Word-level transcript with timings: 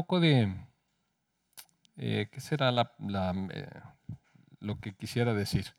poco 0.00 0.18
de, 0.18 0.50
eh, 1.98 2.26
¿qué 2.32 2.40
será 2.40 2.70
eh, 2.70 3.68
lo 4.58 4.80
que 4.80 4.94
quisiera 4.94 5.34
decir? 5.34 5.74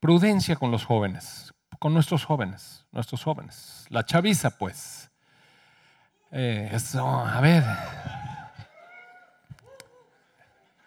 Prudencia 0.00 0.56
con 0.56 0.70
los 0.70 0.86
jóvenes, 0.86 1.52
con 1.78 1.92
nuestros 1.92 2.24
jóvenes, 2.24 2.86
nuestros 2.92 3.22
jóvenes. 3.22 3.84
La 3.90 4.06
chaviza, 4.06 4.56
pues. 4.56 5.10
Eh, 6.30 6.70
eso, 6.72 7.06
a 7.06 7.42
ver. 7.42 7.62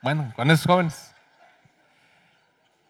Bueno, 0.01 0.33
con 0.35 0.49
esos 0.49 0.65
jóvenes. 0.65 1.13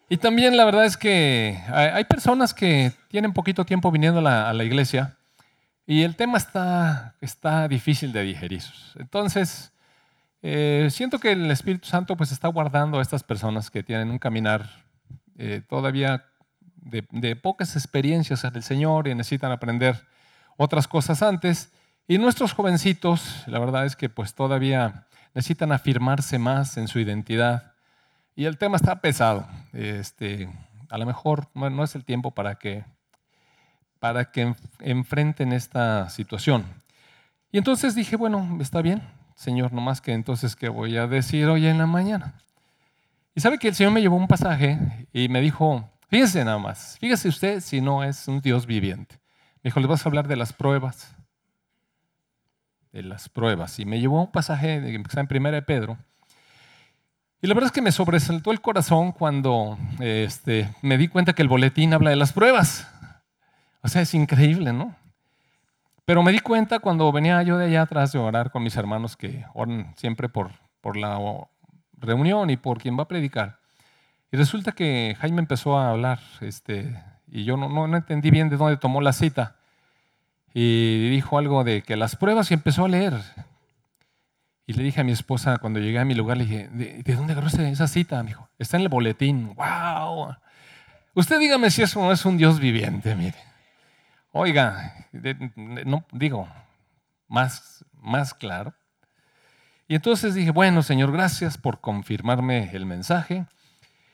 Y 0.08 0.16
también 0.16 0.56
la 0.56 0.64
verdad 0.64 0.86
es 0.86 0.96
que 0.96 1.60
hay 1.70 2.04
personas 2.04 2.54
que 2.54 2.92
tienen 3.08 3.34
poquito 3.34 3.66
tiempo 3.66 3.90
viniendo 3.90 4.26
a 4.26 4.54
la, 4.54 4.64
iglesia 4.64 5.15
y 5.86 6.02
el 6.02 6.16
tema 6.16 6.38
está, 6.38 7.14
está 7.20 7.68
difícil 7.68 8.12
de 8.12 8.22
digerir. 8.22 8.62
Entonces, 8.96 9.72
eh, 10.42 10.88
siento 10.90 11.18
que 11.20 11.32
el 11.32 11.50
Espíritu 11.50 11.88
Santo 11.88 12.16
pues 12.16 12.32
está 12.32 12.48
guardando 12.48 12.98
a 12.98 13.02
estas 13.02 13.22
personas 13.22 13.70
que 13.70 13.84
tienen 13.84 14.10
un 14.10 14.18
caminar 14.18 14.68
eh, 15.38 15.62
todavía 15.68 16.24
de, 16.76 17.36
pocas 17.36 17.76
experiencias 17.76 18.44
en 18.44 18.56
el 18.56 18.62
Señor 18.62 19.08
y 19.08 19.14
necesitan 19.14 19.52
aprender 19.52 20.06
otras 20.56 20.88
cosas 20.88 21.22
antes. 21.22 21.72
Y 22.08 22.18
nuestros 22.18 22.52
jovencitos, 22.52 23.44
la 23.46 23.58
verdad 23.58 23.86
es 23.86 23.96
que 23.96 24.08
pues 24.08 24.34
todavía 24.34 25.06
necesitan 25.34 25.72
afirmarse 25.72 26.38
más 26.38 26.76
en 26.76 26.88
su 26.88 26.98
identidad 26.98 27.74
y 28.34 28.44
el 28.44 28.58
tema 28.58 28.76
está 28.76 29.00
pesado. 29.00 29.48
Este, 29.72 30.48
a 30.90 30.98
lo 30.98 31.06
mejor 31.06 31.48
no 31.54 31.84
es 31.84 31.94
el 31.94 32.04
tiempo 32.04 32.32
para 32.32 32.56
que, 32.56 32.84
para 33.98 34.30
que 34.30 34.54
enfrenten 34.80 35.52
esta 35.52 36.08
situación. 36.10 36.64
Y 37.52 37.58
entonces 37.58 37.94
dije, 37.94 38.16
bueno, 38.16 38.58
está 38.60 38.82
bien, 38.82 39.02
Señor, 39.34 39.72
nomás 39.72 40.00
que 40.00 40.12
entonces, 40.12 40.56
¿qué 40.56 40.68
voy 40.68 40.96
a 40.96 41.06
decir 41.06 41.46
hoy 41.46 41.66
en 41.66 41.78
la 41.78 41.86
mañana? 41.86 42.34
Y 43.34 43.40
sabe 43.40 43.58
que 43.58 43.68
el 43.68 43.74
Señor 43.74 43.92
me 43.92 44.00
llevó 44.00 44.16
un 44.16 44.28
pasaje 44.28 45.08
y 45.12 45.28
me 45.28 45.40
dijo, 45.40 45.90
fíjese 46.08 46.44
nada 46.44 46.58
más, 46.58 46.96
fíjese 47.00 47.28
usted 47.28 47.60
si 47.60 47.80
no 47.80 48.02
es 48.02 48.28
un 48.28 48.40
Dios 48.40 48.66
viviente. 48.66 49.16
Me 49.62 49.68
dijo, 49.68 49.80
le 49.80 49.86
vas 49.86 50.04
a 50.04 50.08
hablar 50.08 50.28
de 50.28 50.36
las 50.36 50.52
pruebas. 50.52 51.14
De 52.92 53.02
las 53.02 53.28
pruebas. 53.28 53.78
Y 53.78 53.84
me 53.84 54.00
llevó 54.00 54.22
un 54.22 54.32
pasaje 54.32 54.80
que 54.80 54.96
está 54.96 55.20
en 55.20 55.26
Primera 55.26 55.56
de 55.56 55.62
Pedro, 55.62 55.98
y 57.42 57.48
la 57.48 57.54
verdad 57.54 57.68
es 57.68 57.72
que 57.72 57.82
me 57.82 57.92
sobresaltó 57.92 58.50
el 58.50 58.62
corazón 58.62 59.12
cuando 59.12 59.78
este, 60.00 60.68
me 60.80 60.96
di 60.96 61.06
cuenta 61.06 61.34
que 61.34 61.42
el 61.42 61.48
boletín 61.48 61.92
habla 61.92 62.10
de 62.10 62.16
las 62.16 62.32
pruebas. 62.32 62.88
O 63.86 63.88
sea, 63.88 64.02
es 64.02 64.14
increíble, 64.14 64.72
¿no? 64.72 64.96
Pero 66.04 66.20
me 66.24 66.32
di 66.32 66.40
cuenta 66.40 66.80
cuando 66.80 67.12
venía 67.12 67.40
yo 67.44 67.56
de 67.56 67.66
allá 67.66 67.82
atrás 67.82 68.10
de 68.10 68.18
orar 68.18 68.50
con 68.50 68.64
mis 68.64 68.74
hermanos 68.74 69.16
que 69.16 69.44
oran 69.54 69.94
siempre 69.96 70.28
por, 70.28 70.50
por 70.80 70.96
la 70.96 71.16
reunión 71.96 72.50
y 72.50 72.56
por 72.56 72.78
quien 72.78 72.98
va 72.98 73.04
a 73.04 73.08
predicar. 73.08 73.60
Y 74.32 74.36
resulta 74.36 74.72
que 74.72 75.16
Jaime 75.20 75.38
empezó 75.38 75.78
a 75.78 75.90
hablar 75.90 76.18
este, 76.40 77.00
y 77.28 77.44
yo 77.44 77.56
no, 77.56 77.68
no, 77.68 77.96
entendí 77.96 78.32
bien 78.32 78.48
de 78.48 78.56
dónde 78.56 78.76
tomó 78.76 79.00
la 79.00 79.12
cita. 79.12 79.54
Y 80.52 81.08
dijo 81.10 81.38
algo 81.38 81.62
de 81.62 81.82
que 81.82 81.94
las 81.94 82.16
pruebas 82.16 82.50
y 82.50 82.54
empezó 82.54 82.86
a 82.86 82.88
leer. 82.88 83.14
Y 84.66 84.72
le 84.72 84.82
dije 84.82 85.00
a 85.00 85.04
mi 85.04 85.12
esposa 85.12 85.58
cuando 85.58 85.78
llegué 85.78 86.00
a 86.00 86.04
mi 86.04 86.16
lugar, 86.16 86.38
le 86.38 86.44
dije, 86.44 86.68
¿de, 86.72 87.14
dónde 87.14 87.34
agarró 87.34 87.46
esa 87.46 87.86
cita? 87.86 88.20
Me 88.24 88.30
dijo, 88.30 88.48
está 88.58 88.78
en 88.78 88.82
el 88.82 88.88
boletín. 88.88 89.54
¡Wow! 89.54 90.34
Usted 91.14 91.38
dígame 91.38 91.70
si 91.70 91.82
eso 91.82 92.00
no 92.00 92.10
es 92.10 92.24
un 92.24 92.36
Dios 92.36 92.58
viviente, 92.58 93.14
mire. 93.14 93.46
Oiga, 94.38 94.94
no 95.86 96.04
digo 96.12 96.46
más, 97.26 97.86
más 97.94 98.34
claro. 98.34 98.74
Y 99.88 99.94
entonces 99.94 100.34
dije, 100.34 100.50
bueno, 100.50 100.82
Señor, 100.82 101.10
gracias 101.10 101.56
por 101.56 101.80
confirmarme 101.80 102.68
el 102.74 102.84
mensaje. 102.84 103.46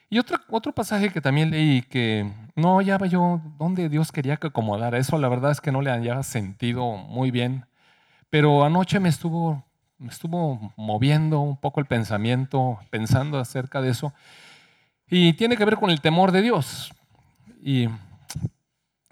Y 0.09 0.19
otro, 0.19 0.37
otro 0.49 0.71
pasaje 0.71 1.09
que 1.09 1.19
también 1.19 1.51
leí 1.51 1.81
que 1.81 2.31
no 2.55 2.77
hallaba 2.77 3.05
yo 3.05 3.41
dónde 3.59 3.89
Dios 3.89 4.13
quería 4.13 4.37
que 4.37 4.47
acomodara. 4.47 4.97
Eso 4.97 5.17
la 5.17 5.27
verdad 5.27 5.51
es 5.51 5.59
que 5.59 5.73
no 5.73 5.81
le 5.81 5.91
hallaba 5.91 6.23
sentido 6.23 6.95
muy 6.95 7.29
bien. 7.29 7.65
Pero 8.29 8.63
anoche 8.63 9.01
me 9.01 9.09
estuvo 9.09 9.65
me 9.97 10.07
estuvo 10.07 10.73
moviendo 10.77 11.41
un 11.41 11.57
poco 11.57 11.81
el 11.81 11.85
pensamiento, 11.85 12.79
pensando 12.91 13.39
acerca 13.39 13.81
de 13.81 13.89
eso. 13.89 14.13
Y 15.09 15.33
tiene 15.33 15.57
que 15.57 15.65
ver 15.65 15.75
con 15.75 15.89
el 15.89 15.99
temor 15.99 16.31
de 16.31 16.43
Dios. 16.43 16.93
Y 17.61 17.89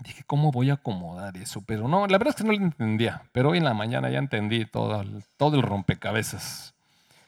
dije, 0.04 0.24
¿cómo 0.26 0.52
voy 0.52 0.70
a 0.70 0.74
acomodar 0.74 1.38
eso? 1.38 1.62
Pero 1.66 1.88
no, 1.88 2.08
la 2.08 2.18
verdad 2.18 2.30
es 2.30 2.36
que 2.36 2.44
no 2.44 2.52
lo 2.52 2.58
entendía. 2.58 3.24
Pero 3.32 3.50
hoy 3.52 3.60
en 3.60 3.66
la 3.66 3.74
mañana 3.74 4.10
ya 4.10 4.20
entendí 4.20 4.66
todo 4.66 5.02
el, 5.02 5.24
todo 5.38 5.58
el 5.58 5.64
rompecabezas. 5.64 6.74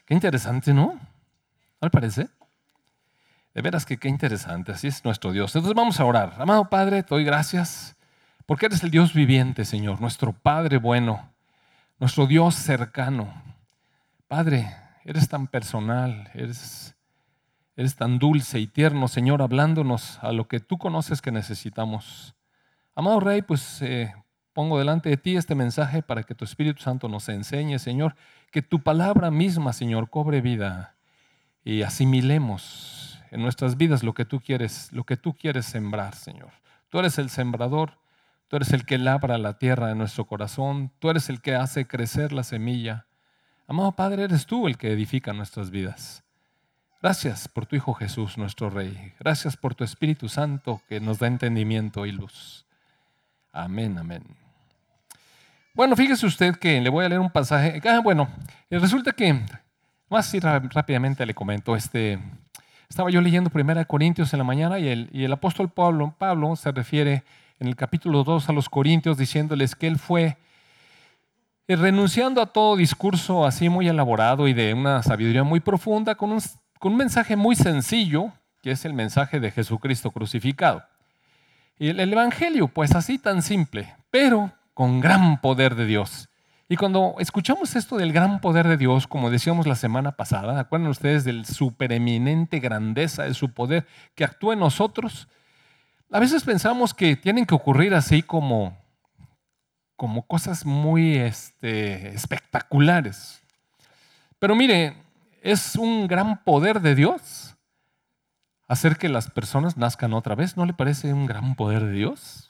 Qué 0.05 0.13
interesante, 0.13 0.73
¿no? 0.73 0.87
¿No 0.87 0.99
le 1.81 1.89
parece? 1.89 2.27
De 3.53 3.61
veras 3.61 3.85
que 3.85 3.97
qué 3.97 4.09
interesante, 4.09 4.71
así 4.71 4.87
es 4.87 5.05
nuestro 5.05 5.31
Dios. 5.31 5.55
Entonces 5.55 5.75
vamos 5.75 5.99
a 5.99 6.05
orar. 6.05 6.33
Amado 6.39 6.69
Padre, 6.69 7.03
te 7.03 7.09
doy 7.09 7.23
gracias 7.23 7.95
porque 8.45 8.65
eres 8.65 8.83
el 8.83 8.91
Dios 8.91 9.13
viviente, 9.13 9.63
Señor, 9.63 10.01
nuestro 10.01 10.33
Padre 10.33 10.77
bueno 10.77 11.33
nuestro 12.03 12.27
Dios 12.27 12.55
cercano. 12.55 13.33
Padre, 14.27 14.75
eres 15.05 15.29
tan 15.29 15.47
personal, 15.47 16.29
eres, 16.33 16.95
eres 17.77 17.95
tan 17.95 18.19
dulce 18.19 18.59
y 18.59 18.67
tierno, 18.67 19.07
Señor, 19.07 19.41
hablándonos 19.41 20.19
a 20.21 20.33
lo 20.33 20.49
que 20.49 20.59
tú 20.59 20.77
conoces 20.77 21.21
que 21.21 21.31
necesitamos. 21.31 22.35
Amado 22.95 23.19
Rey, 23.19 23.41
pues 23.41 23.81
eh, 23.81 24.13
pongo 24.53 24.77
delante 24.77 25.09
de 25.09 25.17
ti 25.17 25.35
este 25.35 25.55
mensaje 25.55 26.01
para 26.01 26.23
que 26.23 26.35
tu 26.35 26.45
Espíritu 26.45 26.81
Santo 26.81 27.07
nos 27.07 27.27
enseñe, 27.29 27.79
Señor, 27.79 28.15
que 28.51 28.61
tu 28.61 28.81
palabra 28.81 29.31
misma, 29.31 29.73
Señor, 29.73 30.09
cobre 30.09 30.41
vida 30.41 30.95
y 31.63 31.81
asimilemos 31.81 33.21
en 33.31 33.41
nuestras 33.41 33.77
vidas 33.77 34.03
lo 34.03 34.13
que 34.13 34.25
tú 34.25 34.39
quieres, 34.39 34.91
lo 34.91 35.03
que 35.05 35.17
tú 35.17 35.33
quieres 35.33 35.65
sembrar, 35.65 36.15
Señor. 36.15 36.51
Tú 36.89 36.99
eres 36.99 37.17
el 37.17 37.29
sembrador 37.29 37.97
Tú 38.53 38.57
eres 38.57 38.71
el 38.71 38.85
que 38.85 38.99
labra 38.99 39.39
la 39.39 39.57
tierra 39.57 39.87
de 39.87 39.95
nuestro 39.95 40.25
corazón. 40.25 40.91
Tú 40.99 41.09
eres 41.09 41.27
el 41.27 41.41
que 41.41 41.55
hace 41.55 41.87
crecer 41.87 42.31
la 42.31 42.43
semilla. 42.43 43.07
Amado 43.65 43.93
Padre, 43.93 44.25
eres 44.25 44.45
tú 44.45 44.67
el 44.67 44.77
que 44.77 44.93
edifica 44.93 45.33
nuestras 45.33 45.71
vidas. 45.71 46.23
Gracias 47.01 47.47
por 47.47 47.65
tu 47.65 47.75
Hijo 47.75 47.95
Jesús, 47.95 48.37
nuestro 48.37 48.69
Rey. 48.69 49.15
Gracias 49.19 49.57
por 49.57 49.73
tu 49.73 49.83
Espíritu 49.83 50.29
Santo 50.29 50.83
que 50.87 50.99
nos 50.99 51.17
da 51.17 51.25
entendimiento 51.25 52.05
y 52.05 52.11
luz. 52.11 52.67
Amén, 53.55 53.95
amén. 53.99 54.23
Bueno, 55.75 55.95
fíjese 55.95 56.25
usted 56.25 56.55
que 56.55 56.81
le 56.81 56.89
voy 56.89 57.05
a 57.05 57.09
leer 57.09 57.21
un 57.21 57.29
pasaje. 57.29 57.79
Ah, 57.87 57.99
bueno, 58.03 58.27
resulta 58.71 59.11
que, 59.11 59.31
más 60.09 60.27
así 60.27 60.39
rápidamente 60.39 61.23
le 61.23 61.35
comento, 61.35 61.75
este, 61.75 62.17
estaba 62.89 63.11
yo 63.11 63.21
leyendo 63.21 63.51
Primera 63.51 63.85
Corintios 63.85 64.33
en 64.33 64.39
la 64.39 64.43
mañana 64.43 64.79
y 64.79 64.87
el, 64.87 65.07
y 65.13 65.23
el 65.23 65.31
apóstol 65.31 65.69
Pablo, 65.69 66.15
Pablo 66.17 66.55
se 66.55 66.71
refiere 66.71 67.23
en 67.59 67.67
el 67.67 67.75
capítulo 67.75 68.23
2 68.23 68.49
a 68.49 68.53
los 68.53 68.69
Corintios 68.69 69.17
diciéndoles 69.17 69.75
que 69.75 69.85
él 69.85 69.99
fue 69.99 70.37
eh, 71.67 71.75
renunciando 71.75 72.41
a 72.41 72.47
todo 72.47 72.75
discurso 72.75 73.45
así 73.45 73.69
muy 73.69 73.87
elaborado 73.87 74.47
y 74.47 74.53
de 74.53 74.73
una 74.73 75.03
sabiduría 75.03 75.43
muy 75.43 75.59
profunda 75.59 76.15
con 76.15 76.31
un, 76.31 76.41
con 76.79 76.93
un 76.93 76.97
mensaje 76.97 77.35
muy 77.35 77.55
sencillo, 77.55 78.33
que 78.63 78.71
es 78.71 78.83
el 78.83 78.93
mensaje 78.93 79.39
de 79.39 79.51
Jesucristo 79.51 80.09
crucificado. 80.09 80.83
Y 81.79 81.89
el, 81.89 82.13
Evangelio, 82.13 82.67
pues 82.67 82.93
así 82.95 83.17
tan 83.17 83.41
simple, 83.41 83.95
pero 84.11 84.51
con 84.73 84.99
gran 84.99 85.41
poder 85.41 85.75
de 85.75 85.85
Dios. 85.85 86.29
Y 86.69 86.77
cuando 86.77 87.15
escuchamos 87.19 87.75
esto 87.75 87.97
del 87.97 88.13
gran 88.13 88.41
poder 88.41 88.67
de 88.67 88.77
Dios, 88.77 89.07
como 89.07 89.29
decíamos 89.29 89.67
la 89.67 89.75
semana 89.75 90.13
pasada, 90.13 90.59
¿acuerdan 90.59 90.89
ustedes 90.89 91.23
del 91.23 91.45
supereminente 91.45 92.59
grandeza 92.59 93.23
de 93.23 93.33
su 93.33 93.53
poder 93.53 93.85
que 94.15 94.23
actúa 94.23 94.53
en 94.53 94.59
nosotros? 94.59 95.27
A 96.11 96.19
veces 96.19 96.43
pensamos 96.43 96.93
que 96.93 97.15
tienen 97.15 97.45
que 97.45 97.55
ocurrir 97.55 97.93
así 97.95 98.21
como, 98.21 98.77
como 99.95 100.25
cosas 100.25 100.65
muy 100.65 101.17
este, 101.17 102.09
espectaculares. 102.09 103.41
Pero 104.39 104.55
mire, 104.55 104.95
es 105.41 105.75
un 105.75 106.07
gran 106.07 106.43
poder 106.43 106.81
de 106.81 106.95
Dios 106.95 107.52
hacer 108.73 108.97
que 108.97 109.09
las 109.09 109.29
personas 109.29 109.77
nazcan 109.77 110.13
otra 110.13 110.35
vez. 110.35 110.57
¿No 110.57 110.65
le 110.65 110.73
parece 110.73 111.13
un 111.13 111.25
gran 111.25 111.55
poder 111.55 111.85
de 111.85 111.91
Dios? 111.93 112.49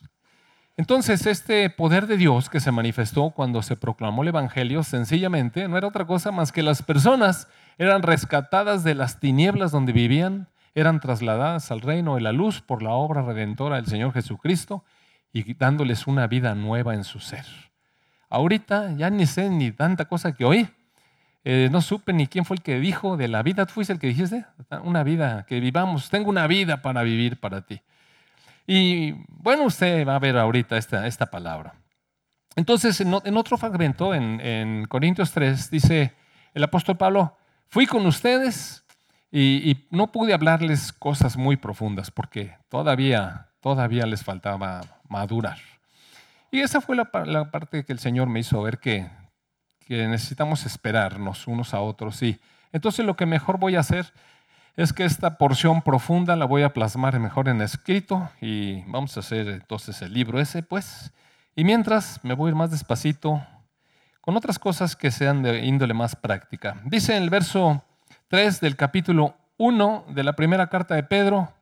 Entonces, 0.75 1.27
este 1.27 1.69
poder 1.69 2.07
de 2.07 2.17
Dios 2.17 2.49
que 2.49 2.59
se 2.59 2.71
manifestó 2.71 3.29
cuando 3.29 3.61
se 3.61 3.75
proclamó 3.75 4.23
el 4.23 4.29
Evangelio, 4.29 4.83
sencillamente 4.83 5.67
no 5.67 5.77
era 5.77 5.87
otra 5.87 6.07
cosa 6.07 6.31
más 6.31 6.51
que 6.51 6.63
las 6.63 6.81
personas 6.81 7.47
eran 7.77 8.01
rescatadas 8.01 8.83
de 8.83 8.95
las 8.95 9.19
tinieblas 9.19 9.71
donde 9.71 9.93
vivían 9.93 10.47
eran 10.75 10.99
trasladadas 10.99 11.71
al 11.71 11.81
reino 11.81 12.15
de 12.15 12.21
la 12.21 12.31
luz 12.31 12.61
por 12.61 12.81
la 12.81 12.91
obra 12.91 13.21
redentora 13.21 13.75
del 13.75 13.85
Señor 13.85 14.13
Jesucristo 14.13 14.83
y 15.31 15.53
dándoles 15.53 16.07
una 16.07 16.25
vida 16.27 16.55
nueva 16.55 16.95
en 16.95 17.03
su 17.03 17.19
ser. 17.19 17.45
Ahorita 18.29 18.95
ya 18.95 19.09
ni 19.11 19.27
sé 19.27 19.49
ni 19.49 19.71
tanta 19.71 20.05
cosa 20.05 20.31
que 20.31 20.45
oí. 20.45 20.67
Eh, 21.43 21.69
no 21.71 21.81
supe 21.81 22.13
ni 22.13 22.27
quién 22.27 22.45
fue 22.45 22.57
el 22.57 22.63
que 22.63 22.79
dijo 22.79 23.17
de 23.17 23.27
la 23.27 23.43
vida. 23.43 23.65
¿Tú 23.65 23.73
fuiste 23.73 23.93
el 23.93 23.99
que 23.99 24.07
dijiste? 24.07 24.45
Una 24.83 25.03
vida, 25.03 25.45
que 25.47 25.59
vivamos. 25.59 26.09
Tengo 26.09 26.29
una 26.29 26.47
vida 26.47 26.81
para 26.81 27.03
vivir 27.03 27.39
para 27.39 27.61
ti. 27.61 27.81
Y 28.65 29.13
bueno, 29.27 29.63
usted 29.65 30.07
va 30.07 30.15
a 30.15 30.19
ver 30.19 30.37
ahorita 30.37 30.77
esta, 30.77 31.05
esta 31.05 31.25
palabra. 31.25 31.73
Entonces, 32.55 33.01
en, 33.01 33.37
otro 33.37 33.57
fragmento, 33.57 34.13
en, 34.13 34.39
en 34.39 34.85
Corintios 34.85 35.31
3, 35.31 35.71
dice, 35.71 36.13
el 36.53 36.63
apóstol 36.63 36.97
Pablo, 36.97 37.35
fui 37.67 37.87
con 37.87 38.05
ustedes 38.05 38.83
y, 39.35 39.87
no 39.89 40.11
pude 40.11 40.31
hablarles 40.31 40.93
cosas 40.93 41.37
muy 41.37 41.57
profundas 41.57 42.11
porque 42.11 42.55
todavía, 42.69 43.47
todavía 43.61 44.05
les 44.05 44.23
faltaba 44.23 44.81
madurar. 45.09 45.57
Y 46.51 46.59
esa 46.59 46.81
fue 46.81 46.95
la, 46.95 47.05
parte 47.49 47.83
que 47.83 47.93
el 47.93 47.97
Señor 47.97 48.27
me 48.29 48.41
hizo 48.41 48.61
ver 48.61 48.77
que, 48.77 49.09
que 49.83 50.07
necesitamos 50.07 50.65
esperarnos 50.65 51.47
unos 51.47 51.73
a 51.73 51.81
otros. 51.81 52.21
Y 52.23 52.39
entonces 52.71 53.05
lo 53.05 53.15
que 53.15 53.25
mejor 53.25 53.59
voy 53.59 53.75
a 53.75 53.81
hacer 53.81 54.13
es 54.75 54.91
que 54.91 55.05
esta 55.05 55.37
porción 55.37 55.81
profunda 55.81 56.35
la 56.35 56.45
voy 56.45 56.63
a 56.63 56.73
plasmar 56.73 57.19
mejor 57.19 57.47
en 57.47 57.61
escrito 57.61 58.29
y 58.41 58.81
vamos 58.83 59.15
a 59.15 59.19
hacer 59.19 59.47
entonces 59.47 60.01
el 60.01 60.13
libro 60.13 60.39
ese, 60.39 60.63
pues. 60.63 61.11
Y 61.55 61.63
mientras 61.63 62.19
me 62.23 62.33
voy 62.33 62.47
a 62.47 62.51
ir 62.51 62.55
más 62.55 62.71
despacito 62.71 63.45
con 64.21 64.35
otras 64.35 64.57
cosas 64.57 64.95
que 64.95 65.11
sean 65.11 65.43
de 65.43 65.65
índole 65.65 65.93
más 65.93 66.15
práctica. 66.15 66.81
Dice 66.85 67.15
en 67.15 67.23
el 67.23 67.29
verso 67.29 67.83
3 68.29 68.61
del 68.61 68.75
capítulo 68.75 69.35
1 69.57 70.05
de 70.09 70.23
la 70.23 70.33
primera 70.33 70.67
carta 70.67 70.95
de 70.95 71.03
Pedro, 71.03 71.53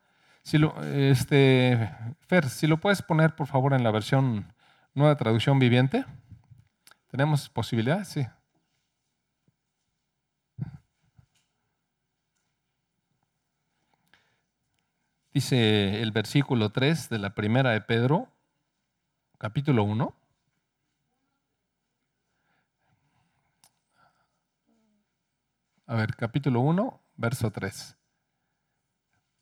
este, 0.43 1.89
Fer, 2.27 2.49
si 2.49 2.67
lo 2.67 2.77
puedes 2.77 3.01
poner 3.01 3.35
por 3.35 3.47
favor 3.47 3.73
en 3.73 3.83
la 3.83 3.91
versión 3.91 4.53
nueva 4.93 5.15
traducción 5.15 5.59
viviente. 5.59 6.05
¿Tenemos 7.11 7.49
posibilidad? 7.49 8.05
Sí. 8.05 8.25
Dice 15.33 16.01
el 16.01 16.11
versículo 16.13 16.69
3 16.69 17.09
de 17.09 17.19
la 17.19 17.35
primera 17.35 17.71
de 17.71 17.81
Pedro, 17.81 18.29
capítulo 19.37 19.83
1. 19.83 20.15
A 25.87 25.95
ver, 25.95 26.15
capítulo 26.15 26.61
1, 26.61 27.01
verso 27.17 27.51
3. 27.51 27.97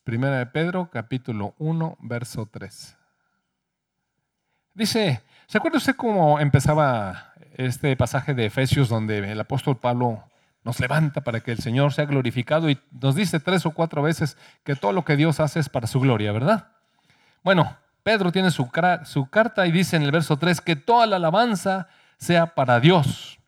Primera 0.03 0.39
de 0.39 0.47
Pedro, 0.47 0.89
capítulo 0.89 1.53
1, 1.59 1.97
verso 2.01 2.47
3. 2.47 2.97
Dice, 4.73 5.21
¿se 5.45 5.57
acuerda 5.59 5.77
usted 5.77 5.95
cómo 5.95 6.39
empezaba 6.39 7.28
este 7.67 7.95
pasaje 7.95 8.33
de 8.33 8.45
Efesios 8.45 8.89
donde 8.89 9.31
el 9.31 9.39
apóstol 9.39 9.77
Pablo 9.77 10.23
nos 10.63 10.79
levanta 10.79 11.21
para 11.21 11.39
que 11.39 11.51
el 11.51 11.59
Señor 11.59 11.93
sea 11.93 12.05
glorificado 12.05 12.69
y 12.69 12.79
nos 12.91 13.15
dice 13.15 13.39
tres 13.39 13.65
o 13.65 13.71
cuatro 13.71 14.01
veces 14.01 14.37
que 14.63 14.75
todo 14.75 14.93
lo 14.93 15.05
que 15.05 15.15
Dios 15.15 15.39
hace 15.39 15.59
es 15.59 15.69
para 15.69 15.87
su 15.87 15.99
gloria, 15.99 16.31
¿verdad? 16.31 16.71
Bueno, 17.43 17.77
Pedro 18.03 18.31
tiene 18.31 18.51
su, 18.51 18.69
carta 18.69 19.67
y 19.67 19.71
dice 19.71 19.95
en 19.95 20.03
el 20.03 20.11
verso 20.11 20.37
3 20.37 20.61
que 20.61 20.75
toda 20.75 21.05
la 21.05 21.17
alabanza 21.17 21.87
sea 22.17 22.55
para 22.55 22.79
Dios, 22.79 23.39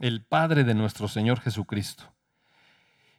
el 0.00 0.24
Padre 0.24 0.64
de 0.64 0.74
nuestro 0.74 1.08
Señor 1.08 1.40
Jesucristo 1.40 2.16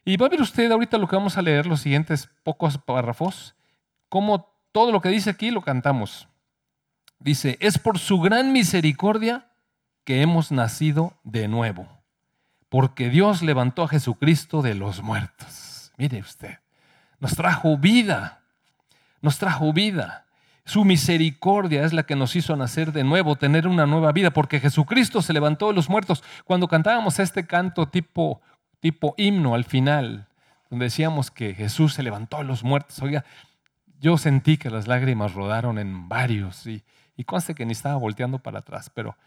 y 0.08 0.16
va 0.16 0.24
a 0.24 0.30
ver 0.30 0.40
usted 0.40 0.72
ahorita 0.72 0.96
lo 0.96 1.06
que 1.06 1.16
vamos 1.16 1.36
a 1.36 1.42
leer, 1.42 1.66
los 1.66 1.82
siguientes 1.82 2.30
pocos 2.42 2.78
párrafos, 2.78 3.54
cómo 4.08 4.50
todo 4.72 4.90
lo 4.90 5.02
que 5.02 5.10
dice 5.10 5.28
aquí 5.28 5.50
lo 5.50 5.60
cantamos. 5.60 6.28
Dice, 7.18 7.58
es 7.60 7.78
por 7.78 7.98
su 7.98 8.18
gran 8.18 8.50
misericordia 8.50 9.47
que 10.08 10.22
hemos 10.22 10.50
nacido 10.50 11.12
de 11.22 11.48
nuevo, 11.48 11.86
porque 12.70 13.10
Dios 13.10 13.42
levantó 13.42 13.82
a 13.82 13.88
Jesucristo 13.88 14.62
de 14.62 14.74
los 14.74 15.02
muertos. 15.02 15.92
Mire 15.98 16.20
usted, 16.20 16.60
nos 17.20 17.36
trajo 17.36 17.76
vida, 17.76 18.40
nos 19.20 19.36
trajo 19.36 19.70
vida. 19.74 20.24
Su 20.64 20.86
misericordia 20.86 21.84
es 21.84 21.92
la 21.92 22.04
que 22.04 22.16
nos 22.16 22.36
hizo 22.36 22.56
nacer 22.56 22.92
de 22.92 23.04
nuevo, 23.04 23.36
tener 23.36 23.68
una 23.68 23.84
nueva 23.84 24.10
vida, 24.12 24.30
porque 24.30 24.60
Jesucristo 24.60 25.20
se 25.20 25.34
levantó 25.34 25.68
de 25.68 25.74
los 25.74 25.90
muertos. 25.90 26.24
Cuando 26.46 26.68
cantábamos 26.68 27.18
este 27.18 27.46
canto 27.46 27.86
tipo 27.86 28.40
tipo 28.80 29.12
himno 29.18 29.54
al 29.54 29.66
final, 29.66 30.26
donde 30.70 30.86
decíamos 30.86 31.30
que 31.30 31.52
Jesús 31.52 31.92
se 31.92 32.02
levantó 32.02 32.38
a 32.38 32.44
los 32.44 32.64
muertos. 32.64 33.02
Oiga, 33.02 33.26
yo 34.00 34.16
sentí 34.16 34.56
que 34.56 34.70
las 34.70 34.86
lágrimas 34.86 35.34
rodaron 35.34 35.78
en 35.78 36.08
varios 36.08 36.66
y, 36.66 36.82
y 37.14 37.24
conste 37.24 37.54
que 37.54 37.66
ni 37.66 37.72
estaba 37.72 37.96
volteando 37.96 38.38
para 38.38 38.60
atrás, 38.60 38.90
pero 38.94 39.18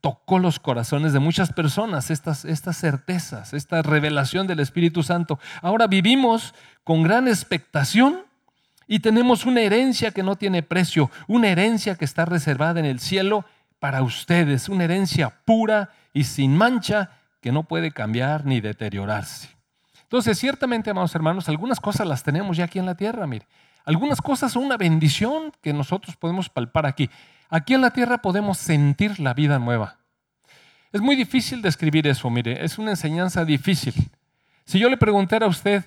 tocó 0.00 0.38
los 0.38 0.58
corazones 0.58 1.12
de 1.12 1.18
muchas 1.18 1.52
personas 1.52 2.10
estas, 2.10 2.44
estas 2.44 2.78
certezas, 2.78 3.52
esta 3.52 3.82
revelación 3.82 4.46
del 4.46 4.60
Espíritu 4.60 5.02
Santo. 5.02 5.38
Ahora 5.60 5.86
vivimos 5.86 6.54
con 6.84 7.02
gran 7.02 7.28
expectación 7.28 8.22
y 8.86 9.00
tenemos 9.00 9.46
una 9.46 9.60
herencia 9.60 10.10
que 10.10 10.22
no 10.22 10.36
tiene 10.36 10.62
precio, 10.62 11.10
una 11.28 11.48
herencia 11.48 11.94
que 11.94 12.04
está 12.04 12.24
reservada 12.24 12.80
en 12.80 12.86
el 12.86 13.00
cielo 13.00 13.44
para 13.78 14.02
ustedes, 14.02 14.68
una 14.68 14.84
herencia 14.84 15.30
pura 15.44 15.90
y 16.12 16.24
sin 16.24 16.56
mancha 16.56 17.10
que 17.40 17.52
no 17.52 17.64
puede 17.64 17.90
cambiar 17.90 18.46
ni 18.46 18.60
deteriorarse. 18.60 19.48
Entonces, 20.02 20.38
ciertamente, 20.38 20.90
amados 20.90 21.14
hermanos, 21.14 21.48
algunas 21.48 21.80
cosas 21.80 22.06
las 22.06 22.22
tenemos 22.22 22.56
ya 22.56 22.64
aquí 22.64 22.78
en 22.78 22.86
la 22.86 22.94
tierra, 22.94 23.26
mire. 23.26 23.46
Algunas 23.84 24.20
cosas 24.20 24.52
son 24.52 24.64
una 24.64 24.76
bendición 24.76 25.52
que 25.60 25.72
nosotros 25.72 26.16
podemos 26.16 26.48
palpar 26.48 26.86
aquí. 26.86 27.10
Aquí 27.48 27.74
en 27.74 27.80
la 27.80 27.90
tierra 27.90 28.18
podemos 28.18 28.58
sentir 28.58 29.20
la 29.20 29.34
vida 29.34 29.58
nueva. 29.58 29.96
Es 30.92 31.00
muy 31.00 31.16
difícil 31.16 31.62
describir 31.62 32.06
eso, 32.06 32.28
mire, 32.30 32.64
es 32.64 32.78
una 32.78 32.90
enseñanza 32.90 33.44
difícil. 33.44 33.94
Si 34.64 34.78
yo 34.78 34.88
le 34.88 34.96
preguntara 34.96 35.46
a 35.46 35.48
usted, 35.48 35.84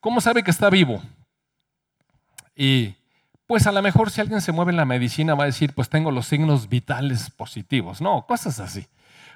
¿cómo 0.00 0.20
sabe 0.20 0.42
que 0.42 0.50
está 0.50 0.70
vivo? 0.70 1.02
Y 2.56 2.94
pues 3.46 3.66
a 3.66 3.72
lo 3.72 3.80
mejor 3.82 4.10
si 4.10 4.20
alguien 4.20 4.40
se 4.40 4.52
mueve 4.52 4.72
en 4.72 4.76
la 4.76 4.84
medicina 4.84 5.34
va 5.34 5.44
a 5.44 5.46
decir, 5.46 5.74
pues 5.74 5.88
tengo 5.88 6.10
los 6.10 6.26
signos 6.26 6.68
vitales 6.68 7.30
positivos. 7.30 8.00
No, 8.00 8.26
cosas 8.26 8.58
así 8.60 8.86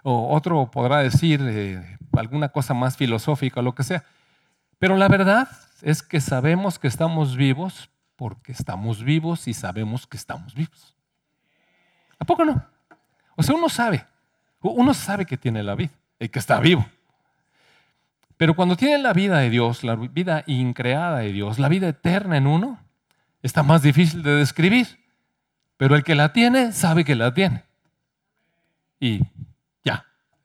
o 0.02 0.34
otro 0.34 0.70
podrá 0.70 0.98
decir 0.98 1.40
eh, 1.42 1.98
alguna 2.16 2.48
cosa 2.48 2.74
más 2.74 2.96
filosófica 2.96 3.60
o 3.60 3.62
lo 3.62 3.74
que 3.74 3.84
sea. 3.84 4.04
Pero 4.78 4.96
la 4.96 5.08
verdad 5.08 5.48
es 5.80 6.02
que 6.02 6.20
sabemos 6.20 6.78
que 6.78 6.88
estamos 6.88 7.36
vivos 7.36 7.88
porque 8.16 8.52
estamos 8.52 9.02
vivos 9.02 9.48
y 9.48 9.54
sabemos 9.54 10.06
que 10.06 10.16
estamos 10.16 10.54
vivos. 10.54 10.96
¿A 12.18 12.24
poco 12.24 12.44
no? 12.44 12.64
O 13.36 13.42
sea, 13.42 13.54
uno 13.54 13.68
sabe, 13.68 14.06
uno 14.60 14.94
sabe 14.94 15.26
que 15.26 15.36
tiene 15.36 15.62
la 15.62 15.74
vida 15.74 15.92
y 16.18 16.28
que 16.28 16.38
está 16.38 16.60
vivo. 16.60 16.86
Pero 18.36 18.54
cuando 18.54 18.76
tiene 18.76 18.98
la 18.98 19.12
vida 19.12 19.38
de 19.38 19.50
Dios, 19.50 19.84
la 19.84 19.96
vida 19.96 20.44
increada 20.46 21.18
de 21.18 21.32
Dios, 21.32 21.58
la 21.58 21.68
vida 21.68 21.88
eterna 21.88 22.36
en 22.36 22.46
uno, 22.46 22.80
está 23.42 23.62
más 23.62 23.82
difícil 23.82 24.22
de 24.22 24.36
describir. 24.36 24.86
Pero 25.76 25.96
el 25.96 26.04
que 26.04 26.14
la 26.14 26.32
tiene, 26.32 26.72
sabe 26.72 27.04
que 27.04 27.14
la 27.14 27.34
tiene. 27.34 27.64
Y 29.00 29.22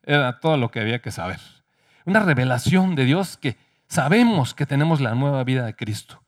era 0.08 0.40
todo 0.40 0.58
lo 0.58 0.72
que 0.72 0.80
había 0.80 1.00
que 1.00 1.12
saber. 1.12 1.40
Una 2.06 2.22
revelación 2.22 2.96
de 2.96 3.04
Dios 3.04 3.36
que 3.38 3.58
sabemos 3.90 4.54
que 4.54 4.66
tenemos 4.66 5.02
la 5.02 5.14
nueva 5.14 5.44
vida 5.44 5.66
de 5.66 5.76
Cristo. 5.76 6.24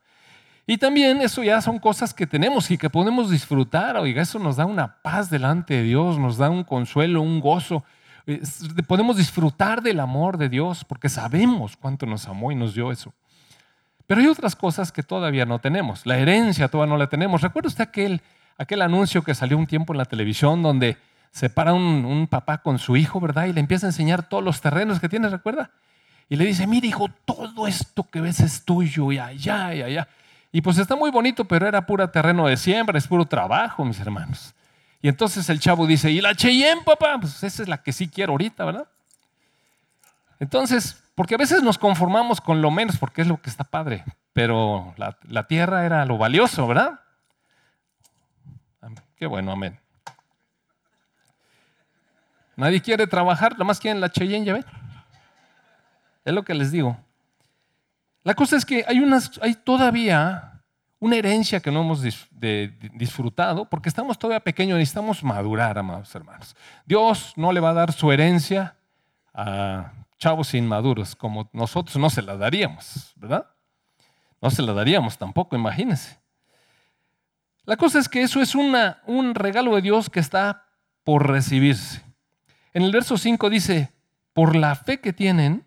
Y 0.70 0.78
también 0.78 1.20
eso 1.24 1.42
ya 1.44 1.60
son 1.62 1.80
cosas 1.80 2.14
que 2.14 2.28
tenemos 2.28 2.70
y 2.70 2.78
que 2.78 2.92
podemos 2.92 3.32
disfrutar. 3.32 3.98
Oiga, 3.98 4.22
eso 4.22 4.38
nos 4.38 4.56
da 4.56 4.68
una 4.68 5.02
paz 5.02 5.28
delante 5.28 5.74
de 5.74 5.82
Dios, 5.82 6.20
nos 6.20 6.38
da 6.38 6.52
un 6.52 6.64
consuelo, 6.64 7.24
un 7.24 7.40
gozo. 7.40 7.84
Podemos 8.86 9.18
disfrutar 9.18 9.82
del 9.82 10.00
amor 10.00 10.38
de 10.38 10.48
Dios 10.48 10.86
porque 10.86 11.10
sabemos 11.10 11.76
cuánto 11.76 12.06
nos 12.06 12.28
amó 12.28 12.52
y 12.52 12.56
nos 12.56 12.76
dio 12.76 12.92
eso. 12.92 13.16
Pero 14.06 14.22
hay 14.22 14.28
otras 14.28 14.56
cosas 14.56 14.92
que 14.92 15.02
todavía 15.02 15.44
no 15.44 15.58
tenemos. 15.58 16.06
La 16.06 16.20
herencia 16.20 16.68
todavía 16.68 16.94
no 16.94 17.00
la 17.00 17.10
tenemos. 17.10 17.42
¿Recuerda 17.42 17.70
usted 17.70 17.86
aquel, 17.86 18.22
aquel 18.56 18.84
anuncio 18.84 19.24
que 19.24 19.34
salió 19.34 19.58
un 19.58 19.66
tiempo 19.66 19.94
en 19.94 19.98
la 19.98 20.06
televisión 20.06 20.62
donde 20.62 20.98
se 21.32 21.50
para 21.50 21.74
un, 21.74 22.28
papá 22.30 22.60
con 22.60 22.78
su 22.78 22.96
hijo, 22.96 23.20
¿verdad? 23.20 23.48
Y 23.48 23.54
le 23.54 23.60
empieza 23.60 23.88
a 23.88 23.90
enseñar 23.90 24.30
todos 24.30 24.44
los 24.44 24.62
terrenos 24.62 25.00
que 25.00 25.10
tiene, 25.10 25.30
¿recuerda? 25.30 25.72
Y 26.30 26.36
le 26.36 26.46
dice, 26.46 26.68
mira 26.68 26.86
hijo, 26.86 27.08
todo 27.26 27.66
esto 27.66 28.04
que 28.04 28.22
ves 28.22 28.40
es 28.40 28.64
tuyo 28.66 29.12
y 29.12 29.18
allá 29.18 29.74
y 29.74 29.82
allá. 29.82 30.08
Y 30.52 30.62
pues 30.62 30.78
está 30.78 30.96
muy 30.96 31.12
bonito, 31.12 31.46
pero 31.46 31.68
era 31.68 31.86
puro 31.86 32.10
terreno 32.10 32.48
de 32.48 32.58
siembra, 32.58 32.98
es 32.98 33.08
puro 33.08 33.26
trabajo, 33.26 33.86
mis 33.86 34.00
hermanos. 34.00 34.54
Y 35.02 35.08
entonces 35.08 35.50
el 35.50 35.60
chavo 35.60 35.86
dice, 35.86 36.12
¿y 36.12 36.22
la 36.22 36.36
Cheyenne, 36.36 36.82
papá? 36.84 37.18
Pues 37.20 37.44
esa 37.44 37.64
es 37.64 37.70
la 37.70 37.82
que 37.82 37.94
sí 37.94 38.10
quiero 38.10 38.34
ahorita, 38.34 38.66
¿verdad? 38.66 38.88
Entonces, 40.40 41.04
porque 41.16 41.36
a 41.36 41.38
veces 41.38 41.62
nos 41.62 41.78
conformamos 41.78 42.42
con 42.42 42.62
lo 42.62 42.72
menos, 42.72 42.98
porque 42.98 43.22
es 43.22 43.28
lo 43.28 43.42
que 43.42 43.50
está 43.50 43.64
padre, 43.64 44.04
pero 44.34 44.94
la, 44.98 45.18
la 45.24 45.48
tierra 45.48 45.86
era 45.86 46.06
lo 46.06 46.18
valioso, 46.18 46.68
¿verdad? 46.68 47.00
Qué 49.20 49.26
bueno, 49.26 49.52
amén. 49.52 49.78
Nadie 52.56 52.82
quiere 52.82 53.06
trabajar, 53.06 53.58
más 53.66 53.80
quieren 53.80 54.00
la 54.00 54.10
Cheyenne, 54.10 54.46
ya 54.46 54.54
ven. 54.54 54.66
Es 56.24 56.34
lo 56.34 56.44
que 56.44 56.54
les 56.54 56.72
digo. 56.72 56.98
La 58.24 58.34
cosa 58.34 58.58
es 58.58 58.66
que 58.66 58.86
hay, 58.88 59.02
hay 59.42 59.56
todavía 59.56 60.62
una 61.00 61.16
herencia 61.16 61.62
que 61.62 61.72
no 61.72 61.82
hemos 61.82 62.02
disfrutado 62.02 63.70
porque 63.70 63.88
estamos 63.88 64.20
todavía 64.20 64.42
pequeños, 64.42 64.78
necesitamos 64.78 65.24
madurar, 65.24 65.78
amados 65.78 66.14
hermanos. 66.14 66.56
Dios 66.86 67.34
no 67.38 67.54
le 67.54 67.62
va 67.62 67.70
a 67.70 67.74
dar 67.74 67.94
su 67.94 68.12
herencia 68.12 68.76
a 69.34 69.94
chavos 70.18 70.54
inmaduros 70.54 71.16
como 71.16 71.50
nosotros 71.54 71.96
no 71.96 72.10
se 72.10 72.22
la 72.22 72.36
daríamos, 72.36 73.14
¿verdad? 73.16 73.48
No 74.42 74.50
se 74.50 74.62
la 74.62 74.74
daríamos 74.74 75.18
tampoco, 75.18 75.56
imagínense. 75.56 76.20
La 77.64 77.78
cosa 77.78 78.00
es 78.00 78.10
que 78.10 78.22
eso 78.22 78.42
es 78.42 78.54
un 78.56 79.36
regalo 79.36 79.76
de 79.76 79.82
Dios 79.82 80.10
que 80.10 80.20
está 80.20 80.66
por 81.06 81.30
recibirse. 81.30 82.04
En 82.74 82.84
el 82.84 82.92
verso 82.92 83.18
5 83.18 83.50
dice, 83.50 83.94
por 84.34 84.56
la 84.56 84.76
fe 84.76 85.00
que 85.00 85.14
tienen, 85.14 85.66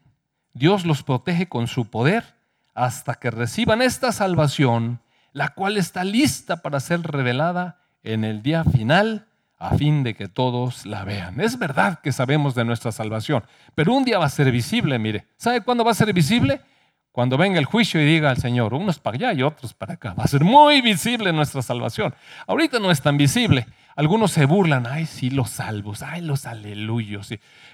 Dios 0.52 0.85
los 0.85 1.02
protege 1.02 1.49
con 1.49 1.66
su 1.66 1.88
poder 1.90 2.41
hasta 2.74 3.14
que 3.14 3.30
reciban 3.30 3.82
esta 3.82 4.12
salvación, 4.12 5.00
la 5.32 5.50
cual 5.50 5.76
está 5.76 6.04
lista 6.04 6.62
para 6.62 6.80
ser 6.80 7.02
revelada 7.02 7.80
en 8.02 8.24
el 8.24 8.42
día 8.42 8.64
final 8.64 9.28
a 9.58 9.76
fin 9.76 10.02
de 10.02 10.14
que 10.14 10.26
todos 10.28 10.86
la 10.86 11.04
vean. 11.04 11.40
Es 11.40 11.58
verdad 11.58 12.00
que 12.00 12.10
sabemos 12.10 12.54
de 12.54 12.64
nuestra 12.64 12.90
salvación, 12.90 13.44
pero 13.74 13.94
un 13.94 14.04
día 14.04 14.18
va 14.18 14.26
a 14.26 14.30
ser 14.30 14.50
visible, 14.50 14.98
mire. 14.98 15.26
¿Sabe 15.36 15.60
cuándo 15.60 15.84
va 15.84 15.92
a 15.92 15.94
ser 15.94 16.12
visible? 16.12 16.60
Cuando 17.12 17.36
venga 17.36 17.58
el 17.58 17.66
juicio 17.66 18.00
y 18.00 18.06
diga 18.06 18.30
al 18.30 18.38
Señor, 18.38 18.72
unos 18.74 18.98
para 18.98 19.16
allá 19.16 19.32
y 19.34 19.42
otros 19.42 19.74
para 19.74 19.94
acá. 19.94 20.14
Va 20.14 20.24
a 20.24 20.28
ser 20.28 20.42
muy 20.42 20.80
visible 20.80 21.32
nuestra 21.32 21.60
salvación. 21.62 22.14
Ahorita 22.46 22.78
no 22.80 22.90
es 22.90 23.02
tan 23.02 23.18
visible. 23.18 23.66
Algunos 23.94 24.32
se 24.32 24.46
burlan, 24.46 24.86
ay, 24.86 25.04
sí, 25.04 25.28
los 25.28 25.50
salvos, 25.50 26.02
ay, 26.02 26.22
los 26.22 26.46
aleluyos. 26.46 27.28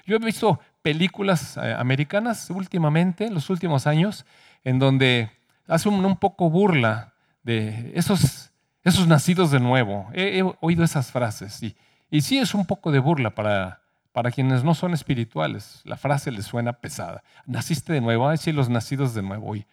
Yo 0.05 0.17
he 0.17 0.19
visto 0.19 0.61
películas 0.83 1.57
eh, 1.57 1.75
americanas 1.79 2.51
últimamente, 2.51 3.27
en 3.27 3.35
los 3.35 3.49
últimos 3.49 3.87
años, 3.87 4.27
en 4.65 4.79
donde 4.79 5.31
hacen 5.67 5.93
un, 5.93 6.17
poco 6.17 6.51
burla 6.51 7.15
de 7.43 7.93
esos, 7.95 8.51
esos 8.83 9.07
nacidos 9.07 9.51
de 9.51 9.61
nuevo. 9.61 10.09
He, 10.13 10.43
oído 10.61 10.85
esas 10.85 11.11
frases 11.11 11.63
y, 11.63 11.77
y, 12.11 12.23
sí 12.23 12.39
es 12.39 12.55
un 12.55 12.67
poco 12.67 12.91
de 12.91 12.99
burla 12.99 13.35
para, 13.35 13.83
para 14.13 14.31
quienes 14.31 14.65
no 14.65 14.75
son 14.75 14.95
espirituales. 14.95 15.83
La 15.85 15.97
frase 15.97 16.31
les 16.31 16.47
suena 16.47 16.75
pesada. 16.75 17.23
Naciste 17.47 17.93
de 17.93 18.01
nuevo, 18.01 18.29
ay, 18.29 18.39
sí, 18.39 18.53
los 18.53 18.69
nacidos 18.69 19.15
de 19.15 19.23
nuevo. 19.23 19.55
Y, 19.57 19.67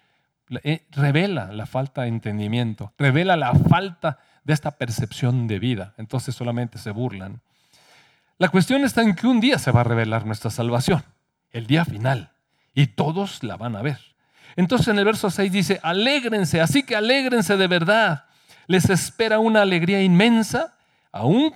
eh, 0.64 0.86
revela 0.92 1.52
la 1.52 1.66
falta 1.66 2.04
de 2.04 2.10
entendimiento, 2.10 2.94
revela 3.00 3.36
la 3.36 3.56
falta 3.56 4.20
de 4.44 4.54
esta 4.54 4.72
percepción 4.72 5.48
de 5.48 5.60
vida. 5.60 5.96
Entonces 5.98 6.36
solamente 6.36 6.78
se 6.78 6.92
burlan. 6.92 7.42
La 8.38 8.50
cuestión 8.50 8.84
está 8.84 9.02
en 9.02 9.16
que 9.16 9.28
un 9.28 9.40
día 9.40 9.58
se 9.58 9.72
va 9.72 9.82
a 9.82 9.86
revelar 9.86 10.26
nuestra 10.26 10.52
salvación, 10.52 11.04
el 11.52 11.68
día 11.68 11.86
final, 11.86 12.34
y 12.74 12.88
todos 12.88 13.44
la 13.44 13.56
van 13.58 13.76
a 13.76 13.82
ver. 13.82 14.00
Entonces 14.56 14.88
en 14.88 15.00
el 15.00 15.06
verso 15.06 15.30
6 15.30 15.52
dice, 15.52 15.80
alégrense, 15.84 16.62
así 16.62 16.84
que 16.84 16.96
alégrense 16.96 17.58
de 17.58 17.68
verdad. 17.68 18.26
Les 18.68 18.90
espera 18.90 19.40
una 19.40 19.62
alegría 19.62 20.02
inmensa, 20.02 20.78
aún, 21.12 21.54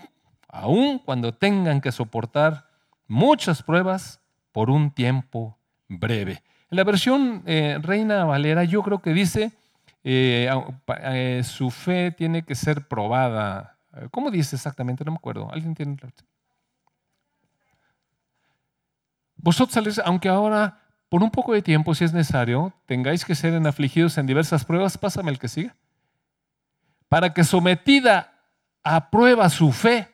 aún 0.48 1.00
cuando 1.00 1.34
tengan 1.34 1.82
que 1.82 1.91
soportar 1.91 2.68
muchas 3.08 3.63
pruebas 3.63 4.20
por 4.51 4.70
un 4.70 4.91
tiempo 4.91 5.58
breve. 5.88 6.44
En 6.70 6.77
la 6.77 6.84
versión 6.84 7.44
eh, 7.46 7.79
Reina 7.82 8.25
Valera 8.25 8.63
yo 8.63 8.84
creo 8.84 9.00
que 9.01 9.13
dice, 9.13 9.51
eh, 10.03 10.50
eh, 11.01 11.41
su 11.44 11.72
fe 11.72 12.12
tiene 12.12 12.44
que 12.44 12.56
ser 12.56 12.88
probada. 12.88 13.77
¿Cómo 14.12 14.29
dice 14.29 14.56
exactamente? 14.56 15.03
No 15.03 15.12
me 15.12 15.18
acuerdo. 15.18 15.51
¿Alguien 15.51 15.74
tiene 15.74 15.98
Vosotros, 19.36 20.00
aunque 20.03 20.29
ahora 20.29 20.78
por 21.10 21.24
un 21.24 21.32
poco 21.32 21.54
de 21.54 21.63
tiempo, 21.63 21.96
si 21.96 22.06
es 22.06 22.13
necesario, 22.13 22.72
tengáis 22.86 23.25
que 23.25 23.36
ser 23.36 23.56
en 23.56 23.66
afligidos 23.66 24.18
en 24.18 24.28
diversas 24.28 24.63
pruebas, 24.63 24.98
pásame 24.98 25.32
el 25.32 25.39
que 25.39 25.48
siga. 25.48 25.75
Para 27.08 27.34
que 27.34 27.44
sometida 27.44 28.34
a 28.84 29.10
prueba 29.10 29.50
su 29.50 29.72
fe, 29.72 30.08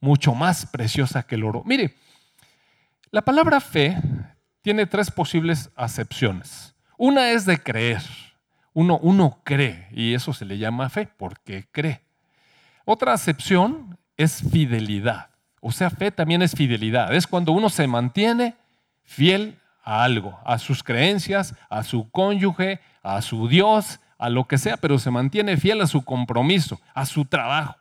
mucho 0.00 0.34
más 0.34 0.66
preciosa 0.66 1.22
que 1.22 1.36
el 1.36 1.44
oro. 1.44 1.62
Mire, 1.64 1.94
la 3.10 3.22
palabra 3.22 3.60
fe 3.60 3.96
tiene 4.60 4.84
tres 4.86 5.10
posibles 5.10 5.70
acepciones. 5.74 6.74
Una 6.98 7.30
es 7.30 7.46
de 7.46 7.58
creer. 7.58 8.02
Uno, 8.74 8.98
uno 9.02 9.40
cree 9.44 9.88
y 9.90 10.14
eso 10.14 10.32
se 10.32 10.44
le 10.44 10.58
llama 10.58 10.88
fe 10.88 11.08
porque 11.16 11.66
cree. 11.70 12.02
Otra 12.84 13.12
acepción 13.12 13.98
es 14.16 14.42
fidelidad. 14.50 15.30
O 15.60 15.72
sea, 15.72 15.90
fe 15.90 16.10
también 16.10 16.42
es 16.42 16.52
fidelidad. 16.52 17.14
Es 17.14 17.26
cuando 17.26 17.52
uno 17.52 17.70
se 17.70 17.86
mantiene 17.86 18.56
fiel 19.02 19.58
a 19.82 20.04
algo, 20.04 20.38
a 20.44 20.58
sus 20.58 20.82
creencias, 20.82 21.54
a 21.68 21.82
su 21.82 22.10
cónyuge, 22.10 22.80
a 23.02 23.20
su 23.22 23.48
Dios, 23.48 24.00
a 24.18 24.28
lo 24.28 24.46
que 24.46 24.58
sea, 24.58 24.76
pero 24.76 24.98
se 24.98 25.10
mantiene 25.10 25.56
fiel 25.56 25.80
a 25.80 25.86
su 25.86 26.04
compromiso, 26.04 26.80
a 26.94 27.06
su 27.06 27.24
trabajo. 27.24 27.76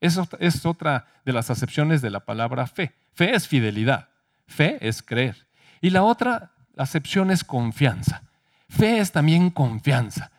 Eso 0.00 0.26
es 0.40 0.64
otra 0.64 1.06
de 1.24 1.32
las 1.32 1.50
acepciones 1.50 2.02
de 2.02 2.10
la 2.10 2.20
palabra 2.20 2.66
fe. 2.66 2.94
Fe 3.12 3.34
es 3.34 3.46
fidelidad, 3.46 4.08
fe 4.46 4.78
es 4.80 5.02
creer. 5.02 5.46
Y 5.80 5.90
la 5.90 6.02
otra 6.02 6.52
acepción 6.76 7.30
es 7.30 7.44
confianza. 7.44 8.22
Fe 8.68 8.98
es 8.98 9.12
también 9.12 9.50
confianza. 9.50 10.30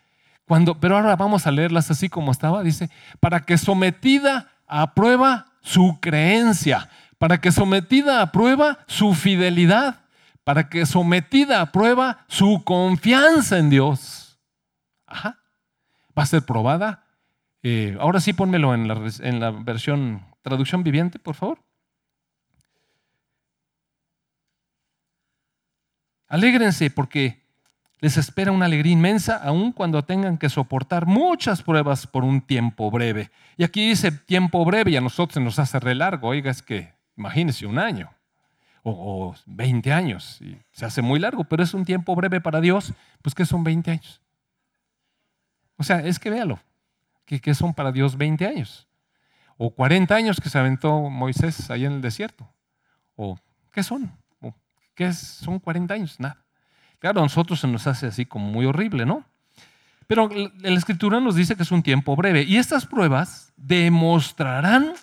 Cuando, 0.46 0.80
pero 0.80 0.96
ahora 0.96 1.16
vamos 1.16 1.46
a 1.46 1.52
leerlas 1.52 1.92
así 1.92 2.10
como 2.10 2.32
estaba, 2.32 2.64
dice, 2.64 2.90
para 3.20 3.42
que 3.42 3.58
sometida 3.58 4.48
a 4.68 4.94
prueba 4.94 5.48
su 5.62 6.00
creencia, 6.00 6.90
para 7.18 7.40
que 7.40 7.52
sometida 7.52 8.22
a 8.22 8.32
prueba 8.32 8.80
su 8.88 9.14
fidelidad, 9.14 10.02
para 10.48 10.70
que 10.70 10.86
sometida 10.86 11.60
a 11.60 11.74
prueba 11.74 12.24
su 12.30 12.64
confianza 12.64 13.58
en 13.58 13.70
Dios. 13.70 14.40
Ajá. 15.06 15.40
Va 16.18 16.24
a 16.24 16.26
ser 16.26 16.44
probada. 16.44 17.04
Eh, 17.64 17.98
ahora 18.00 18.22
sí, 18.22 18.32
pónmelo 18.32 18.74
en 18.74 18.88
la, 18.88 18.98
en 19.20 19.42
la 19.42 19.52
versión 19.52 20.26
traducción 20.42 20.84
viviente, 20.84 21.20
por 21.20 21.36
favor. 21.36 21.60
Alégrense 26.30 26.92
porque 26.92 27.44
les 28.00 28.16
espera 28.16 28.54
una 28.54 28.68
alegría 28.68 28.94
inmensa, 28.94 29.36
aun 29.44 29.74
cuando 29.74 30.06
tengan 30.06 30.38
que 30.38 30.48
soportar 30.48 31.08
muchas 31.08 31.62
pruebas 31.62 32.08
por 32.08 32.24
un 32.24 32.40
tiempo 32.40 32.90
breve. 32.90 33.32
Y 33.58 33.66
aquí 33.66 33.90
dice 33.90 34.14
tiempo 34.14 34.64
breve 34.64 34.92
y 34.92 34.96
a 34.96 35.02
nosotros 35.02 35.34
se 35.34 35.42
nos 35.42 35.60
hace 35.60 35.78
re 35.82 35.94
largo. 35.94 36.30
Oiga, 36.30 36.50
es 36.52 36.62
que 36.62 36.94
imagínense 37.18 37.66
un 37.66 37.80
año 37.80 38.17
o, 38.92 39.36
20 39.46 39.92
años. 39.92 40.42
Y 40.42 40.58
se 40.72 40.86
hace 40.86 41.02
muy 41.02 41.20
largo, 41.20 41.44
pero 41.44 41.64
es 41.64 41.74
un 41.74 41.86
tiempo 41.86 42.16
breve 42.16 42.42
para 42.42 42.62
Dios, 42.62 42.94
pues 43.22 43.36
que 43.36 43.46
son 43.46 43.64
20 43.64 43.92
años. 43.92 44.22
O 45.78 45.84
sea, 45.84 46.00
es 46.00 46.20
que 46.20 46.30
véalo, 46.30 46.60
que, 47.26 47.54
son 47.54 47.74
para 47.74 47.92
Dios 47.92 48.18
20 48.18 48.46
años. 48.46 48.88
O 49.58 49.72
40 49.72 50.16
años 50.16 50.40
que 50.40 50.50
se 50.50 50.58
aventó 50.58 51.10
Moisés 51.10 51.70
ahí 51.70 51.86
en 51.86 51.94
el 51.94 52.02
desierto. 52.02 52.48
O, 53.16 53.40
¿qué 53.72 53.84
son? 53.84 54.12
¿Qué 54.96 55.14
son 55.14 55.60
40 55.60 55.94
años? 55.94 56.20
Nada. 56.20 56.44
Claro, 57.00 57.20
a 57.20 57.24
nosotros 57.24 57.60
se 57.60 57.68
nos 57.68 57.86
hace 57.86 58.08
así 58.08 58.26
como 58.26 58.50
muy 58.50 58.66
horrible, 58.66 59.06
¿no? 59.06 59.24
Pero 60.08 60.30
la 60.30 60.78
escritura 60.78 61.20
nos 61.20 61.36
dice 61.36 61.56
que 61.56 61.64
es 61.64 61.72
un 61.72 61.84
tiempo 61.84 62.16
breve. 62.16 62.44
Y 62.44 62.58
estas 62.58 62.86
pruebas 62.88 63.54
demostrarán 63.58 64.94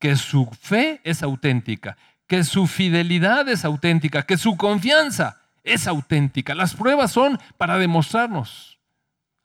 que 0.00 0.16
su 0.16 0.46
fe 0.46 1.00
es 1.04 1.22
auténtica 1.22 1.96
que 2.26 2.44
su 2.44 2.66
fidelidad 2.66 3.48
es 3.48 3.64
auténtica, 3.64 4.22
que 4.22 4.36
su 4.36 4.56
confianza 4.56 5.40
es 5.64 5.86
auténtica. 5.86 6.54
Las 6.54 6.74
pruebas 6.74 7.12
son 7.12 7.38
para 7.58 7.78
demostrarnos 7.78 8.78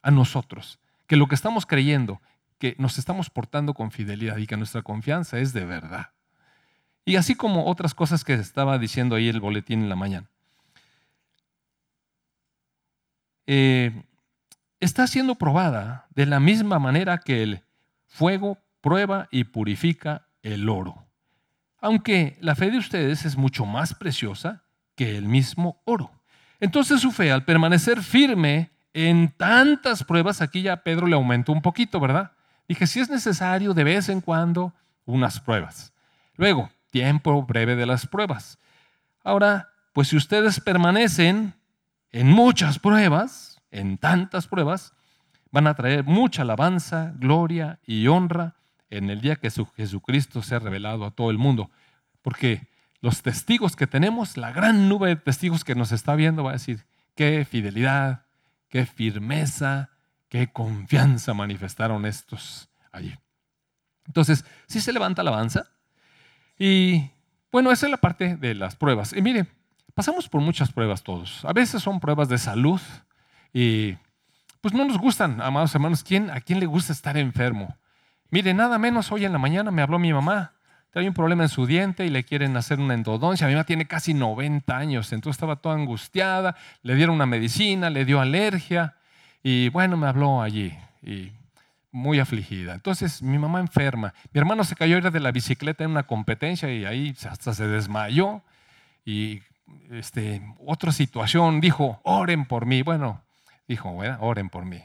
a 0.02 0.12
nosotros 0.12 0.80
que 1.06 1.16
lo 1.16 1.28
que 1.28 1.36
estamos 1.36 1.66
creyendo, 1.66 2.22
que 2.60 2.76
nos 2.78 2.98
estamos 2.98 3.30
portando 3.30 3.74
con 3.74 3.92
fidelidad 3.92 4.38
y 4.38 4.48
que 4.48 4.58
nuestra 4.58 4.82
confianza 4.82 5.40
es 5.40 5.54
de 5.54 5.66
verdad. 5.66 6.12
Y 7.06 7.16
así 7.16 7.36
como 7.36 7.68
otras 7.68 7.94
cosas 7.94 8.24
que 8.24 8.34
estaba 8.34 8.78
diciendo 8.78 9.16
ahí 9.16 9.30
el 9.30 9.40
boletín 9.40 9.84
en 9.84 9.90
la 9.90 9.96
mañana. 9.96 10.30
Eh, 13.46 14.04
está 14.82 15.08
siendo 15.08 15.36
probada 15.36 16.08
de 16.14 16.26
la 16.26 16.42
misma 16.42 16.80
manera 16.80 17.20
que 17.20 17.44
el 17.44 17.64
fuego 18.06 18.58
prueba 18.82 19.30
y 19.32 19.46
purifica 19.46 20.28
el 20.44 20.68
oro 20.68 21.07
aunque 21.80 22.38
la 22.42 22.56
fe 22.56 22.72
de 22.72 22.78
ustedes 22.78 23.26
es 23.26 23.38
mucho 23.38 23.66
más 23.66 23.94
preciosa 23.94 24.64
que 24.96 25.18
el 25.18 25.26
mismo 25.26 25.82
oro. 25.86 26.12
Entonces 26.60 27.02
su 27.02 27.12
fe, 27.12 27.32
al 27.32 27.46
permanecer 27.46 28.02
firme 28.02 28.72
en 28.94 29.30
tantas 29.30 30.04
pruebas, 30.04 30.42
aquí 30.42 30.64
ya 30.64 30.84
Pedro 30.84 31.08
le 31.08 31.16
aumentó 31.16 31.52
un 31.52 31.62
poquito, 31.62 32.00
¿verdad? 32.00 32.32
Dije, 32.68 32.88
si 32.88 33.00
es 33.00 33.10
necesario 33.10 33.74
de 33.74 33.84
vez 33.84 34.10
en 34.10 34.22
cuando 34.22 34.74
unas 35.06 35.40
pruebas. 35.40 35.94
Luego, 36.36 36.70
tiempo 36.90 37.44
breve 37.44 37.76
de 37.76 37.86
las 37.86 38.08
pruebas. 38.08 38.58
Ahora, 39.24 39.70
pues 39.94 40.10
si 40.10 40.18
ustedes 40.18 40.60
permanecen 40.60 41.54
en 42.12 42.28
muchas 42.28 42.80
pruebas, 42.80 43.62
en 43.72 43.98
tantas 43.98 44.48
pruebas, 44.48 44.94
van 45.52 45.68
a 45.68 45.76
traer 45.76 46.04
mucha 46.04 46.42
alabanza, 46.42 47.14
gloria 47.16 47.80
y 47.86 48.08
honra 48.08 48.56
en 48.90 49.10
el 49.10 49.22
día 49.22 49.36
que 49.36 49.50
Jesucristo 49.50 50.42
sea 50.42 50.60
revelado 50.60 51.06
a 51.06 51.12
todo 51.12 51.32
el 51.32 51.38
mundo. 51.38 51.70
Porque 52.22 52.68
los 53.02 53.22
testigos 53.22 53.76
que 53.76 53.88
tenemos, 53.88 54.38
la 54.38 54.52
gran 54.52 54.90
nube 54.90 55.10
de 55.10 55.16
testigos 55.16 55.64
que 55.64 55.76
nos 55.76 55.92
está 55.92 56.16
viendo, 56.16 56.44
va 56.44 56.52
a 56.52 56.54
decir, 56.54 56.86
qué 57.16 57.46
fidelidad, 57.46 58.26
qué 58.70 58.86
firmeza, 58.86 59.90
qué 60.30 60.52
confianza 60.52 61.34
manifestaron 61.34 62.06
estos 62.06 62.70
allí. 62.92 63.16
Entonces, 64.06 64.46
sí 64.68 64.82
se 64.82 64.94
levanta 64.94 65.22
alabanza. 65.22 65.70
Y 66.58 67.12
bueno, 67.52 67.72
esa 67.72 67.86
es 67.88 67.92
la 67.92 67.98
parte 67.98 68.38
de 68.38 68.56
las 68.56 68.76
pruebas. 68.76 69.14
Y 69.14 69.22
mire, 69.22 69.48
pasamos 69.94 70.30
por 70.30 70.42
muchas 70.42 70.72
pruebas 70.72 71.04
todos. 71.04 71.44
A 71.46 71.54
veces 71.54 71.82
son 71.84 72.00
pruebas 72.00 72.30
de 72.30 72.38
salud 72.38 72.82
y 73.54 73.98
pues 74.62 74.74
no 74.74 74.86
nos 74.86 74.98
gustan, 74.98 75.42
amados 75.42 75.74
hermanos. 75.76 76.04
¿Quién, 76.04 76.30
¿A 76.30 76.42
quién 76.42 76.60
le 76.60 76.66
gusta 76.66 76.94
estar 76.94 77.18
enfermo? 77.18 77.78
Mire, 78.30 78.54
nada 78.54 78.78
menos 78.78 79.12
hoy 79.12 79.26
en 79.26 79.32
la 79.32 79.40
mañana 79.40 79.72
me 79.72 79.82
habló 79.82 80.00
mi 80.00 80.14
mamá 80.14 80.54
trae 80.98 81.08
un 81.08 81.14
problema 81.14 81.44
en 81.44 81.50
su 81.50 81.68
diente 81.68 82.08
y 82.08 82.10
le 82.10 82.24
quieren 82.24 82.58
hacer 82.58 82.80
una 82.80 82.96
endodoncia. 82.96 83.46
Mi 83.46 83.54
mamá 83.54 83.66
tiene 83.66 83.86
casi 83.86 84.16
90 84.16 84.76
años, 84.76 85.14
entonces 85.14 85.38
estaba 85.38 85.58
toda 85.58 85.76
angustiada, 85.76 86.56
le 86.82 86.96
dieron 86.96 87.14
una 87.14 87.28
medicina, 87.28 87.92
le 87.92 88.04
dio 88.04 88.20
alergia 88.20 88.96
y 89.44 89.70
bueno, 89.70 89.96
me 89.96 90.08
habló 90.08 90.42
allí 90.42 90.76
y 91.04 91.32
muy 91.92 92.20
afligida. 92.20 92.74
Entonces 92.74 93.22
mi 93.22 93.38
mamá 93.38 93.60
enferma. 93.60 94.14
Mi 94.34 94.40
hermano 94.40 94.64
se 94.64 94.76
cayó 94.76 95.00
de 95.00 95.20
la 95.20 95.32
bicicleta 95.32 95.84
en 95.84 95.92
una 95.92 96.04
competencia 96.04 96.74
y 96.74 96.86
ahí 96.86 97.16
hasta 97.30 97.54
se 97.54 97.68
desmayó. 97.68 98.42
Y 99.06 99.42
este, 99.92 100.42
otra 100.66 100.92
situación, 100.92 101.62
dijo, 101.62 102.00
oren 102.04 102.46
por 102.46 102.66
mí. 102.66 102.82
Bueno, 102.82 103.22
dijo, 103.68 103.92
bueno, 103.92 104.18
oren 104.22 104.50
por 104.50 104.66
mí. 104.66 104.82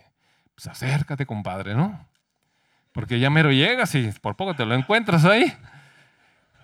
Pues 0.54 0.66
acércate, 0.66 1.25
compadre, 1.25 1.75
¿no? 1.75 2.06
Porque 2.92 3.18
ya 3.18 3.30
mero 3.30 3.50
llegas 3.50 3.94
y 3.94 4.11
por 4.20 4.37
poco 4.37 4.54
te 4.54 4.64
lo 4.64 4.75
encuentras 4.75 5.25
ahí. 5.25 5.52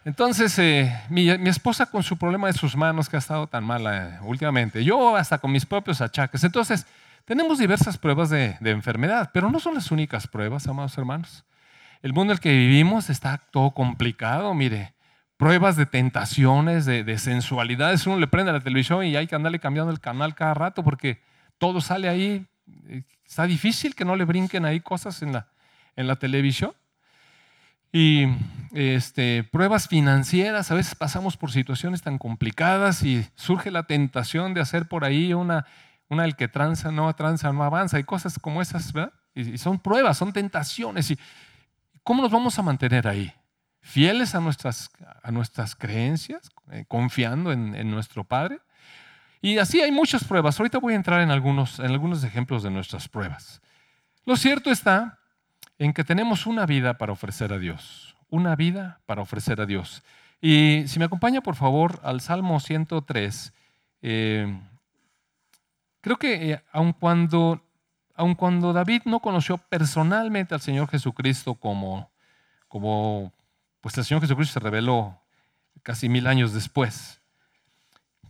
Entonces, 0.04 0.58
eh, 0.58 0.90
mi, 1.11 1.28
esposa 1.28 1.85
con 1.85 2.02
su 2.02 2.16
problema 2.16 2.47
de 2.47 2.54
sus 2.54 2.76
manos 2.76 3.11
que 3.11 3.16
ha 3.16 3.18
estado 3.18 3.47
tan 3.47 3.62
mala 3.64 4.08
eh, 4.08 4.18
últimamente, 4.23 4.82
yo 4.82 5.16
hasta 5.16 5.37
con 5.37 5.52
mis 5.52 5.66
propios 5.66 6.00
achaques. 6.00 6.42
Entonces, 6.44 6.87
tenemos 7.26 7.58
diversas 7.58 7.99
pruebas 7.99 8.30
de, 8.30 8.56
enfermedad, 8.62 9.30
pero 9.35 9.50
no 9.50 9.61
son 9.61 9.75
las 9.75 9.90
únicas 9.90 10.26
pruebas, 10.26 10.66
amados 10.66 10.97
hermanos. 10.97 11.44
El 12.00 12.14
mundo 12.14 12.32
en 12.32 12.37
el 12.37 12.40
que 12.40 12.52
vivimos 12.52 13.11
está 13.11 13.37
todo 13.50 13.73
complicado, 13.73 14.54
mire. 14.54 14.94
Pruebas 15.37 15.76
de 15.76 15.85
tentaciones, 15.85 16.87
de, 16.87 17.18
sensualidades. 17.18 18.06
Uno 18.06 18.16
le 18.16 18.28
prende 18.28 18.50
la 18.50 18.61
televisión 18.61 19.04
y 19.04 19.14
hay 19.14 19.26
que 19.26 19.35
andarle 19.35 19.58
cambiando 19.58 19.92
el 19.92 20.00
canal 20.00 20.35
cada 20.35 20.54
rato 20.54 20.82
porque 20.82 21.20
todo 21.58 21.82
sale 21.82 22.08
ahí. 22.08 22.47
Está 23.26 23.44
difícil 23.44 23.94
que 23.94 24.06
no 24.06 24.16
le 24.16 24.25
brinquen 24.25 24.64
ahí 24.64 24.80
cosas 24.80 25.20
en 25.20 25.35
la, 25.35 25.49
en 25.99 26.07
la 26.07 26.17
televisión. 26.17 26.73
Y 27.93 28.26
este, 28.73 29.45
pruebas 29.45 29.88
financieras, 29.88 30.71
a 30.71 30.75
veces 30.75 30.95
pasamos 30.95 31.37
por 31.37 31.52
situaciones 31.52 32.00
tan 32.00 32.17
complicadas 32.19 33.02
y 33.02 33.26
surge 33.35 33.71
la 33.71 33.83
tentación 33.83 34.55
de 34.55 34.61
hacer 34.62 34.88
por 34.88 35.05
ahí 35.05 35.35
una 35.35 35.67
una 36.09 36.25
el 36.25 36.37
que 36.37 36.49
tranza, 36.49 36.90
no 36.90 37.12
tranza, 37.14 37.52
no 37.52 37.62
avanza, 37.62 37.99
y 37.99 38.05
cosas 38.05 38.38
como 38.38 38.62
esas, 38.62 38.93
¿verdad? 38.93 39.12
Y, 39.35 39.59
son 39.59 39.78
pruebas, 39.78 40.19
son 40.19 40.33
tentaciones. 40.33 41.11
¿Y 41.11 41.19
cómo 42.02 42.23
nos 42.23 42.31
vamos 42.31 42.59
a 42.59 42.62
mantener 42.62 43.07
ahí? 43.07 43.33
¿Fieles 43.81 44.35
a 44.35 44.40
nuestras, 44.40 44.90
a 45.23 45.31
nuestras 45.31 45.76
creencias, 45.76 46.50
eh, 46.73 46.85
confiando 46.88 47.52
en, 47.52 47.90
nuestro 47.90 48.25
Padre? 48.25 48.61
Y 49.40 49.59
así 49.59 49.81
hay 49.81 49.93
muchas 49.93 50.25
pruebas. 50.25 50.59
Ahorita 50.59 50.78
voy 50.78 50.95
a 50.95 50.97
entrar 50.97 51.21
en 51.21 51.31
algunos, 51.31 51.78
en 51.78 51.87
algunos 51.87 52.25
ejemplos 52.25 52.62
de 52.62 52.71
nuestras 52.71 53.09
pruebas. 53.09 53.61
Lo 54.25 54.37
cierto 54.37 54.71
está 54.71 55.17
en 55.78 55.92
que 55.92 56.04
tenemos 56.04 56.47
una 56.47 56.66
vida 56.66 56.99
para 56.99 57.12
ofrecer 57.12 57.52
a 57.52 57.58
Dios. 57.58 58.16
Una 58.30 58.56
vida 58.56 59.00
para 59.06 59.23
ofrecer 59.23 59.61
a 59.61 59.66
Dios. 59.66 60.02
Y 60.40 60.85
si 60.87 60.99
me 60.99 61.06
acompaña, 61.06 61.40
por 61.40 61.56
favor, 61.56 62.00
al 62.02 62.20
Salmo 62.20 62.61
103. 62.61 63.52
Eh, 64.02 64.58
Creo 66.00 66.16
que 66.16 66.52
eh, 66.52 66.62
aun, 66.73 66.92
cuando, 66.92 67.61
aun 68.14 68.35
cuando 68.35 68.73
David 68.73 69.02
no 69.04 69.20
conoció 69.20 69.58
personalmente 69.58 70.54
al 70.54 70.61
Señor 70.61 70.88
Jesucristo 70.88 71.54
como, 71.54 72.11
como 72.68 73.32
pues 73.80 73.99
el 73.99 74.04
Señor 74.04 74.23
Jesucristo 74.23 74.54
se 74.54 74.61
reveló 74.61 75.20
casi 75.82 76.08
mil 76.08 76.26
años 76.26 76.52
después, 76.52 77.20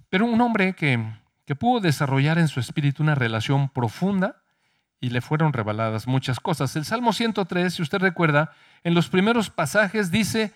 pero 0.09 0.25
un 0.25 0.40
hombre 0.40 0.75
que, 0.75 1.05
que 1.45 1.55
pudo 1.55 1.81
desarrollar 1.81 2.38
en 2.38 2.49
su 2.49 2.61
espíritu 2.61 3.02
una 3.02 3.14
relación 3.14 3.69
profunda 3.69 4.43
y 5.00 5.11
le 5.11 5.21
fueron 5.21 5.52
reveladas 5.52 6.07
muchas 6.07 6.40
cosas. 6.40 6.75
El 6.76 6.85
Salmo 6.85 7.12
103, 7.12 7.73
si 7.73 7.83
usted 7.83 7.99
recuerda, 7.99 8.52
en 8.85 8.95
los 8.95 9.09
primeros 9.09 9.50
pasajes 9.50 10.11
dice, 10.11 10.52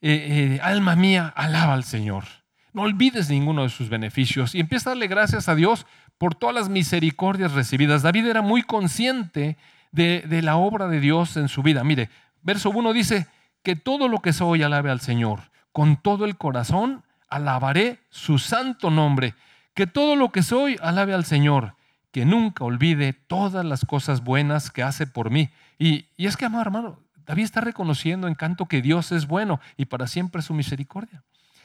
eh, 0.00 0.58
eh, 0.58 0.60
alma 0.62 0.94
mía, 0.94 1.32
alaba 1.36 1.74
al 1.74 1.84
Señor. 1.84 2.24
No 2.72 2.82
olvides 2.82 3.30
ninguno 3.30 3.62
de 3.62 3.70
sus 3.70 3.88
beneficios 3.88 4.54
y 4.54 4.60
empieza 4.60 4.90
a 4.90 4.92
darle 4.92 5.08
gracias 5.08 5.48
a 5.48 5.54
Dios 5.54 5.86
por 6.18 6.34
todas 6.34 6.54
las 6.54 6.68
misericordias 6.68 7.52
recibidas. 7.52 8.02
David 8.02 8.26
era 8.26 8.42
muy 8.42 8.62
consciente 8.62 9.56
de, 9.92 10.42
la 10.42 10.56
obra 10.56 10.86
de 10.88 11.00
Dios 11.00 11.36
en 11.36 11.48
su 11.48 11.62
vida. 11.62 11.84
Mire, 11.84 12.10
verso 12.42 12.70
1 12.70 12.92
dice, 12.92 13.26
que 13.62 13.76
todo 13.76 14.08
lo 14.08 14.20
que 14.20 14.32
soy 14.32 14.62
alabe 14.62 14.90
al 14.90 15.00
Señor. 15.00 15.50
Con 15.72 15.96
todo 15.96 16.24
el 16.24 16.36
corazón 16.36 17.02
alabaré 17.28 17.98
su 18.10 18.38
santo 18.38 18.90
nombre. 18.90 19.34
Que 19.74 19.86
todo 19.86 20.14
lo 20.14 20.30
que 20.30 20.42
soy 20.42 20.78
alabe 20.82 21.14
al 21.14 21.24
Señor. 21.24 21.74
Que 22.16 22.24
nunca 22.24 22.64
olvide 22.64 23.12
todas 23.12 23.62
las 23.62 23.84
cosas 23.84 24.24
buenas 24.24 24.70
que 24.70 24.82
hace 24.82 25.06
por 25.06 25.28
mí. 25.28 25.50
Y, 25.78 26.06
y 26.16 26.24
es 26.24 26.38
que, 26.38 26.46
amado 26.46 26.62
hermano, 26.62 26.98
David 27.26 27.44
está 27.44 27.60
reconociendo 27.60 28.26
en 28.26 28.34
canto 28.34 28.64
que 28.64 28.80
Dios 28.80 29.12
es 29.12 29.26
bueno 29.26 29.60
y 29.76 29.84
para 29.84 30.06
siempre 30.06 30.40
su 30.40 30.54
misericordia. 30.54 31.22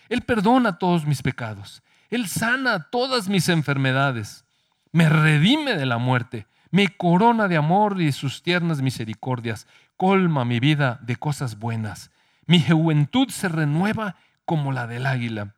Él 0.09 0.23
perdona 0.23 0.77
todos 0.77 1.05
mis 1.05 1.21
pecados. 1.21 1.83
Él 2.09 2.27
sana 2.27 2.89
todas 2.91 3.29
mis 3.29 3.47
enfermedades, 3.47 4.43
me 4.91 5.07
redime 5.07 5.77
de 5.77 5.85
la 5.85 5.99
muerte, 5.99 6.47
me 6.69 6.89
corona 6.89 7.47
de 7.47 7.55
amor 7.55 8.01
y 8.01 8.11
sus 8.11 8.43
tiernas 8.43 8.81
misericordias, 8.81 9.67
colma 9.95 10.43
mi 10.43 10.59
vida 10.59 10.99
de 11.01 11.15
cosas 11.15 11.59
buenas. 11.59 12.11
Mi 12.45 12.59
juventud 12.61 13.29
se 13.29 13.47
renueva 13.47 14.17
como 14.43 14.73
la 14.73 14.85
del 14.85 15.05
águila. 15.05 15.55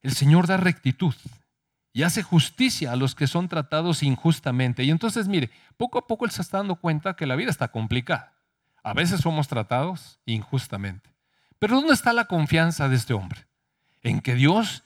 El 0.00 0.12
Señor 0.12 0.46
da 0.46 0.56
rectitud 0.56 1.14
y 1.92 2.02
hace 2.02 2.22
justicia 2.22 2.92
a 2.92 2.96
los 2.96 3.14
que 3.14 3.26
son 3.26 3.48
tratados 3.48 4.02
injustamente. 4.02 4.84
Y 4.84 4.90
entonces, 4.90 5.28
mire, 5.28 5.50
poco 5.76 5.98
a 5.98 6.06
poco 6.06 6.24
Él 6.24 6.30
se 6.30 6.42
está 6.42 6.58
dando 6.58 6.76
cuenta 6.76 7.14
que 7.14 7.26
la 7.26 7.36
vida 7.36 7.50
está 7.50 7.68
complicada. 7.68 8.34
A 8.82 8.94
veces 8.94 9.20
somos 9.20 9.48
tratados 9.48 10.18
injustamente. 10.24 11.10
Pero 11.58 11.76
¿dónde 11.76 11.94
está 11.94 12.12
la 12.12 12.24
confianza 12.24 12.88
de 12.88 12.96
este 12.96 13.12
hombre? 13.12 13.50
en 14.02 14.20
que 14.20 14.34
Dios, 14.34 14.82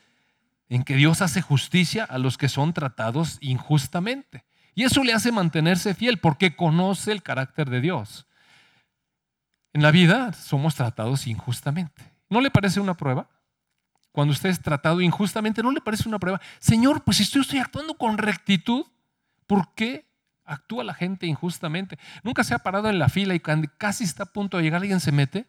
en 0.68 0.82
que 0.82 0.96
Dios 0.96 1.22
hace 1.22 1.40
justicia 1.40 2.04
a 2.04 2.18
los 2.18 2.38
que 2.38 2.48
son 2.48 2.72
tratados 2.72 3.38
injustamente. 3.40 4.44
Y 4.74 4.84
eso 4.84 5.04
le 5.04 5.12
hace 5.12 5.30
mantenerse 5.30 5.94
fiel 5.94 6.18
porque 6.18 6.56
conoce 6.56 7.12
el 7.12 7.22
carácter 7.22 7.70
de 7.70 7.80
Dios. 7.80 8.26
En 9.72 9.82
la 9.82 9.90
vida 9.90 10.32
somos 10.32 10.74
tratados 10.74 11.26
injustamente. 11.26 12.02
¿No 12.28 12.40
le 12.40 12.50
parece 12.50 12.80
una 12.80 12.94
prueba? 12.94 13.28
Cuando 14.14 14.30
usted 14.30 14.50
es 14.50 14.62
tratado 14.62 15.00
injustamente, 15.00 15.60
¿no 15.60 15.72
le 15.72 15.80
parece 15.80 16.08
una 16.08 16.20
prueba? 16.20 16.40
Señor, 16.60 17.02
pues 17.02 17.16
si 17.16 17.24
yo 17.24 17.40
estoy 17.40 17.58
actuando 17.58 17.94
con 17.94 18.16
rectitud, 18.16 18.86
¿por 19.48 19.74
qué 19.74 20.06
actúa 20.44 20.84
la 20.84 20.94
gente 20.94 21.26
injustamente? 21.26 21.98
Nunca 22.22 22.44
se 22.44 22.54
ha 22.54 22.60
parado 22.60 22.88
en 22.88 23.00
la 23.00 23.08
fila 23.08 23.34
y 23.34 23.40
casi 23.40 24.04
está 24.04 24.22
a 24.22 24.32
punto 24.32 24.56
de 24.56 24.62
llegar 24.62 24.82
alguien 24.82 25.00
se 25.00 25.10
mete 25.10 25.48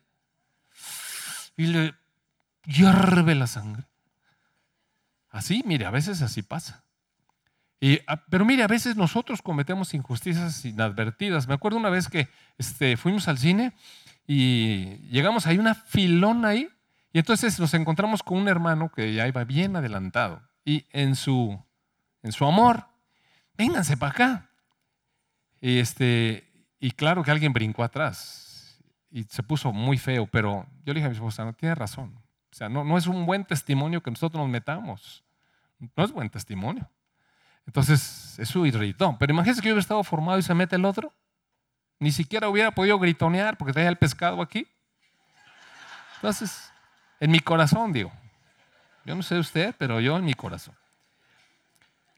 y 1.55 1.67
le 1.67 1.93
hierve 2.63 3.35
la 3.35 3.45
sangre. 3.45 3.83
Así, 5.29 5.61
mire, 5.67 5.85
a 5.85 5.91
veces 5.91 6.23
así 6.23 6.41
pasa. 6.41 6.85
Ah, 8.07 8.23
pero 8.31 8.45
mire, 8.45 8.63
a 8.63 8.67
veces 8.67 8.95
nosotros 8.95 9.43
cometemos 9.43 9.93
injusticias 9.93 10.65
inadvertidas. 10.65 11.47
Me 11.47 11.53
acuerdo 11.53 11.77
una 11.77 11.91
vez 11.91 12.09
que 12.09 12.29
este, 12.57 12.97
fuimos 12.97 13.27
al 13.27 13.37
cine 13.37 13.73
y 14.25 14.97
llegamos, 15.11 15.45
hay 15.45 15.59
una 15.59 15.75
filona 15.75 16.47
ahí, 16.47 16.67
y 17.15 17.19
entonces 17.19 17.57
nos 17.61 17.73
encontramos 17.73 18.21
con 18.21 18.39
un 18.39 18.49
hermano 18.49 18.91
que 18.91 19.13
ya 19.13 19.25
iba 19.25 19.45
bien 19.45 19.77
adelantado. 19.77 20.41
Y 20.65 20.85
en 20.91 21.15
su, 21.15 21.57
en 22.21 22.33
su 22.33 22.43
amor, 22.43 22.87
vénganse 23.57 23.95
para 23.95 24.11
acá. 24.11 24.49
Y, 25.61 25.79
este, 25.79 26.51
y 26.77 26.91
claro 26.91 27.23
que 27.23 27.31
alguien 27.31 27.53
brincó 27.53 27.85
atrás 27.85 28.81
y 29.09 29.23
se 29.23 29.43
puso 29.43 29.71
muy 29.71 29.97
feo, 29.97 30.27
pero 30.27 30.67
yo 30.83 30.91
le 30.91 30.95
dije 30.95 31.05
a 31.05 31.09
mi 31.09 31.15
esposa, 31.15 31.45
no 31.45 31.53
tiene 31.53 31.73
razón. 31.73 32.21
O 32.51 32.53
sea, 32.53 32.67
no, 32.67 32.83
no 32.83 32.97
es 32.97 33.07
un 33.07 33.25
buen 33.25 33.45
testimonio 33.45 34.03
que 34.03 34.11
nosotros 34.11 34.41
nos 34.41 34.51
metamos. 34.51 35.23
No 35.95 36.03
es 36.03 36.11
buen 36.11 36.29
testimonio. 36.29 36.91
Entonces, 37.65 38.37
eso 38.39 38.65
irritó. 38.65 39.15
Pero 39.17 39.31
imagínense 39.31 39.61
que 39.61 39.69
yo 39.69 39.73
hubiera 39.73 39.83
estado 39.83 40.03
formado 40.03 40.37
y 40.37 40.43
se 40.43 40.53
mete 40.53 40.75
el 40.75 40.83
otro. 40.83 41.13
Ni 41.97 42.11
siquiera 42.11 42.49
hubiera 42.49 42.71
podido 42.71 42.99
gritonear 42.99 43.57
porque 43.57 43.71
traía 43.71 43.87
el 43.87 43.97
pescado 43.97 44.41
aquí. 44.41 44.67
Entonces, 46.17 46.64
en 47.19 47.31
mi 47.31 47.39
corazón, 47.39 47.93
digo. 47.93 48.11
Yo 49.05 49.15
no 49.15 49.23
sé 49.23 49.37
usted, 49.37 49.75
pero 49.77 49.99
yo 49.99 50.17
en 50.17 50.25
mi 50.25 50.33
corazón. 50.33 50.75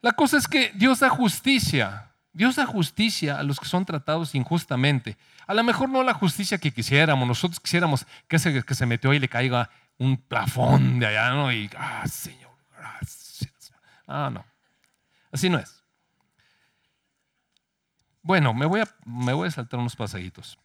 La 0.01 0.13
cosa 0.13 0.38
es 0.38 0.47
que 0.47 0.71
Dios 0.75 0.99
da 0.99 1.10
justicia. 1.10 2.12
Dios 2.33 2.55
da 2.55 2.65
justicia 2.65 3.39
a 3.39 3.43
los 3.43 3.60
que 3.60 3.65
son 3.65 3.83
tratados 3.83 4.36
injustamente. 4.36 5.17
A 5.47 5.53
lo 5.53 5.63
mejor 5.63 5.89
no 5.89 6.03
la 6.03 6.13
justicia 6.13 6.57
que 6.57 6.71
quisiéramos. 6.71 7.27
Nosotros 7.27 7.60
quisiéramos 7.60 8.05
que 8.27 8.36
ese 8.36 8.63
que 8.63 8.75
se 8.75 8.86
metió 8.86 9.13
y 9.13 9.19
le 9.19 9.27
caiga 9.27 9.69
un 9.97 10.17
plafón 10.17 10.99
de 10.99 11.07
allá, 11.07 11.31
¿no? 11.31 11.51
Y, 11.51 11.69
ah, 11.77 12.07
Señor, 12.07 12.51
gracias. 12.77 13.73
Ah, 14.05 14.29
no. 14.31 14.45
Así 15.31 15.49
no 15.49 15.57
es. 15.57 15.83
Bueno, 18.21 18.53
me 18.53 18.65
voy 18.65 18.81
a, 18.81 18.88
me 19.05 19.33
voy 19.33 19.47
a 19.47 19.51
saltar 19.51 19.79
unos 19.79 19.95
pasajitos. 19.95 20.60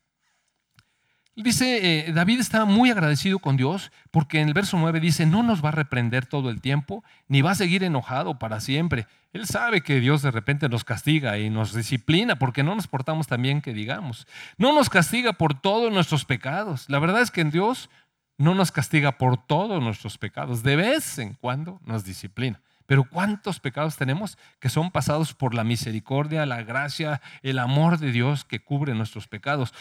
Dice, 1.34 2.08
eh, 2.08 2.12
David 2.12 2.40
estaba 2.40 2.66
muy 2.66 2.90
agradecido 2.90 3.38
con 3.38 3.56
Dios 3.56 3.90
porque 4.10 4.40
en 4.40 4.48
el 4.48 4.54
verso 4.54 4.76
9 4.76 5.00
dice, 5.00 5.24
no 5.24 5.42
nos 5.42 5.64
va 5.64 5.70
a 5.70 5.72
reprender 5.72 6.26
todo 6.26 6.50
el 6.50 6.60
tiempo, 6.60 7.02
ni 7.26 7.40
va 7.40 7.52
a 7.52 7.54
seguir 7.54 7.84
enojado 7.84 8.38
para 8.38 8.60
siempre. 8.60 9.06
Él 9.32 9.46
sabe 9.46 9.80
que 9.80 9.98
Dios 9.98 10.20
de 10.20 10.30
repente 10.30 10.68
nos 10.68 10.84
castiga 10.84 11.38
y 11.38 11.48
nos 11.48 11.74
disciplina 11.74 12.36
porque 12.36 12.62
no 12.62 12.74
nos 12.74 12.86
portamos 12.86 13.28
tan 13.28 13.40
bien 13.40 13.62
que 13.62 13.72
digamos. 13.72 14.26
No 14.58 14.74
nos 14.74 14.90
castiga 14.90 15.32
por 15.32 15.58
todos 15.58 15.90
nuestros 15.90 16.26
pecados. 16.26 16.84
La 16.90 16.98
verdad 16.98 17.22
es 17.22 17.30
que 17.30 17.40
en 17.40 17.50
Dios 17.50 17.88
no 18.36 18.54
nos 18.54 18.70
castiga 18.70 19.12
por 19.12 19.38
todos 19.38 19.82
nuestros 19.82 20.18
pecados. 20.18 20.62
De 20.62 20.76
vez 20.76 21.18
en 21.18 21.32
cuando 21.32 21.80
nos 21.86 22.04
disciplina. 22.04 22.60
Pero 22.84 23.04
¿cuántos 23.04 23.58
pecados 23.58 23.96
tenemos 23.96 24.36
que 24.60 24.68
son 24.68 24.90
pasados 24.90 25.32
por 25.32 25.54
la 25.54 25.64
misericordia, 25.64 26.44
la 26.44 26.62
gracia, 26.62 27.22
el 27.42 27.58
amor 27.58 27.98
de 27.98 28.12
Dios 28.12 28.44
que 28.44 28.60
cubre 28.60 28.94
nuestros 28.94 29.28
pecados? 29.28 29.72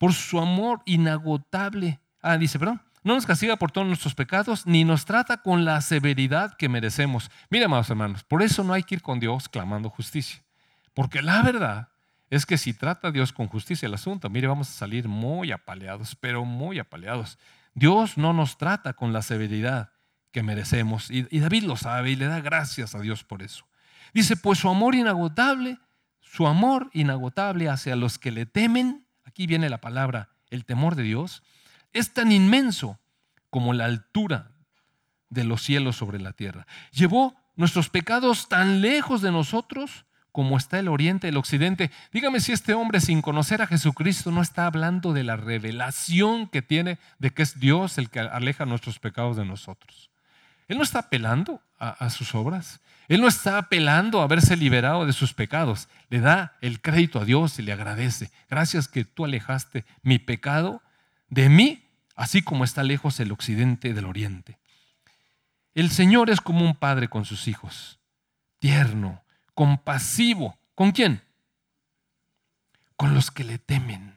Por 0.00 0.14
su 0.14 0.38
amor 0.38 0.80
inagotable. 0.86 2.00
Ah, 2.22 2.38
dice, 2.38 2.58
perdón. 2.58 2.80
No 3.02 3.14
nos 3.14 3.26
castiga 3.26 3.56
por 3.56 3.70
todos 3.70 3.86
nuestros 3.86 4.14
pecados, 4.14 4.66
ni 4.66 4.82
nos 4.82 5.04
trata 5.04 5.42
con 5.42 5.66
la 5.66 5.78
severidad 5.82 6.54
que 6.56 6.70
merecemos. 6.70 7.30
Mira, 7.50 7.66
amados 7.66 7.90
hermanos, 7.90 8.24
por 8.24 8.42
eso 8.42 8.64
no 8.64 8.72
hay 8.72 8.82
que 8.82 8.94
ir 8.94 9.02
con 9.02 9.20
Dios 9.20 9.50
clamando 9.50 9.90
justicia. 9.90 10.42
Porque 10.94 11.20
la 11.20 11.42
verdad 11.42 11.88
es 12.30 12.46
que 12.46 12.56
si 12.56 12.72
trata 12.72 13.10
Dios 13.10 13.30
con 13.34 13.48
justicia 13.48 13.86
el 13.86 13.94
asunto, 13.94 14.30
mire, 14.30 14.46
vamos 14.48 14.70
a 14.70 14.72
salir 14.72 15.06
muy 15.06 15.52
apaleados, 15.52 16.16
pero 16.16 16.46
muy 16.46 16.78
apaleados. 16.78 17.38
Dios 17.74 18.16
no 18.16 18.32
nos 18.32 18.56
trata 18.56 18.94
con 18.94 19.12
la 19.12 19.20
severidad 19.20 19.92
que 20.32 20.42
merecemos. 20.42 21.10
Y, 21.10 21.24
David 21.40 21.64
lo 21.64 21.76
sabe 21.76 22.12
y 22.12 22.16
le 22.16 22.24
da 22.24 22.40
gracias 22.40 22.94
a 22.94 23.00
Dios 23.00 23.22
por 23.22 23.42
eso. 23.42 23.66
Dice, 24.14 24.34
pues 24.36 24.60
su 24.60 24.70
amor 24.70 24.94
inagotable, 24.94 25.78
su 26.20 26.46
amor 26.46 26.88
inagotable 26.94 27.68
hacia 27.68 27.96
los 27.96 28.18
que 28.18 28.30
le 28.30 28.46
temen, 28.46 29.06
aquí 29.30 29.46
viene 29.46 29.70
la 29.70 29.80
palabra, 29.80 30.28
el 30.50 30.64
temor 30.64 30.96
de 30.96 31.04
Dios, 31.04 31.42
es 31.92 32.12
tan 32.12 32.32
inmenso 32.32 32.98
como 33.48 33.72
la 33.72 33.84
altura 33.84 34.52
de 35.28 35.44
los 35.44 35.62
cielos 35.62 35.96
sobre 35.96 36.20
la 36.20 36.32
tierra. 36.32 36.66
Llevó 36.92 37.36
nuestros 37.56 37.88
pecados 37.88 38.48
tan 38.48 38.80
lejos 38.80 39.22
de 39.22 39.30
nosotros 39.30 40.04
como 40.32 40.56
está 40.56 40.78
el 40.78 40.88
oriente, 40.88 41.28
el 41.28 41.36
occidente. 41.36 41.90
Dígame 42.12 42.40
si 42.40 42.52
este 42.52 42.74
hombre 42.74 43.00
sin 43.00 43.22
conocer 43.22 43.62
a 43.62 43.66
Jesucristo 43.66 44.30
no 44.30 44.42
está 44.42 44.66
hablando 44.66 45.12
de 45.12 45.24
la 45.24 45.36
revelación 45.36 46.46
que 46.46 46.62
tiene 46.62 46.98
de 47.18 47.30
que 47.30 47.42
es 47.42 47.58
Dios 47.58 47.98
el 47.98 48.10
que 48.10 48.20
aleja 48.20 48.64
nuestros 48.64 48.98
pecados 48.98 49.36
de 49.36 49.44
nosotros. 49.44 50.09
Él 50.70 50.78
no 50.78 50.84
está 50.84 51.00
apelando 51.00 51.60
a, 51.80 52.10
sus 52.10 52.32
obras. 52.32 52.78
Él 53.08 53.20
no 53.20 53.26
está 53.26 53.58
apelando 53.58 54.20
a 54.20 54.22
haberse 54.22 54.56
liberado 54.56 55.04
de 55.04 55.12
sus 55.12 55.34
pecados. 55.34 55.88
Le 56.10 56.20
da 56.20 56.56
el 56.60 56.80
crédito 56.80 57.18
a 57.18 57.24
Dios 57.24 57.58
y 57.58 57.62
le 57.62 57.72
agradece. 57.72 58.30
Gracias 58.48 58.86
que 58.86 59.04
tú 59.04 59.24
alejaste 59.24 59.84
mi 60.02 60.20
pecado 60.20 60.80
de 61.28 61.48
mí, 61.48 61.88
así 62.14 62.40
como 62.40 62.62
está 62.62 62.84
lejos 62.84 63.18
el 63.18 63.32
occidente 63.32 63.94
del 63.94 64.04
oriente. 64.04 64.60
El 65.74 65.90
Señor 65.90 66.30
es 66.30 66.40
como 66.40 66.64
un 66.64 66.76
padre 66.76 67.08
con 67.08 67.24
sus 67.24 67.48
hijos, 67.48 67.98
tierno, 68.60 69.24
compasivo. 69.54 70.56
¿Con 70.76 70.92
quién? 70.92 71.20
Con 72.94 73.12
los 73.12 73.32
que 73.32 73.42
le 73.42 73.58
temen. 73.58 74.14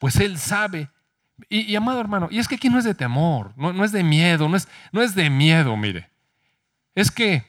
Pues 0.00 0.16
Él 0.16 0.36
sabe. 0.36 0.90
Y, 1.48 1.74
amado 1.74 2.00
hermano, 2.00 2.28
y 2.30 2.38
es 2.38 2.46
que 2.46 2.54
aquí 2.54 2.68
no 2.68 2.78
es 2.78 2.84
de 2.84 2.94
temor, 2.94 3.52
no, 3.56 3.84
es 3.84 3.90
de 3.90 4.04
miedo, 4.04 4.48
no 4.48 4.56
es, 4.56 4.68
no 4.92 5.02
es 5.02 5.14
de 5.14 5.30
miedo, 5.30 5.76
mire. 5.76 6.08
Es 6.94 7.10
que 7.10 7.44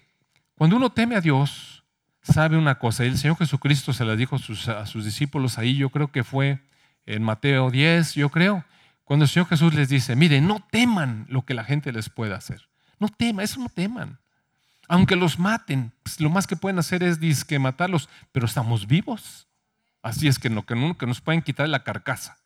cuando 0.56 0.76
uno 0.76 0.92
teme 0.92 1.16
a 1.16 1.22
Dios, 1.22 1.84
sabe 2.22 2.58
una 2.58 2.80
cosa. 2.80 3.04
El 3.04 3.18
Señor 3.18 3.38
Jesucristo 3.38 3.94
se 3.94 4.06
la 4.06 4.16
dijo 4.16 4.38
a 4.38 4.86
sus, 4.86 5.06
discípulos 5.06 5.58
ahí, 5.58 5.78
yo 5.78 5.90
creo 5.90 6.12
que 6.12 6.24
fue 6.24 6.60
en 7.06 7.22
Mateo 7.22 7.70
10, 7.70 8.16
yo 8.16 8.30
creo, 8.30 8.66
cuando 9.04 9.26
el 9.26 9.30
Señor 9.30 9.48
Jesús 9.48 9.74
les 9.76 9.90
dice, 9.90 10.16
mire, 10.16 10.42
no 10.42 10.66
teman 10.72 11.28
lo 11.30 11.44
que 11.44 11.54
la 11.54 11.64
gente 11.64 11.92
les 11.92 12.10
pueda 12.10 12.36
hacer. 12.36 12.68
No 13.00 13.08
teman, 13.10 13.46
eso 13.46 13.60
no 13.60 13.70
teman. 13.70 14.18
Aunque 14.88 15.16
los 15.16 15.38
maten, 15.38 15.92
pues, 16.04 16.20
lo 16.20 16.30
más 16.30 16.48
que 16.48 16.56
pueden 16.56 16.80
hacer 16.80 17.04
es 17.04 17.20
disque 17.20 17.60
matarlos, 17.60 18.10
pero 18.32 18.48
estamos 18.48 18.88
vivos. 18.88 19.48
Así 20.02 20.28
es 20.28 20.40
que 20.40 20.50
no, 20.50 20.66
que, 20.66 20.76
no, 20.76 20.98
que 20.98 21.06
nos 21.06 21.22
pueden 21.22 21.42
quitar 21.42 21.70
la 21.70 21.84
carcasa. 21.84 22.38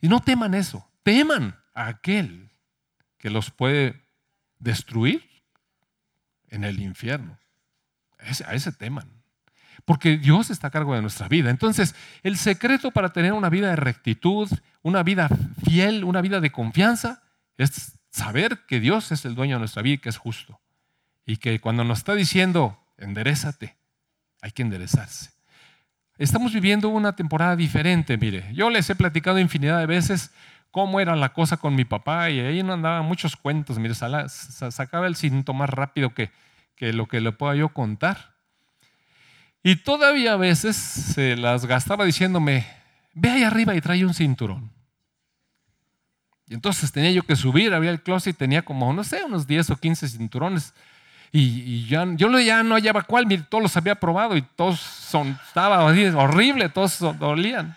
Y 0.00 0.08
no 0.08 0.20
teman 0.20 0.54
eso, 0.54 0.88
teman 1.02 1.58
a 1.74 1.88
aquel 1.88 2.50
que 3.18 3.30
los 3.30 3.50
puede 3.50 4.04
destruir 4.58 5.28
en 6.48 6.64
el 6.64 6.80
infierno. 6.80 7.38
A 8.18 8.54
ese 8.54 8.72
teman. 8.72 9.10
Porque 9.84 10.18
Dios 10.18 10.50
está 10.50 10.68
a 10.68 10.70
cargo 10.70 10.94
de 10.94 11.00
nuestra 11.00 11.28
vida. 11.28 11.50
Entonces, 11.50 11.94
el 12.22 12.36
secreto 12.36 12.90
para 12.90 13.12
tener 13.12 13.32
una 13.32 13.48
vida 13.48 13.70
de 13.70 13.76
rectitud, 13.76 14.48
una 14.82 15.02
vida 15.02 15.28
fiel, 15.64 16.04
una 16.04 16.20
vida 16.20 16.40
de 16.40 16.50
confianza, 16.50 17.22
es 17.56 17.92
saber 18.10 18.66
que 18.66 18.80
Dios 18.80 19.12
es 19.12 19.24
el 19.24 19.34
dueño 19.34 19.56
de 19.56 19.60
nuestra 19.60 19.82
vida 19.82 19.94
y 19.94 19.98
que 19.98 20.08
es 20.08 20.18
justo. 20.18 20.60
Y 21.24 21.36
que 21.36 21.60
cuando 21.60 21.84
nos 21.84 21.98
está 21.98 22.14
diciendo, 22.14 22.84
enderezate, 22.96 23.76
hay 24.40 24.50
que 24.50 24.62
enderezarse. 24.62 25.30
Estamos 26.18 26.52
viviendo 26.52 26.88
una 26.88 27.14
temporada 27.14 27.54
diferente, 27.54 28.18
mire. 28.18 28.50
Yo 28.52 28.70
les 28.70 28.90
he 28.90 28.96
platicado 28.96 29.38
infinidad 29.38 29.78
de 29.78 29.86
veces 29.86 30.32
cómo 30.72 30.98
era 30.98 31.14
la 31.14 31.32
cosa 31.32 31.56
con 31.56 31.76
mi 31.76 31.84
papá 31.84 32.28
y 32.28 32.40
ahí 32.40 32.62
no 32.64 32.72
andaban 32.72 33.04
muchos 33.04 33.36
cuentos. 33.36 33.78
Mire, 33.78 33.94
sacaba 33.94 35.06
el 35.06 35.14
cinto 35.14 35.54
más 35.54 35.70
rápido 35.70 36.12
que, 36.14 36.30
que 36.74 36.92
lo 36.92 37.06
que 37.06 37.20
le 37.20 37.30
pueda 37.30 37.54
yo 37.54 37.68
contar. 37.68 38.34
Y 39.62 39.76
todavía 39.76 40.32
a 40.32 40.36
veces 40.36 40.76
se 40.76 41.36
las 41.36 41.66
gastaba 41.66 42.04
diciéndome, 42.04 42.66
ve 43.14 43.30
ahí 43.30 43.42
arriba 43.44 43.76
y 43.76 43.80
trae 43.80 44.04
un 44.04 44.14
cinturón. 44.14 44.72
Y 46.48 46.54
entonces 46.54 46.90
tenía 46.90 47.12
yo 47.12 47.22
que 47.22 47.36
subir, 47.36 47.74
había 47.74 47.90
el 47.90 48.02
closet 48.02 48.34
y 48.34 48.38
tenía 48.38 48.62
como, 48.62 48.92
no 48.92 49.04
sé, 49.04 49.22
unos 49.22 49.46
10 49.46 49.70
o 49.70 49.76
15 49.76 50.08
cinturones. 50.08 50.74
Y, 51.30 51.86
ya, 51.86 52.06
yo 52.16 52.38
ya 52.40 52.62
no 52.62 52.74
hallaba 52.74 53.02
cuál, 53.02 53.26
todos 53.48 53.62
los 53.62 53.76
había 53.76 53.94
probado 53.94 54.36
y 54.36 54.42
todos 54.42 54.80
son, 54.80 55.38
estaba 55.46 55.84
horrible, 55.84 56.68
todos 56.68 56.98
dolían. 57.18 57.76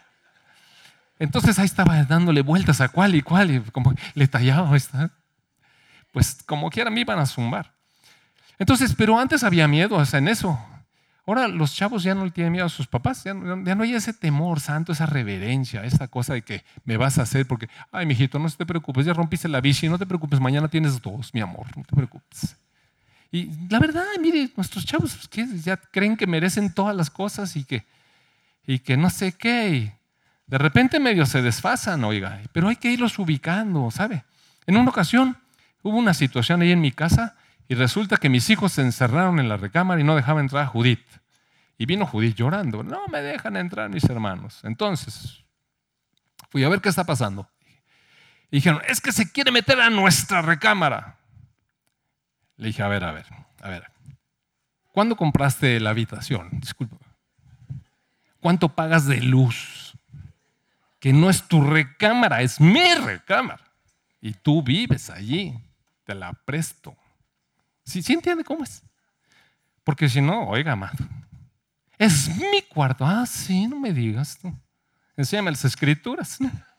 Entonces 1.20 1.60
ahí 1.60 1.66
estaba 1.66 2.02
dándole 2.04 2.42
vueltas 2.42 2.82
a 2.82 2.90
cuál 2.90 3.14
y 3.14 3.22
cuál, 3.22 3.52
y 3.52 3.60
como 3.60 3.94
le 4.16 4.28
tallaba, 4.28 4.76
pues 6.12 6.42
como 6.46 6.70
quiera 6.70 6.90
me 6.90 7.02
iban 7.02 7.20
a 7.20 7.26
zumbar. 7.26 7.72
Entonces, 8.58 8.96
pero 8.96 9.20
antes 9.20 9.44
había 9.44 9.68
miedo 9.68 9.96
o 9.96 10.06
sea, 10.06 10.20
en 10.20 10.28
eso. 10.28 10.60
Ahora 11.28 11.48
los 11.48 11.76
chavos 11.76 12.04
ya 12.04 12.16
no 12.16 12.32
tienen 12.32 12.52
miedo 12.52 12.66
a 12.66 12.70
sus 12.70 12.88
papás, 12.88 13.24
ya 13.24 13.34
no, 13.34 13.84
hay 13.84 13.94
ese 13.94 14.12
temor 14.12 14.60
santo, 14.60 14.92
esa 14.92 15.06
reverencia, 15.06 15.84
esa 15.84 16.08
cosa 16.08 16.34
de 16.34 16.42
que 16.42 16.64
me 16.84 16.98
vas 16.98 17.20
a 17.20 17.22
hacer 17.22 17.48
porque, 17.48 17.70
ay, 17.92 18.06
mijito, 18.06 18.40
no 18.40 18.50
te 18.50 18.66
preocupes, 18.66 19.06
ya 19.06 19.14
rompiste 19.14 19.48
la 19.48 19.62
bici, 19.62 19.88
no 19.88 20.00
te 20.00 20.06
preocupes, 20.08 20.40
mañana 20.40 20.68
tienes 20.68 21.00
dos, 21.00 21.34
mi 21.34 21.42
amor, 21.42 21.68
no 21.78 21.84
te 21.84 21.96
preocupes. 21.96 22.58
Y 23.32 23.50
la 23.70 23.80
verdad, 23.80 24.04
mire, 24.20 24.50
nuestros 24.58 24.86
chavos 24.86 25.30
pues, 25.34 25.64
ya 25.64 25.78
creen 25.78 26.18
que 26.18 26.28
merecen 26.28 26.74
todas 26.74 26.96
las 26.96 27.10
cosas 27.10 27.56
y 27.56 27.64
que, 27.64 27.86
y 28.68 28.80
que 28.80 28.98
no 28.98 29.10
sé 29.10 29.32
qué. 29.32 29.94
de 30.48 30.58
repente 30.58 31.00
medio 31.00 31.26
se 31.26 31.42
desfasan, 31.42 32.04
oiga, 32.04 32.42
pero 32.52 32.68
hay 32.68 32.76
que 32.76 32.92
irlos 32.92 33.18
ubicando, 33.20 33.90
¿sabe? 33.90 34.26
En 34.66 34.76
una 34.76 34.90
ocasión 34.90 35.38
hubo 35.82 35.98
una 35.98 36.14
situación 36.14 36.62
ahí 36.62 36.72
en 36.72 36.82
mi 36.82 36.92
casa 36.92 37.36
y 37.70 37.76
resulta 37.76 38.18
que 38.18 38.28
mis 38.28 38.50
hijos 38.50 38.74
se 38.74 38.82
encerraron 38.82 39.40
en 39.40 39.48
la 39.48 39.56
recámara 39.56 40.02
y 40.02 40.04
no 40.04 40.16
dejaban 40.16 40.44
entrar 40.44 40.66
a 40.66 40.68
Judith. 40.68 41.06
Y 41.78 41.86
vino 41.86 42.06
Judith 42.06 42.36
llorando, 42.36 42.84
no 42.84 43.08
me 43.08 43.22
dejan 43.22 43.56
entrar 43.56 43.90
mis 43.90 44.04
hermanos. 44.04 44.60
Entonces, 44.64 45.46
fui 46.50 46.66
a 46.66 46.70
ver 46.70 46.82
qué 46.82 46.90
está 46.90 47.06
pasando. 47.06 47.50
Y 48.52 48.58
dijeron, 48.58 48.82
es 48.90 49.00
que 49.00 49.14
se 49.14 49.32
quiere 49.32 49.52
meter 49.52 49.80
a 49.80 49.90
nuestra 49.90 50.42
recámara. 50.42 51.21
Le 52.62 52.68
dije, 52.68 52.84
a 52.84 52.88
ver, 52.88 53.04
a 53.04 53.12
ver, 53.12 53.26
a 53.64 53.70
ver. 53.70 53.92
¿Cuándo 54.92 55.16
compraste 55.16 55.80
la 55.80 55.90
habitación? 55.90 56.48
Disculpa. 56.52 56.96
¿Cuánto 58.40 58.70
pagas 58.70 59.08
de 59.08 59.20
luz? 59.20 59.94
Que 61.00 61.12
no 61.12 61.32
es 61.32 61.48
tu 61.48 61.64
recámara, 61.64 62.44
es 62.44 62.62
mi 62.62 62.94
recámara. 62.94 63.64
Y 64.22 64.34
tú 64.34 64.62
vives 64.62 65.10
allí. 65.10 65.60
Te 66.04 66.14
la 66.14 66.34
presto. 66.34 66.96
¿Sí, 67.84 68.04
¿Sí 68.04 68.14
entiende 68.14 68.44
cómo 68.44 68.64
es? 68.64 68.84
Porque 69.84 70.08
si 70.08 70.22
no, 70.22 70.48
oiga, 70.48 70.74
amado. 70.74 71.00
Es 71.98 72.30
mi 72.30 72.62
cuarto. 72.62 73.04
Ah, 73.08 73.26
sí, 73.26 73.66
no 73.66 73.80
me 73.80 73.92
digas 73.92 74.38
tú. 74.40 74.56
Enséñame 75.18 75.50
las 75.50 75.66
escrituras. 75.66 76.38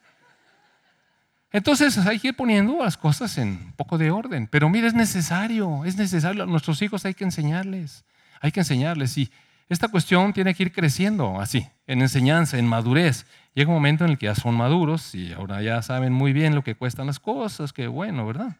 Entonces 1.53 1.99
hay 1.99 2.19
que 2.19 2.29
ir 2.29 2.37
poniendo 2.37 2.79
las 2.83 2.97
cosas 2.97 3.37
en 3.37 3.49
un 3.49 3.73
poco 3.73 3.99
de 3.99 4.11
orden. 4.11 4.47
Pero 4.47 4.71
mire, 4.71 4.87
es 4.87 4.95
necesario, 4.95 5.85
es 5.85 5.97
necesario. 5.97 6.43
A 6.43 6.47
nuestros 6.47 6.81
hijos 6.81 7.05
hay 7.05 7.13
que 7.13 7.25
enseñarles. 7.25 8.05
Hay 8.41 8.53
que 8.53 8.61
enseñarles. 8.61 9.19
Y 9.19 9.31
esta 9.69 9.89
cuestión 9.89 10.33
tiene 10.33 10.55
que 10.55 10.65
ir 10.65 10.73
creciendo 10.73 11.41
así, 11.41 11.69
en 11.87 12.01
enseñanza, 12.01 12.59
en 12.59 12.67
madurez. 12.67 13.27
Llega 13.55 13.69
un 13.69 13.75
momento 13.75 14.05
en 14.05 14.13
el 14.13 14.19
que 14.19 14.27
ya 14.27 14.35
son 14.35 14.55
maduros 14.55 15.15
y 15.15 15.33
ahora 15.33 15.63
ya 15.63 15.83
saben 15.83 16.13
muy 16.13 16.33
bien 16.33 16.55
lo 16.55 16.65
que 16.65 16.75
cuestan 16.75 17.07
las 17.07 17.21
cosas, 17.21 17.73
que 17.73 17.87
bueno, 17.87 18.27
¿verdad? 18.27 18.57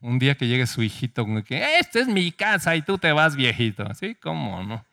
Un 0.00 0.18
día 0.18 0.36
que 0.36 0.46
llegue 0.46 0.66
su 0.66 0.82
hijito 0.82 1.24
con 1.24 1.42
que, 1.42 1.78
esta 1.78 1.98
es 1.98 2.06
mi 2.06 2.30
casa 2.30 2.76
y 2.76 2.82
tú 2.82 2.98
te 2.98 3.10
vas 3.10 3.34
viejito. 3.34 3.92
¿Sí? 3.94 4.14
¿Cómo 4.14 4.62
no? 4.62 4.84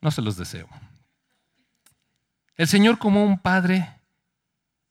No 0.00 0.10
se 0.10 0.22
los 0.22 0.36
deseo. 0.36 0.68
El 2.56 2.68
Señor 2.68 2.98
como 2.98 3.24
un 3.24 3.38
padre 3.38 3.88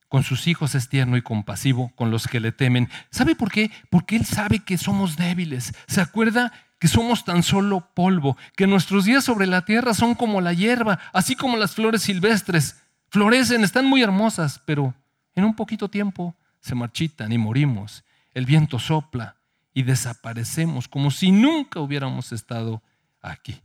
con 0.09 0.23
sus 0.23 0.47
hijos 0.47 0.75
es 0.75 0.89
tierno 0.89 1.17
y 1.17 1.21
compasivo 1.21 1.91
con 1.95 2.11
los 2.11 2.27
que 2.27 2.39
le 2.39 2.51
temen. 2.51 2.89
¿Sabe 3.09 3.35
por 3.35 3.51
qué? 3.51 3.71
Porque 3.89 4.15
Él 4.15 4.25
sabe 4.25 4.59
que 4.59 4.77
somos 4.77 5.15
débiles. 5.15 5.73
¿Se 5.87 6.01
acuerda 6.01 6.53
que 6.77 6.87
somos 6.87 7.25
tan 7.25 7.41
solo 7.41 7.89
polvo? 7.95 8.37
Que 8.55 8.67
nuestros 8.67 9.05
días 9.05 9.23
sobre 9.23 9.47
la 9.47 9.65
tierra 9.65 9.93
son 9.93 10.13
como 10.13 10.39
la 10.39 10.53
hierba, 10.53 10.99
así 11.13 11.35
como 11.35 11.57
las 11.57 11.73
flores 11.73 12.03
silvestres. 12.03 12.79
Florecen, 13.09 13.63
están 13.63 13.85
muy 13.85 14.03
hermosas, 14.03 14.61
pero 14.65 14.93
en 15.33 15.45
un 15.45 15.55
poquito 15.55 15.89
tiempo 15.89 16.35
se 16.59 16.75
marchitan 16.75 17.31
y 17.31 17.37
morimos. 17.37 18.03
El 18.33 18.45
viento 18.45 18.79
sopla 18.79 19.37
y 19.73 19.83
desaparecemos 19.83 20.87
como 20.87 21.11
si 21.11 21.31
nunca 21.31 21.79
hubiéramos 21.79 22.33
estado 22.33 22.83
aquí. 23.21 23.61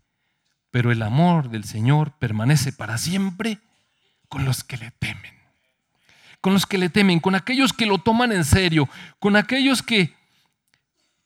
Pero 0.71 0.93
el 0.93 1.03
amor 1.03 1.51
del 1.51 1.65
Señor 1.65 2.13
permanece 2.13 2.73
para 2.73 2.97
siempre 2.97 3.59
con 4.29 4.45
los 4.45 4.65
que 4.65 4.77
le 4.77 4.91
temen. 4.93 5.33
Con 6.41 6.53
los 6.53 6.67
que 6.67 6.79
le 6.79 6.89
temen, 6.89 7.21
con 7.21 7.35
aquellos 7.35 7.73
que 7.73 7.87
lo 7.87 7.99
toman 7.99 8.33
en 8.33 8.45
serio, 8.45 8.89
con 9.19 9.37
aquellos 9.37 9.83
que, 9.83 10.15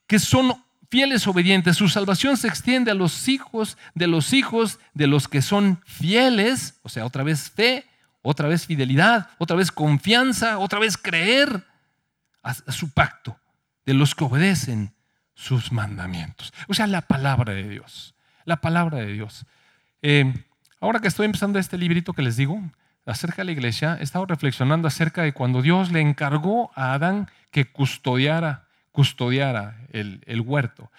que 0.07 0.19
son 0.19 0.63
fieles 0.93 1.27
obedientes. 1.27 1.79
Su 1.79 1.89
salvación 1.89 2.37
se 2.37 2.49
extiende 2.49 2.91
a 2.91 2.95
los 2.95 3.27
hijos 3.27 3.79
de 3.95 4.07
los 4.07 4.35
hijos 4.35 4.79
de 4.93 5.07
los 5.07 5.27
que 5.27 5.41
son 5.41 5.81
fieles, 5.87 6.79
o 6.83 6.91
sea, 6.91 7.07
otra 7.07 7.23
vez 7.23 7.51
fe, 7.51 7.87
otra 8.21 8.47
vez 8.47 8.67
fidelidad, 8.67 9.31
otra 9.39 9.57
vez 9.57 9.73
confianza, 9.73 10.59
otra 10.59 10.79
vez 10.79 10.99
creer 10.99 11.65
a, 12.43 12.53
su 12.55 12.91
pacto, 12.91 13.39
de 13.87 13.95
los 13.95 14.15
que 14.15 14.25
obedecen 14.25 14.93
sus 15.35 15.73
mandamientos. 15.73 16.53
O 16.69 16.75
sea, 16.75 16.87
la 16.87 17.01
palabra 17.01 17.55
de 17.55 17.69
Dios, 17.71 18.15
la 18.45 18.61
palabra 18.61 18.99
de 18.99 19.15
Dios. 19.15 19.47
Eh, 20.03 20.31
ahora 20.79 21.01
que 21.01 21.09
estoy 21.09 21.25
empezando 21.25 21.59
este 21.59 21.79
librito 21.79 22.13
que 22.13 22.21
les 22.21 22.37
digo, 22.37 22.61
acerca 23.07 23.39
de 23.39 23.47
la 23.47 23.53
iglesia, 23.53 23.97
he 24.01 24.05
estado 24.05 24.27
reflexionando 24.27 24.89
acerca 24.89 25.23
de 25.23 25.33
cuando 25.33 25.63
Dios 25.63 25.91
le 25.91 26.01
encargó 26.01 26.71
a 26.75 26.95
Adán 26.95 27.29
que 27.51 27.71
custodiara, 27.71 28.69
custodiara 28.93 29.79
el, 29.93 30.23
el 30.27 30.41
huerto. 30.41 30.91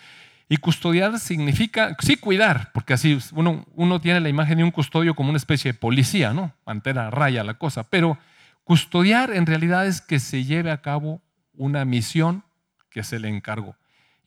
Y 0.50 0.58
custodiar 0.58 1.20
significa, 1.20 1.96
sí, 2.00 2.18
cuidar, 2.18 2.72
porque 2.74 2.94
así 2.94 3.18
uno, 3.32 3.66
uno 3.74 4.02
tiene 4.02 4.20
la 4.20 4.30
imagen 4.30 4.58
de 4.58 4.64
un 4.64 4.72
custodio 4.72 5.16
como 5.16 5.30
una 5.30 5.38
especie 5.38 5.72
de 5.72 5.80
policía, 5.80 6.34
¿no? 6.34 6.54
Mantera 6.66 7.10
raya 7.10 7.44
la 7.44 7.56
cosa, 7.56 7.84
pero 7.84 8.18
custodiar 8.64 9.32
en 9.32 9.46
realidad 9.46 9.88
es 9.88 10.02
que 10.02 10.20
se 10.20 10.44
lleve 10.44 10.72
a 10.72 10.82
cabo 10.82 11.22
una 11.54 11.86
misión 11.86 12.44
que 12.90 13.04
se 13.04 13.20
le 13.20 13.30
encargó. 13.30 13.76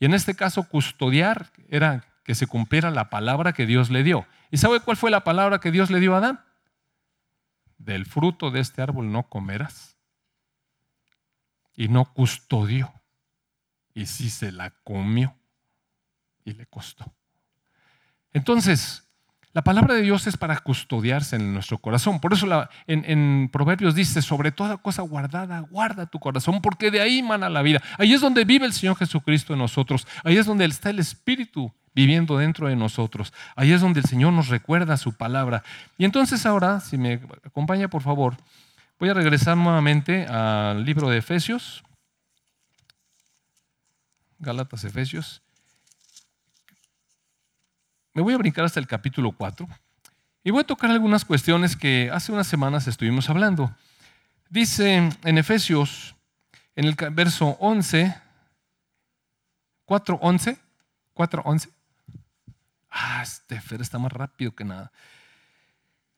Y 0.00 0.06
en 0.06 0.14
este 0.14 0.34
caso, 0.34 0.68
custodiar 0.68 1.50
era 1.68 2.04
que 2.24 2.34
se 2.34 2.46
cumpliera 2.46 2.90
la 2.90 3.08
palabra 3.08 3.52
que 3.52 3.66
Dios 3.66 3.90
le 3.90 4.02
dio. 4.02 4.26
¿Y 4.50 4.56
sabe 4.56 4.80
cuál 4.80 4.96
fue 4.96 5.10
la 5.10 5.22
palabra 5.22 5.60
que 5.60 5.70
Dios 5.70 5.90
le 5.90 6.00
dio 6.00 6.14
a 6.14 6.18
Adán? 6.18 6.40
Del 7.78 8.06
fruto 8.06 8.50
de 8.50 8.60
este 8.60 8.82
árbol 8.82 9.10
no 9.10 9.28
comerás. 9.28 9.96
Y 11.74 11.88
no 11.88 12.12
custodió. 12.12 12.92
Y 13.94 14.06
sí 14.06 14.30
se 14.30 14.52
la 14.52 14.70
comió. 14.84 15.36
Y 16.44 16.54
le 16.54 16.66
costó. 16.66 17.12
Entonces, 18.32 19.06
la 19.56 19.62
palabra 19.62 19.94
de 19.94 20.02
Dios 20.02 20.26
es 20.26 20.36
para 20.36 20.58
custodiarse 20.58 21.36
en 21.36 21.54
nuestro 21.54 21.78
corazón. 21.78 22.20
Por 22.20 22.34
eso 22.34 22.46
en, 22.86 23.48
Proverbios 23.50 23.94
dice, 23.94 24.20
sobre 24.20 24.52
toda 24.52 24.76
cosa 24.76 25.00
guardada, 25.00 25.60
guarda 25.60 26.04
tu 26.04 26.18
corazón, 26.18 26.60
porque 26.60 26.90
de 26.90 27.00
ahí 27.00 27.22
mana 27.22 27.48
la 27.48 27.62
vida. 27.62 27.80
Ahí 27.96 28.12
es 28.12 28.20
donde 28.20 28.44
vive 28.44 28.66
el 28.66 28.74
Señor 28.74 28.96
Jesucristo 28.96 29.54
en 29.54 29.60
nosotros. 29.60 30.06
Ahí 30.24 30.36
es 30.36 30.44
donde 30.44 30.66
está 30.66 30.90
el 30.90 30.98
Espíritu 30.98 31.72
viviendo 31.96 32.36
dentro 32.36 32.68
de 32.68 32.76
nosotros. 32.76 33.32
Ahí 33.56 33.72
es 33.72 33.80
donde 33.80 34.00
el 34.00 34.06
Señor 34.06 34.34
nos 34.34 34.48
recuerda 34.48 34.98
su 34.98 35.14
palabra. 35.14 35.64
Y 35.96 36.04
entonces 36.04 36.44
ahora, 36.44 36.78
si 36.80 36.98
me 36.98 37.14
acompaña 37.42 37.88
por 37.88 38.02
favor, 38.02 38.36
voy 39.00 39.08
a 39.08 39.14
regresar 39.14 39.56
nuevamente 39.56 40.26
al 40.26 40.84
libro 40.84 41.08
de 41.08 41.16
Efesios. 41.16 41.82
Galatas 44.38 44.84
Efesios. 44.84 45.40
Me 48.12 48.20
voy 48.20 48.34
a 48.34 48.38
brincar 48.38 48.66
hasta 48.66 48.78
el 48.78 48.86
capítulo 48.86 49.32
4 49.32 49.66
y 50.44 50.50
voy 50.50 50.60
a 50.60 50.66
tocar 50.66 50.90
algunas 50.90 51.24
cuestiones 51.24 51.76
que 51.76 52.10
hace 52.12 52.30
unas 52.30 52.46
semanas 52.46 52.86
estuvimos 52.86 53.30
hablando. 53.30 53.74
Dice 54.50 55.10
en 55.24 55.38
Efesios, 55.38 56.14
en 56.74 56.84
el 56.84 56.94
verso 57.12 57.56
11, 57.58 58.14
4.11, 59.86 60.58
4.11. 61.14 61.75
Ah, 62.90 63.20
este 63.22 63.60
Fer 63.60 63.80
está 63.80 63.98
más 63.98 64.12
rápido 64.12 64.54
que 64.54 64.64
nada. 64.64 64.92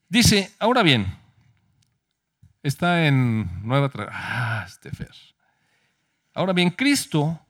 Dice, 0.08 0.54
ahora 0.58 0.82
bien, 0.82 1.18
está 2.62 3.06
en 3.06 3.66
nueva... 3.66 3.90
Ah, 4.10 4.64
este 4.66 4.90
Fer. 4.90 5.14
Ahora 6.34 6.52
bien, 6.52 6.70
Cristo 6.70 7.40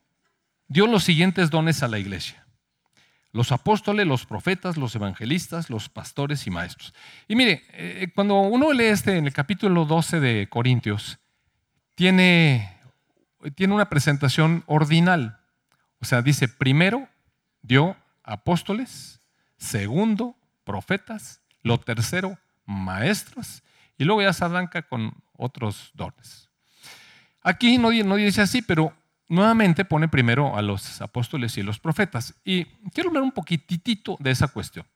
dio 0.67 0.87
los 0.87 1.05
siguientes 1.05 1.51
dones 1.51 1.83
a 1.83 1.89
la 1.89 1.99
iglesia 1.99 2.49
los 3.33 3.53
apóstoles, 3.53 4.07
los 4.07 4.27
profetas, 4.27 4.77
los 4.77 4.95
evangelistas, 4.95 5.71
los 5.71 5.89
pastores 5.89 6.47
y 6.47 6.51
maestros. 6.51 6.95
Y 7.27 7.37
mire, 7.37 7.63
eh, 7.73 8.09
cuando 8.15 8.41
uno 8.41 8.73
lee 8.73 8.87
este 8.87 9.17
en 9.17 9.27
el 9.27 9.33
capítulo 9.33 9.85
12 9.85 10.21
de 10.21 10.49
Corintios, 10.49 11.19
tiene, 11.95 12.79
tiene 13.55 13.75
una 13.75 13.89
presentación 13.89 14.65
ordinal. 14.67 15.39
O 16.01 16.05
sea, 16.05 16.23
dice, 16.23 16.49
primero 16.49 17.09
dio 17.63 17.97
apóstoles, 18.29 19.21
segundo 19.57 20.37
profetas, 20.65 21.41
lo 21.63 21.79
tercero 21.81 22.39
maestros, 22.67 23.63
y 23.97 24.05
luego 24.05 24.23
ya 24.23 24.33
se 24.33 24.45
arranca 24.45 24.83
con 24.83 25.13
otros 25.33 25.91
dones. 25.95 26.49
Aquí 27.43 27.79
no, 27.79 27.91
no 27.91 28.17
dice 28.17 28.43
así, 28.43 28.63
pero 28.63 28.93
nuevamente 29.29 29.85
pone 29.85 30.09
primero 30.09 30.57
a 30.57 30.63
los 30.63 31.01
apóstoles 31.01 31.57
y 31.57 31.63
los 31.63 31.79
profetas. 31.79 32.35
Y 32.45 32.65
quiero 32.93 33.11
hablar 33.11 33.23
un 33.23 33.33
poquitito 33.33 34.17
de 34.21 34.31
esa 34.31 34.49
cuestión. 34.49 34.87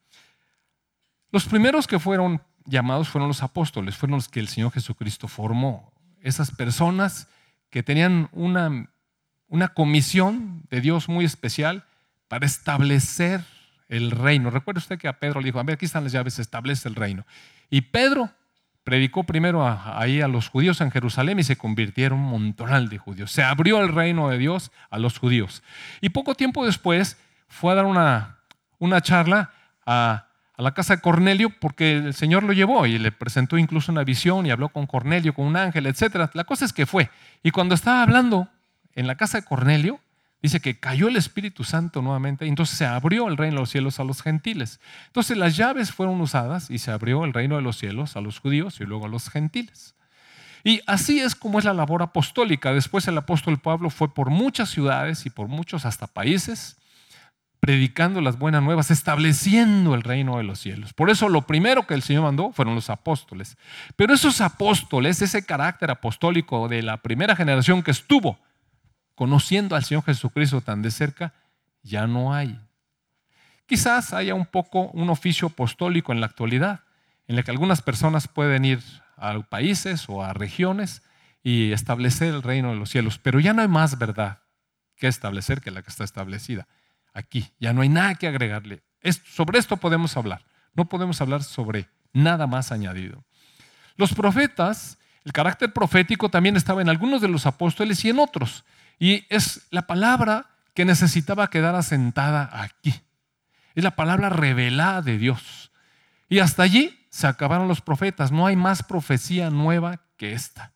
Los 1.30 1.46
primeros 1.46 1.86
que 1.86 1.98
fueron 1.98 2.42
llamados 2.66 3.08
fueron 3.08 3.28
los 3.28 3.42
apóstoles, 3.42 3.96
fueron 3.96 4.16
los 4.16 4.28
que 4.28 4.40
el 4.40 4.48
Señor 4.48 4.72
Jesucristo 4.72 5.28
formó. 5.28 5.92
Esas 6.20 6.50
personas 6.50 7.28
que 7.70 7.82
tenían 7.82 8.28
una, 8.32 8.90
una 9.48 9.68
comisión 9.68 10.62
de 10.68 10.80
Dios 10.80 11.08
muy 11.08 11.24
especial 11.24 11.86
para 12.32 12.46
establecer 12.46 13.44
el 13.90 14.10
reino. 14.10 14.48
Recuerda 14.48 14.78
usted 14.78 14.98
que 14.98 15.06
a 15.06 15.18
Pedro 15.18 15.40
le 15.40 15.48
dijo, 15.48 15.60
a 15.60 15.64
ver, 15.64 15.74
aquí 15.74 15.84
están 15.84 16.04
las 16.04 16.14
llaves, 16.14 16.38
establece 16.38 16.88
el 16.88 16.94
reino. 16.94 17.26
Y 17.68 17.82
Pedro 17.82 18.30
predicó 18.84 19.24
primero 19.24 19.68
ahí 19.68 20.22
a 20.22 20.28
los 20.28 20.48
judíos 20.48 20.80
en 20.80 20.90
Jerusalén 20.90 21.40
y 21.40 21.44
se 21.44 21.56
convirtieron 21.56 22.20
un 22.20 22.30
montonal 22.30 22.88
de 22.88 22.96
judíos. 22.96 23.30
Se 23.30 23.42
abrió 23.42 23.82
el 23.82 23.92
reino 23.92 24.30
de 24.30 24.38
Dios 24.38 24.72
a 24.88 24.98
los 24.98 25.18
judíos. 25.18 25.62
Y 26.00 26.08
poco 26.08 26.34
tiempo 26.34 26.64
después 26.64 27.18
fue 27.48 27.72
a 27.72 27.74
dar 27.74 27.84
una, 27.84 28.38
una 28.78 29.02
charla 29.02 29.50
a, 29.84 30.24
a, 30.56 30.62
la 30.62 30.72
casa 30.72 30.96
de 30.96 31.02
Cornelio 31.02 31.50
porque 31.60 31.98
el 31.98 32.14
Señor 32.14 32.44
lo 32.44 32.54
llevó 32.54 32.86
y 32.86 32.98
le 32.98 33.12
presentó 33.12 33.58
incluso 33.58 33.92
una 33.92 34.04
visión 34.04 34.46
y 34.46 34.50
habló 34.50 34.70
con 34.70 34.86
Cornelio, 34.86 35.34
con 35.34 35.44
un 35.44 35.58
ángel, 35.58 35.84
etc. 35.84 36.30
La 36.32 36.44
cosa 36.44 36.64
es 36.64 36.72
que 36.72 36.86
fue. 36.86 37.10
Y 37.42 37.50
cuando 37.50 37.74
estaba 37.74 38.02
hablando 38.02 38.48
en 38.94 39.06
la 39.06 39.16
casa 39.16 39.36
de 39.36 39.44
Cornelio, 39.44 40.00
dice 40.42 40.61
que 40.61 40.78
cayó 40.78 41.09
el 41.09 41.16
Espíritu 41.16 41.64
Santo 41.64 42.02
nuevamente 42.02 42.44
y 42.44 42.48
entonces 42.48 42.76
se 42.76 42.85
abrió 42.85 43.28
el 43.28 43.37
reino 43.37 43.57
de 43.57 43.61
los 43.61 43.70
cielos 43.70 44.00
a 44.00 44.05
los 44.05 44.22
gentiles. 44.22 44.81
Entonces 45.07 45.37
las 45.38 45.57
llaves 45.57 45.92
fueron 45.92 46.20
usadas 46.20 46.70
y 46.70 46.78
se 46.78 46.90
abrió 46.90 47.24
el 47.24 47.33
reino 47.33 47.57
de 47.57 47.62
los 47.62 47.78
cielos 47.78 48.16
a 48.16 48.20
los 48.20 48.40
judíos 48.40 48.81
y 48.81 48.85
luego 48.85 49.07
a 49.07 49.09
los 49.09 49.31
gentiles. 49.31 49.94
Y 50.64 50.81
así 50.87 51.20
es 51.20 51.35
como 51.35 51.59
es 51.59 51.64
la 51.64 51.74
labor 51.74 52.02
apostólica. 52.02 52.72
Después 52.72 53.09
el 53.09 53.18
apóstol 53.18 53.59
Pablo 53.59 53.90
fue 53.90 54.12
por 54.12 54.31
muchas 54.31 54.70
ciudades 54.70 55.26
y 55.26 55.31
por 55.31 55.48
muchos 55.48 55.87
hasta 55.87 56.07
países 56.07 56.76
predicando 57.62 58.20
las 58.20 58.40
buenas 58.40 58.61
nuevas, 58.61 58.90
estableciendo 58.90 59.94
el 59.94 60.02
reino 60.02 60.37
de 60.37 60.42
los 60.42 60.59
cielos. 60.59 60.92
Por 60.92 61.11
eso 61.11 61.28
lo 61.28 61.42
primero 61.42 61.87
que 61.87 61.94
el 61.94 62.02
Señor 62.02 62.24
mandó 62.24 62.50
fueron 62.50 62.74
los 62.74 62.90
apóstoles. 62.90 63.57
Pero 63.94 64.12
esos 64.12 64.40
apóstoles, 64.40 65.22
ese 65.22 65.46
carácter 65.46 65.92
apostólico 65.92 66.66
de 66.66 66.83
la 66.83 66.96
primera 66.96 67.37
generación 67.37 67.85
que 67.85 67.92
estuvo 67.92 68.37
conociendo 69.14 69.77
al 69.77 69.85
Señor 69.85 70.05
Jesucristo 70.05 70.61
tan 70.61 70.83
de 70.83 70.90
cerca, 70.90 71.35
ya 71.83 72.07
no 72.07 72.35
hay. 72.35 72.59
Quizás 73.66 74.12
haya 74.12 74.35
un 74.35 74.46
poco 74.46 74.88
un 74.88 75.11
oficio 75.11 75.48
apostólico 75.48 76.12
en 76.12 76.20
la 76.20 76.27
actualidad, 76.27 76.81
en 77.27 77.38
el 77.38 77.44
que 77.44 77.51
algunas 77.51 77.83
personas 77.83 78.29
pueden 78.29 78.64
ir 78.64 78.81
a 79.16 79.38
países 79.40 80.09
o 80.09 80.25
a 80.25 80.33
regiones 80.33 81.03
y 81.42 81.72
establecer 81.72 82.35
el 82.35 82.42
reino 82.42 82.70
de 82.70 82.77
los 82.77 82.90
cielos, 82.90 83.18
pero 83.18 83.40
ya 83.40 83.53
no 83.53 83.62
hay 83.62 83.68
más 83.68 83.98
verdad 83.98 84.40
que 84.96 85.09
establecer 85.09 85.61
que 85.61 85.70
la 85.70 85.83
que 85.83 85.90
está 85.90 86.05
establecida 86.05 86.68
aquí. 87.12 87.53
Ya 87.59 87.72
no 87.72 87.83
hay 87.83 87.88
nada 87.88 88.14
que 88.14 88.27
agregarle. 88.27 88.83
sobre 89.25 89.59
esto 89.59 89.77
podemos 89.77 90.16
hablar, 90.16 90.44
no 90.75 90.88
podemos 90.88 91.20
hablar 91.20 91.42
sobre 91.42 91.88
nada 92.12 92.46
más 92.46 92.72
añadido. 92.72 93.25
Los 93.96 94.14
profetas, 94.14 94.98
el 95.25 95.33
carácter 95.33 95.72
profético 95.72 96.29
también 96.29 96.57
estaba 96.57 96.83
en 96.83 96.88
algunos 96.88 97.20
de 97.20 97.29
los 97.29 97.46
apóstoles 97.46 98.05
y 98.05 98.11
en 98.11 98.18
otros. 98.18 98.64
Y 99.02 99.26
es 99.30 99.66
la 99.70 99.88
palabra 99.88 100.46
que 100.74 100.84
necesitaba 100.84 101.50
quedar 101.50 101.74
asentada 101.74 102.48
aquí. 102.62 102.94
Es 103.74 103.82
la 103.82 103.96
palabra 103.96 104.28
revelada 104.28 105.02
de 105.02 105.18
Dios. 105.18 105.72
Y 106.28 106.38
hasta 106.38 106.62
allí 106.62 107.04
se 107.10 107.26
acabaron 107.26 107.66
los 107.66 107.80
profetas. 107.80 108.30
No 108.30 108.46
hay 108.46 108.54
más 108.54 108.84
profecía 108.84 109.50
nueva 109.50 110.02
que 110.16 110.34
esta. 110.34 110.72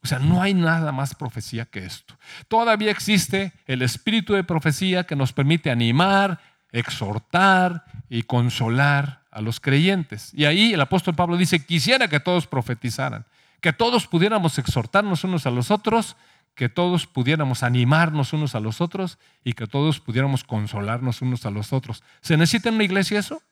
O 0.00 0.06
sea, 0.06 0.20
no 0.20 0.42
hay 0.42 0.54
nada 0.54 0.92
más 0.92 1.16
profecía 1.16 1.64
que 1.64 1.84
esto. 1.84 2.16
Todavía 2.46 2.92
existe 2.92 3.52
el 3.66 3.82
espíritu 3.82 4.34
de 4.34 4.44
profecía 4.44 5.02
que 5.02 5.16
nos 5.16 5.32
permite 5.32 5.68
animar, 5.68 6.38
exhortar 6.70 7.82
y 8.08 8.22
consolar 8.22 9.24
a 9.32 9.40
los 9.40 9.58
creyentes. 9.58 10.32
Y 10.34 10.44
ahí 10.44 10.72
el 10.72 10.80
apóstol 10.80 11.16
Pablo 11.16 11.36
dice, 11.36 11.66
quisiera 11.66 12.06
que 12.06 12.20
todos 12.20 12.46
profetizaran, 12.46 13.26
que 13.60 13.72
todos 13.72 14.06
pudiéramos 14.06 14.56
exhortarnos 14.56 15.24
unos 15.24 15.46
a 15.46 15.50
los 15.50 15.72
otros, 15.72 16.16
que 16.56 16.70
todos 16.70 17.06
pudiéramos 17.06 17.62
animarnos 17.62 18.32
unos 18.32 18.54
a 18.54 18.60
los 18.60 18.80
otros 18.80 19.18
y 19.44 19.52
que 19.52 19.66
todos 19.66 20.00
pudiéramos 20.00 20.42
consolarnos 20.42 21.20
unos 21.20 21.44
a 21.44 21.50
los 21.50 21.74
otros. 21.74 22.02
¿Se 22.22 22.38
necesita 22.38 22.70
en 22.70 22.76
una 22.76 22.84
iglesia 22.84 23.20
eso? 23.20 23.42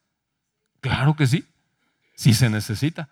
Claro 0.80 1.14
que 1.14 1.26
sí, 1.26 1.44
sí 2.16 2.32
se 2.32 2.48
necesita. 2.48 3.10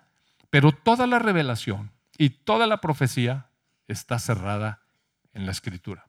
Pero 0.48 0.72
toda 0.72 1.07
la 1.07 1.18
revelación 1.18 1.90
y 2.16 2.31
toda 2.31 2.66
la 2.66 2.81
profecía 2.81 3.48
está 3.87 4.18
cerrada 4.18 4.81
en 5.35 5.44
la 5.44 5.52
escritura. 5.52 6.07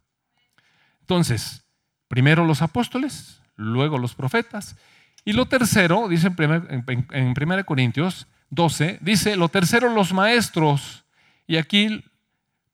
Entonces, 1.02 1.65
primero 2.08 2.46
los 2.46 2.62
apóstoles, 2.62 3.41
luego 3.58 3.98
los 3.98 4.15
profetas. 4.15 4.78
Y 5.26 5.34
lo 5.34 5.48
tercero, 5.48 6.08
dice 6.08 6.32
en 6.38 7.34
1 7.38 7.65
Corintios 7.65 8.28
12, 8.50 9.00
dice, 9.02 9.36
lo 9.36 9.50
tercero 9.50 9.89
los 9.89 10.13
maestros. 10.13 11.04
Y 11.48 11.58
aquí 11.58 12.02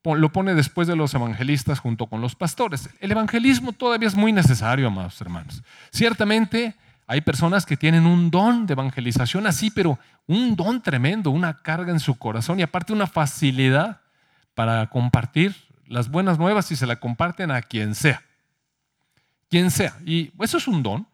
lo 0.03 0.31
pone 0.31 0.55
después 0.55 0.87
de 0.87 0.95
los 0.95 1.13
evangelistas 1.13 1.79
junto 1.79 2.07
con 2.07 2.21
los 2.21 2.35
pastores. 2.35 2.89
El 2.99 3.11
evangelismo 3.11 3.73
todavía 3.73 4.07
es 4.07 4.15
muy 4.15 4.31
necesario, 4.31 4.87
amados 4.87 5.19
hermanos. 5.21 5.63
Ciertamente 5.91 6.75
hay 7.05 7.21
personas 7.21 7.65
que 7.65 7.77
tienen 7.77 8.05
un 8.05 8.31
don 8.31 8.65
de 8.65 8.73
evangelización 8.73 9.47
así, 9.47 9.71
pero 9.71 9.99
un 10.27 10.55
don 10.55 10.81
tremendo, 10.81 11.31
una 11.31 11.61
carga 11.61 11.91
en 11.91 11.99
su 11.99 12.17
corazón 12.17 12.59
y 12.59 12.63
aparte 12.63 12.93
una 12.93 13.07
facilidad 13.07 14.01
para 14.53 14.87
compartir 14.87 15.55
las 15.87 16.09
buenas 16.09 16.37
nuevas 16.37 16.71
y 16.71 16.75
se 16.75 16.85
la 16.85 16.97
comparten 16.97 17.51
a 17.51 17.61
quien 17.61 17.95
sea 17.95 18.21
quien 19.49 19.71
sea. 19.71 19.97
Y 20.05 20.31
eso 20.39 20.57
es 20.57 20.67
un 20.67 20.81
don. 20.83 21.07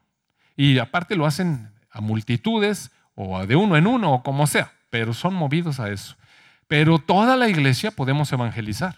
Y 0.55 0.77
aparte 0.77 1.15
lo 1.15 1.25
hacen 1.25 1.71
a 1.89 2.01
multitudes 2.01 2.91
o 3.15 3.45
de 3.45 3.55
uno 3.55 3.77
en 3.77 3.87
uno 3.87 4.13
o 4.13 4.23
como 4.23 4.45
sea, 4.45 4.71
pero 4.89 5.13
son 5.13 5.33
movidos 5.33 5.79
a 5.79 5.89
eso. 5.89 6.15
Pero 6.67 6.99
toda 6.99 7.36
la 7.36 7.47
iglesia 7.47 7.91
podemos 7.91 8.32
evangelizar. 8.32 8.97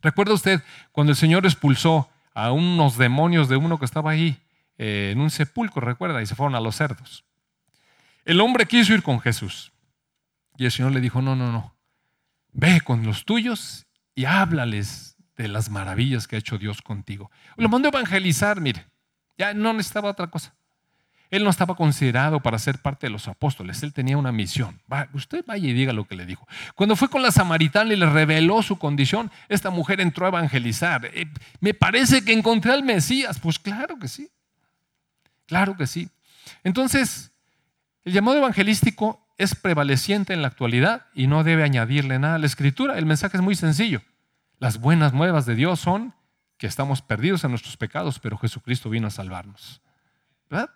¿Recuerda 0.00 0.34
usted 0.34 0.62
cuando 0.90 1.12
el 1.12 1.16
Señor 1.16 1.46
expulsó 1.46 2.10
a 2.34 2.52
unos 2.52 2.96
demonios 2.96 3.48
de 3.48 3.56
uno 3.56 3.78
que 3.78 3.84
estaba 3.84 4.10
ahí 4.10 4.38
eh, 4.78 5.10
en 5.12 5.20
un 5.20 5.30
sepulcro, 5.30 5.80
recuerda, 5.80 6.22
y 6.22 6.26
se 6.26 6.34
fueron 6.34 6.54
a 6.54 6.60
los 6.60 6.76
cerdos? 6.76 7.24
El 8.24 8.40
hombre 8.40 8.66
quiso 8.66 8.94
ir 8.94 9.02
con 9.02 9.20
Jesús. 9.20 9.72
Y 10.56 10.64
el 10.64 10.70
Señor 10.70 10.92
le 10.92 11.00
dijo, 11.00 11.22
no, 11.22 11.34
no, 11.34 11.50
no, 11.50 11.74
ve 12.52 12.80
con 12.82 13.04
los 13.04 13.24
tuyos 13.24 13.86
y 14.14 14.26
háblales 14.26 15.16
de 15.36 15.48
las 15.48 15.70
maravillas 15.70 16.28
que 16.28 16.36
ha 16.36 16.38
hecho 16.38 16.58
Dios 16.58 16.82
contigo. 16.82 17.30
Lo 17.56 17.68
mandó 17.68 17.88
a 17.88 17.90
evangelizar, 17.90 18.60
mire, 18.60 18.86
ya 19.38 19.54
no 19.54 19.72
necesitaba 19.72 20.10
otra 20.10 20.28
cosa. 20.28 20.54
Él 21.32 21.44
no 21.44 21.50
estaba 21.50 21.76
considerado 21.76 22.40
para 22.40 22.58
ser 22.58 22.78
parte 22.78 23.06
de 23.06 23.10
los 23.10 23.26
apóstoles, 23.26 23.82
él 23.82 23.94
tenía 23.94 24.18
una 24.18 24.32
misión. 24.32 24.78
usted 25.14 25.42
vaya 25.46 25.66
y 25.66 25.72
diga 25.72 25.94
lo 25.94 26.04
que 26.04 26.14
le 26.14 26.26
dijo. 26.26 26.46
Cuando 26.74 26.94
fue 26.94 27.08
con 27.08 27.22
la 27.22 27.32
samaritana 27.32 27.94
y 27.94 27.96
le 27.96 28.04
reveló 28.04 28.62
su 28.62 28.78
condición, 28.78 29.30
esta 29.48 29.70
mujer 29.70 30.02
entró 30.02 30.26
a 30.26 30.28
evangelizar. 30.28 31.06
Eh, 31.06 31.26
me 31.58 31.72
parece 31.72 32.22
que 32.22 32.34
encontré 32.34 32.72
al 32.72 32.82
Mesías. 32.82 33.40
Pues 33.40 33.58
claro 33.58 33.98
que 33.98 34.08
sí, 34.08 34.28
claro 35.46 35.74
que 35.74 35.86
sí. 35.86 36.10
Entonces, 36.64 37.32
el 38.04 38.12
llamado 38.12 38.36
evangelístico 38.36 39.26
es 39.38 39.54
prevaleciente 39.54 40.34
en 40.34 40.42
la 40.42 40.48
actualidad 40.48 41.06
y 41.14 41.28
no 41.28 41.44
debe 41.44 41.62
añadirle 41.64 42.18
nada 42.18 42.34
a 42.34 42.38
la 42.38 42.46
escritura. 42.46 42.98
El 42.98 43.06
mensaje 43.06 43.38
es 43.38 43.42
muy 43.42 43.54
sencillo. 43.54 44.02
Las 44.58 44.78
buenas 44.78 45.14
nuevas 45.14 45.46
de 45.46 45.54
Dios 45.54 45.80
son 45.80 46.12
que 46.58 46.66
estamos 46.66 47.00
perdidos 47.00 47.42
en 47.44 47.52
nuestros 47.52 47.78
pecados, 47.78 48.18
pero 48.18 48.36
Jesucristo 48.36 48.90
vino 48.90 49.06
a 49.06 49.10
salvarnos. 49.10 49.80
¿Verdad? 50.50 50.68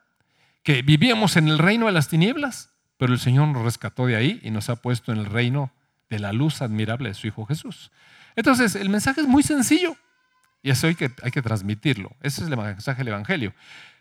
Que 0.67 0.83
vivíamos 0.83 1.37
en 1.37 1.47
el 1.47 1.59
reino 1.59 1.87
de 1.87 1.93
las 1.93 2.09
tinieblas, 2.09 2.71
pero 2.97 3.13
el 3.13 3.21
Señor 3.21 3.47
nos 3.47 3.63
rescató 3.63 4.07
de 4.07 4.17
ahí 4.17 4.41
y 4.43 4.51
nos 4.51 4.69
ha 4.69 4.75
puesto 4.75 5.13
en 5.13 5.19
el 5.19 5.27
reino 5.27 5.71
de 6.11 6.19
la 6.19 6.33
luz 6.33 6.61
admirable 6.61 7.09
de 7.09 7.15
su 7.15 7.29
Hijo 7.29 7.47
Jesús. 7.47 7.93
Entonces, 8.35 8.75
el 8.75 8.89
mensaje 8.89 9.21
es 9.21 9.29
muy 9.29 9.45
sencillo 9.45 9.97
y 10.65 10.71
eso 10.71 10.89
hay 10.89 10.97
que, 10.97 11.09
transmitirlo. 11.09 12.11
Ese 12.21 12.43
es 12.43 12.51
el 12.51 12.57
mensaje 12.57 12.99
del 12.99 13.13
Evangelio. 13.13 13.55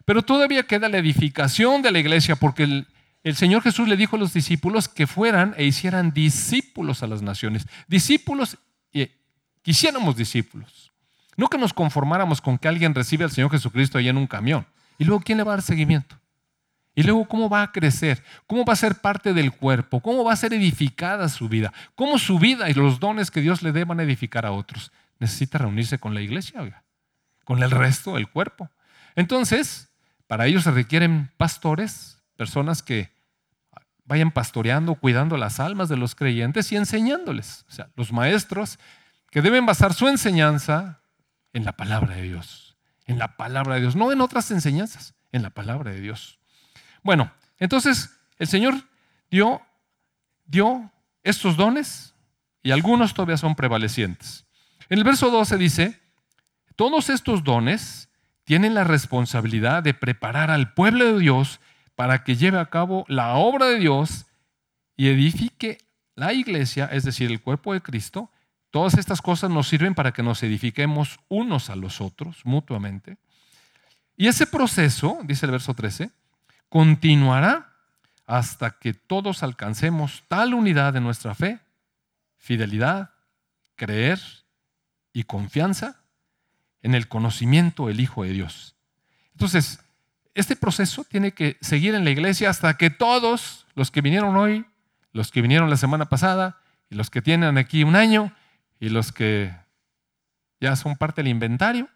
Pero 0.05 0.23
todavía 0.23 0.63
queda 0.63 0.89
la 0.89 0.97
edificación 0.97 1.83
de 1.83 1.91
la 1.91 1.99
iglesia 1.99 2.35
porque 2.35 2.63
el, 2.63 3.35
Señor 3.35 3.61
Jesús 3.61 3.87
le 3.87 3.95
dijo 3.95 4.15
a 4.15 4.19
los 4.19 4.33
discípulos 4.33 4.89
que 4.89 5.05
fueran 5.05 5.53
e 5.57 5.65
hicieran 5.65 6.13
discípulos 6.13 7.03
a 7.03 7.07
las 7.07 7.21
naciones. 7.21 7.67
Discípulos 7.87 8.57
quisiéramos 9.61 10.17
discípulos. 10.17 10.91
No 11.37 11.47
que 11.47 11.59
nos 11.59 11.73
conformáramos 11.73 12.41
con 12.41 12.57
que 12.57 12.67
alguien 12.67 12.95
recibe 12.95 13.23
al 13.23 13.29
Señor 13.29 13.51
Jesucristo 13.51 13.99
ahí 13.99 14.09
en 14.09 14.17
un 14.17 14.25
camión. 14.25 14.65
Y 14.97 15.03
luego, 15.03 15.21
¿quién 15.23 15.37
le 15.37 15.43
va 15.43 15.53
a 15.53 15.57
dar 15.57 15.63
seguimiento? 15.63 16.17
Y 16.95 17.03
luego, 17.03 17.27
¿cómo 17.27 17.49
va 17.49 17.61
a 17.61 17.71
crecer? 17.73 18.23
¿Cómo 18.47 18.63
va 18.63 18.73
a 18.73 18.77
ser 18.77 18.95
parte 18.95 19.33
del 19.33 19.51
cuerpo? 19.51 19.99
¿Cómo 19.99 20.23
va 20.23 20.31
a 20.31 20.37
ser 20.37 20.53
edificada 20.53 21.27
su 21.27 21.49
vida? 21.49 21.73
¿Cómo 21.93 22.17
su 22.17 22.39
vida 22.39 22.69
y 22.69 22.73
los 22.73 23.01
dones 23.01 23.31
que 23.31 23.41
Dios 23.41 23.61
le 23.61 23.73
dé 23.73 23.83
van 23.83 23.99
a 23.99 24.03
edificar 24.03 24.45
a 24.45 24.51
otros? 24.53 24.93
Necesita 25.19 25.57
reunirse 25.57 25.99
con 25.99 26.13
la 26.13 26.21
iglesia, 26.21 26.83
con 27.43 27.61
el 27.61 27.69
resto 27.69 28.15
del 28.15 28.29
cuerpo. 28.29 28.69
Entonces, 29.15 29.89
para 30.27 30.45
ello 30.47 30.61
se 30.61 30.71
requieren 30.71 31.31
pastores, 31.35 32.23
personas 32.37 32.81
que 32.81 33.13
vayan 34.05 34.31
pastoreando, 34.31 34.95
cuidando 34.95 35.35
las 35.35 35.59
almas 35.59 35.89
de 35.89 35.97
los 35.97 36.15
creyentes 36.15 36.71
y 36.71 36.77
enseñándoles. 36.77 37.65
O 37.67 37.71
sea, 37.71 37.89
los 37.95 38.13
maestros 38.13 38.79
que 39.31 39.41
deben 39.41 39.65
basar 39.65 39.93
su 39.93 40.07
enseñanza 40.07 41.01
en 41.51 41.65
la 41.65 41.73
palabra 41.73 42.15
de 42.15 42.21
Dios, 42.21 42.77
en 43.05 43.19
la 43.19 43.35
palabra 43.35 43.75
de 43.75 43.81
Dios, 43.81 43.95
no 43.95 44.11
en 44.13 44.21
otras 44.21 44.49
enseñanzas, 44.51 45.13
en 45.31 45.41
la 45.41 45.49
palabra 45.49 45.91
de 45.91 45.99
Dios. 45.99 46.39
Bueno, 47.05 47.31
entonces 47.57 48.09
el 48.37 48.47
Señor 48.47 48.73
dio, 49.31 49.61
dio 50.45 50.91
estos 51.23 51.55
dones 51.55 52.13
y 52.61 52.71
algunos 52.71 53.13
todavía 53.13 53.37
son 53.37 53.55
prevalecientes. 53.55 54.45
En 54.89 54.97
el 54.97 55.05
verso 55.05 55.31
12 55.31 55.55
dice, 55.57 56.01
todos 56.75 57.09
estos 57.09 57.45
dones 57.45 58.09
tienen 58.43 58.73
la 58.73 58.83
responsabilidad 58.83 59.83
de 59.83 59.93
preparar 59.93 60.51
al 60.51 60.73
pueblo 60.73 61.13
de 61.13 61.19
Dios 61.19 61.61
para 61.95 62.25
que 62.25 62.35
lleve 62.35 62.59
a 62.59 62.69
cabo 62.69 63.05
la 63.07 63.35
obra 63.35 63.67
de 63.67 63.79
Dios 63.79 64.25
y 64.97 65.07
edifique 65.07 65.77
la 66.15 66.33
iglesia, 66.33 66.89
es 66.91 67.03
decir, 67.03 67.31
el 67.31 67.41
cuerpo 67.41 67.73
de 67.73 67.81
Cristo, 67.81 68.29
Todas 68.75 68.97
estas 68.97 69.21
cosas 69.21 69.49
nos 69.49 69.69
sirven 69.69 69.95
para 69.95 70.11
que 70.11 70.21
nos 70.21 70.43
edifiquemos 70.43 71.17
unos 71.29 71.69
a 71.69 71.77
los 71.77 72.01
otros 72.01 72.41
mutuamente. 72.43 73.15
Y 74.17 74.27
ese 74.27 74.45
proceso, 74.45 75.17
dice 75.23 75.45
el 75.45 75.53
verso 75.53 75.73
13, 75.73 76.11
continuará 76.69 77.73
hasta 78.25 78.71
que 78.71 78.93
todos 78.93 79.43
alcancemos 79.43 80.23
tal 80.27 80.53
unidad 80.53 80.93
de 80.93 81.01
nuestra 81.01 81.35
fe, 81.35 81.59
fidelidad, 82.37 83.11
creer 83.75 84.19
y 85.13 85.23
confianza 85.23 86.01
en 86.81 86.95
el 86.95 87.07
conocimiento 87.07 87.87
del 87.87 87.99
Hijo 87.99 88.23
de 88.23 88.31
Dios. 88.31 88.75
Entonces, 89.31 89.79
este 90.33 90.55
proceso 90.55 91.03
tiene 91.03 91.33
que 91.33 91.57
seguir 91.61 91.95
en 91.95 92.03
la 92.03 92.11
iglesia 92.11 92.49
hasta 92.49 92.77
que 92.77 92.89
todos 92.89 93.65
los 93.75 93.91
que 93.91 94.01
vinieron 94.01 94.35
hoy, 94.35 94.65
los 95.11 95.31
que 95.31 95.41
vinieron 95.41 95.69
la 95.69 95.77
semana 95.77 96.05
pasada 96.05 96.59
y 96.89 96.95
los 96.95 97.09
que 97.09 97.21
tienen 97.21 97.57
aquí 97.57 97.83
un 97.83 97.95
año, 97.95 98.33
y 98.79 98.89
los 98.89 99.11
que 99.11 99.55
ya 100.59 100.75
son 100.75 100.95
parte 100.95 101.21
del 101.21 101.29
inventario, 101.29 101.89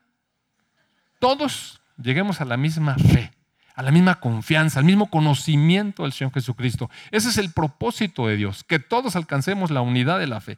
todos 1.19 1.81
lleguemos 2.01 2.41
a 2.41 2.45
la 2.45 2.57
misma 2.57 2.95
fe, 2.95 3.31
a 3.79 3.81
la 3.81 3.91
misma 3.91 4.19
confianza, 4.19 4.79
al 4.79 4.85
mismo 4.85 5.09
conocimiento 5.09 6.03
del 6.03 6.11
Señor 6.11 6.33
Jesucristo. 6.33 6.89
Ese 7.11 7.29
es 7.29 7.37
el 7.37 7.53
propósito 7.53 8.27
de 8.27 8.35
Dios, 8.35 8.65
que 8.65 8.77
todos 8.77 9.15
alcancemos 9.15 9.71
la 9.71 9.79
unidad 9.79 10.19
de 10.19 10.27
la 10.27 10.41
fe. 10.41 10.57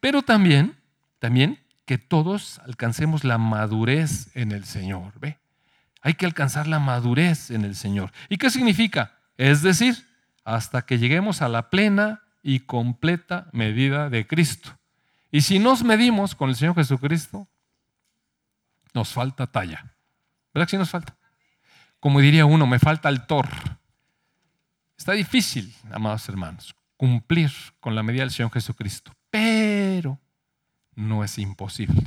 Pero 0.00 0.20
también, 0.20 0.76
también 1.18 1.60
que 1.86 1.96
todos 1.96 2.58
alcancemos 2.66 3.24
la 3.24 3.38
madurez 3.38 4.28
en 4.36 4.52
el 4.52 4.66
Señor. 4.66 5.18
¿Ve? 5.18 5.38
Hay 6.02 6.12
que 6.12 6.26
alcanzar 6.26 6.66
la 6.66 6.78
madurez 6.78 7.50
en 7.50 7.64
el 7.64 7.74
Señor. 7.74 8.12
¿Y 8.28 8.36
qué 8.36 8.50
significa? 8.50 9.14
Es 9.38 9.62
decir, 9.62 10.06
hasta 10.44 10.82
que 10.82 10.98
lleguemos 10.98 11.40
a 11.40 11.48
la 11.48 11.70
plena 11.70 12.20
y 12.42 12.60
completa 12.60 13.46
medida 13.52 14.10
de 14.10 14.26
Cristo. 14.26 14.78
Y 15.30 15.40
si 15.40 15.58
nos 15.58 15.84
medimos 15.84 16.34
con 16.34 16.50
el 16.50 16.56
Señor 16.56 16.74
Jesucristo, 16.74 17.48
nos 18.92 19.08
falta 19.08 19.46
talla. 19.46 19.94
¿Verdad 20.52 20.66
que 20.66 20.72
sí 20.72 20.76
nos 20.76 20.90
falta? 20.90 21.16
Como 22.02 22.18
diría 22.18 22.46
uno, 22.46 22.66
me 22.66 22.80
falta 22.80 23.08
el 23.08 23.26
tor. 23.28 23.48
Está 24.98 25.12
difícil, 25.12 25.72
amados 25.92 26.28
hermanos, 26.28 26.74
cumplir 26.96 27.52
con 27.78 27.94
la 27.94 28.02
medida 28.02 28.22
del 28.22 28.32
Señor 28.32 28.50
Jesucristo, 28.50 29.12
pero 29.30 30.18
no 30.96 31.22
es 31.22 31.38
imposible, 31.38 32.02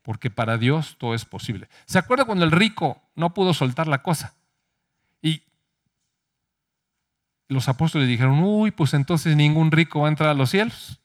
porque 0.00 0.30
para 0.30 0.56
Dios 0.56 0.96
todo 0.98 1.14
es 1.14 1.26
posible. 1.26 1.68
¿Se 1.84 1.98
acuerda 1.98 2.24
cuando 2.24 2.46
el 2.46 2.52
rico 2.52 3.02
no 3.14 3.34
pudo 3.34 3.52
soltar 3.52 3.86
la 3.86 4.02
cosa? 4.02 4.34
Y 5.20 5.42
los 7.48 7.68
apóstoles 7.68 8.08
dijeron, 8.08 8.42
uy, 8.42 8.70
pues 8.70 8.94
entonces 8.94 9.36
ningún 9.36 9.72
rico 9.72 10.00
va 10.00 10.06
a 10.06 10.10
entrar 10.10 10.30
a 10.30 10.34
los 10.34 10.48
cielos. 10.48 11.02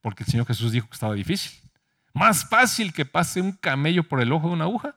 Porque 0.00 0.22
el 0.22 0.30
Señor 0.30 0.46
Jesús 0.46 0.70
dijo 0.70 0.86
que 0.86 0.94
estaba 0.94 1.14
difícil. 1.14 1.58
Más 2.12 2.48
fácil 2.48 2.92
que 2.92 3.04
pase 3.04 3.40
un 3.40 3.50
camello 3.50 4.04
por 4.04 4.20
el 4.20 4.30
ojo 4.30 4.46
de 4.46 4.54
una 4.54 4.66
aguja 4.66 4.94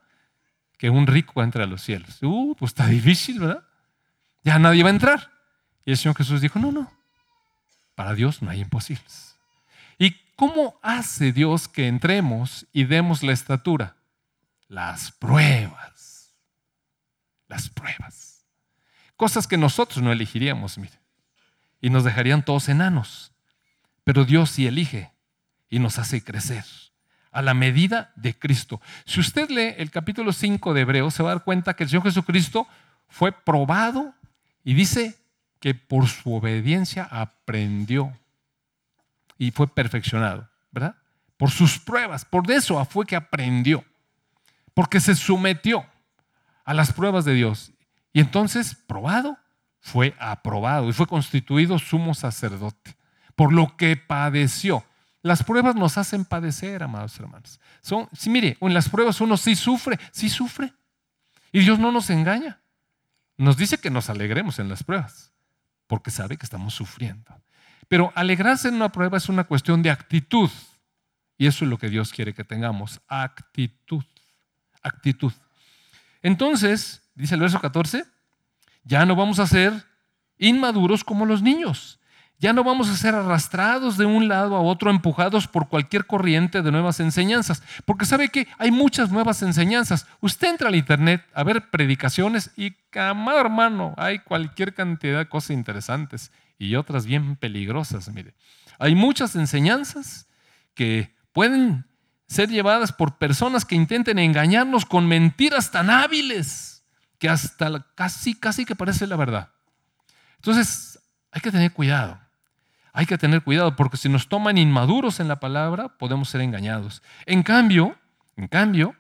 que 0.82 0.90
un 0.90 1.06
rico 1.06 1.44
entre 1.44 1.62
a 1.62 1.68
los 1.68 1.84
cielos. 1.84 2.18
Uh, 2.24 2.56
pues 2.58 2.72
está 2.72 2.88
difícil, 2.88 3.40
¿verdad? 3.40 3.64
Ya 4.44 4.58
nadie 4.58 4.82
va 4.82 4.90
a 4.90 4.94
entrar. 4.94 5.32
Y 5.86 5.92
el 5.92 5.98
Señor 5.98 6.18
Jesús 6.18 6.42
dijo, 6.42 6.58
no, 6.58 6.72
no, 6.72 6.92
para 7.94 8.16
Dios 8.16 8.42
no 8.42 8.50
hay 8.50 8.62
imposibles. 8.62 9.38
¿Y 10.00 10.16
cómo 10.36 10.80
hace 10.82 11.34
Dios 11.34 11.68
que 11.68 11.88
entremos 11.88 12.66
y 12.74 12.86
demos 12.86 13.22
la 13.22 13.32
estatura? 13.32 13.96
Las 14.70 15.12
pruebas. 15.12 16.34
Las 17.48 17.70
pruebas. 17.70 18.48
Cosas 19.16 19.46
que 19.46 19.58
nosotros 19.58 20.04
no 20.04 20.12
elegiríamos, 20.12 20.80
mire. 20.80 21.00
Y 21.80 21.92
nos 21.92 22.04
dejarían 22.04 22.44
todos 22.44 22.70
enanos. 22.70 23.34
Pero 24.04 24.26
Dios 24.26 24.50
sí 24.50 24.66
elige 24.66 25.12
y 25.70 25.78
nos 25.78 26.00
hace 26.00 26.24
crecer 26.24 26.66
a 27.32 27.42
la 27.42 27.54
medida 27.54 28.12
de 28.16 28.38
Cristo. 28.38 28.82
Si 29.06 29.20
usted 29.20 29.50
lee 29.50 29.76
el 29.78 29.90
capítulo 29.90 30.34
5 30.34 30.74
de 30.74 30.82
Hebreos, 30.82 31.14
se 31.14 31.24
va 31.24 31.32
a 31.32 31.36
dar 31.36 31.44
cuenta 31.44 31.74
que 31.74 31.84
el 31.84 31.90
Señor 31.90 32.04
Jesucristo 32.04 32.68
fue 33.08 33.32
probado 33.32 34.14
y 34.64 34.74
dice 34.74 35.16
que 35.60 35.76
por 35.76 36.08
su 36.08 36.34
obediencia 36.34 37.04
aprendió 37.04 38.18
y 39.38 39.52
fue 39.52 39.68
perfeccionado, 39.68 40.50
¿verdad? 40.72 40.96
Por 41.38 41.50
sus 41.50 41.80
pruebas, 41.80 42.26
por 42.26 42.50
eso 42.52 42.84
fue 42.86 43.06
que 43.06 43.16
aprendió, 43.16 43.84
porque 44.74 45.00
se 45.00 45.16
sometió 45.16 45.86
a 46.66 46.74
las 46.74 46.94
pruebas 46.94 47.26
de 47.26 47.34
Dios. 47.34 47.72
Y 48.14 48.20
entonces, 48.20 48.76
probado, 48.76 49.38
fue 49.80 50.16
aprobado 50.20 50.90
y 50.90 50.94
fue 50.94 51.08
constituido 51.08 51.80
sumo 51.80 52.14
sacerdote, 52.14 52.96
por 53.36 53.52
lo 53.52 53.76
que 53.78 53.98
padeció. 53.98 54.86
Las 55.24 55.44
pruebas 55.44 55.76
nos 55.76 55.98
hacen 55.98 56.26
padecer, 56.26 56.82
amados 56.82 57.20
hermanos. 57.20 57.60
Son, 57.82 58.10
mire, 58.26 58.58
en 58.60 58.74
las 58.74 58.90
pruebas 58.90 59.22
uno 59.22 59.38
sí 59.38 59.56
sufre, 59.56 60.00
sí 60.12 60.30
sufre. 60.30 60.74
Y 61.52 61.60
Dios 61.60 61.78
no 61.78 61.92
nos 61.92 62.10
engaña. 62.10 62.60
Nos 63.38 63.58
dice 63.58 63.78
que 63.78 63.90
nos 63.90 64.10
alegremos 64.10 64.60
en 64.60 64.70
las 64.70 64.84
pruebas, 64.84 65.32
porque 65.88 66.12
sabe 66.12 66.38
que 66.38 66.46
estamos 66.46 66.74
sufriendo. 66.74 67.40
Pero 67.88 68.12
alegrarse 68.16 68.70
en 68.70 68.76
una 68.76 68.92
prueba 68.92 69.18
es 69.18 69.30
una 69.30 69.44
cuestión 69.44 69.84
de 69.84 69.92
actitud. 69.92 70.50
Y 71.38 71.48
eso 71.48 71.66
es 71.66 71.70
lo 71.70 71.78
que 71.78 71.90
Dios 71.90 72.12
quiere 72.12 72.34
que 72.34 72.44
tengamos, 72.44 73.02
actitud. 73.08 74.04
Actitud. 74.82 75.34
Entonces, 76.24 77.02
dice 77.14 77.36
el 77.36 77.42
verso 77.42 77.60
14, 77.60 78.06
ya 78.84 79.06
no 79.06 79.16
vamos 79.16 79.40
a 79.40 79.48
ser 79.48 79.74
inmaduros 80.38 81.04
como 81.04 81.26
los 81.26 81.42
niños 81.42 82.00
ya 82.42 82.54
no 82.54 82.64
vamos 82.64 82.90
a 82.90 82.98
ser 82.98 83.14
arrastrados 83.14 83.98
de 83.98 84.06
un 84.06 84.28
lado 84.28 84.56
a 84.56 84.62
otro, 84.62 84.90
empujados 84.90 85.48
por 85.48 85.70
cualquier 85.70 86.08
corriente 86.08 86.64
de 86.64 86.72
nuevas 86.72 87.00
enseñanzas. 87.00 87.62
Porque 87.86 88.08
sabe 88.08 88.30
que 88.30 88.48
hay 88.58 88.72
muchas 88.72 89.12
nuevas 89.12 89.44
enseñanzas. 89.44 90.08
Usted 90.22 90.48
entra 90.48 90.70
al 90.70 90.76
internet 90.76 91.24
a 91.36 91.44
ver 91.44 91.70
predicaciones 91.70 92.50
y, 92.58 92.76
amado 93.00 93.40
hermano, 93.40 93.94
hay 93.96 94.20
cualquier 94.20 94.74
cantidad 94.74 95.20
de 95.20 95.30
cosas 95.30 95.52
interesantes 95.52 96.32
y 96.58 96.74
otras 96.74 97.06
bien 97.06 97.36
peligrosas. 97.36 98.10
Mire, 98.10 98.34
hay 98.80 98.96
muchas 98.96 99.36
enseñanzas 99.36 100.28
que 100.74 101.16
pueden 101.34 101.86
ser 102.26 102.50
llevadas 102.50 102.92
por 102.92 103.20
personas 103.20 103.66
que 103.66 103.76
intenten 103.76 104.18
engañarnos 104.18 104.88
con 104.88 105.08
mentiras 105.08 105.70
tan 105.70 105.92
hábiles 105.92 106.84
que 107.20 107.30
hasta 107.30 107.86
casi, 107.94 108.34
casi 108.34 108.66
que 108.66 108.76
parece 108.76 109.06
la 109.06 109.16
verdad. 109.16 109.52
Entonces, 110.38 111.00
hay 111.32 111.40
que 111.40 111.52
tener 111.52 111.72
cuidado. 111.72 112.20
Hay 112.94 113.06
que 113.06 113.18
tener 113.18 113.44
cuidado 113.44 113.76
porque 113.76 113.98
si 113.98 114.10
nos 114.10 114.28
toman 114.28 114.58
inmaduros 114.58 115.20
en 115.20 115.28
la 115.28 115.40
palabra, 115.40 115.98
podemos 115.98 116.30
ser 116.30 116.42
engañados. 116.42 117.02
En 117.26 117.44
cambio, 117.44 117.98
en 118.36 118.48
cambio, 118.48 118.96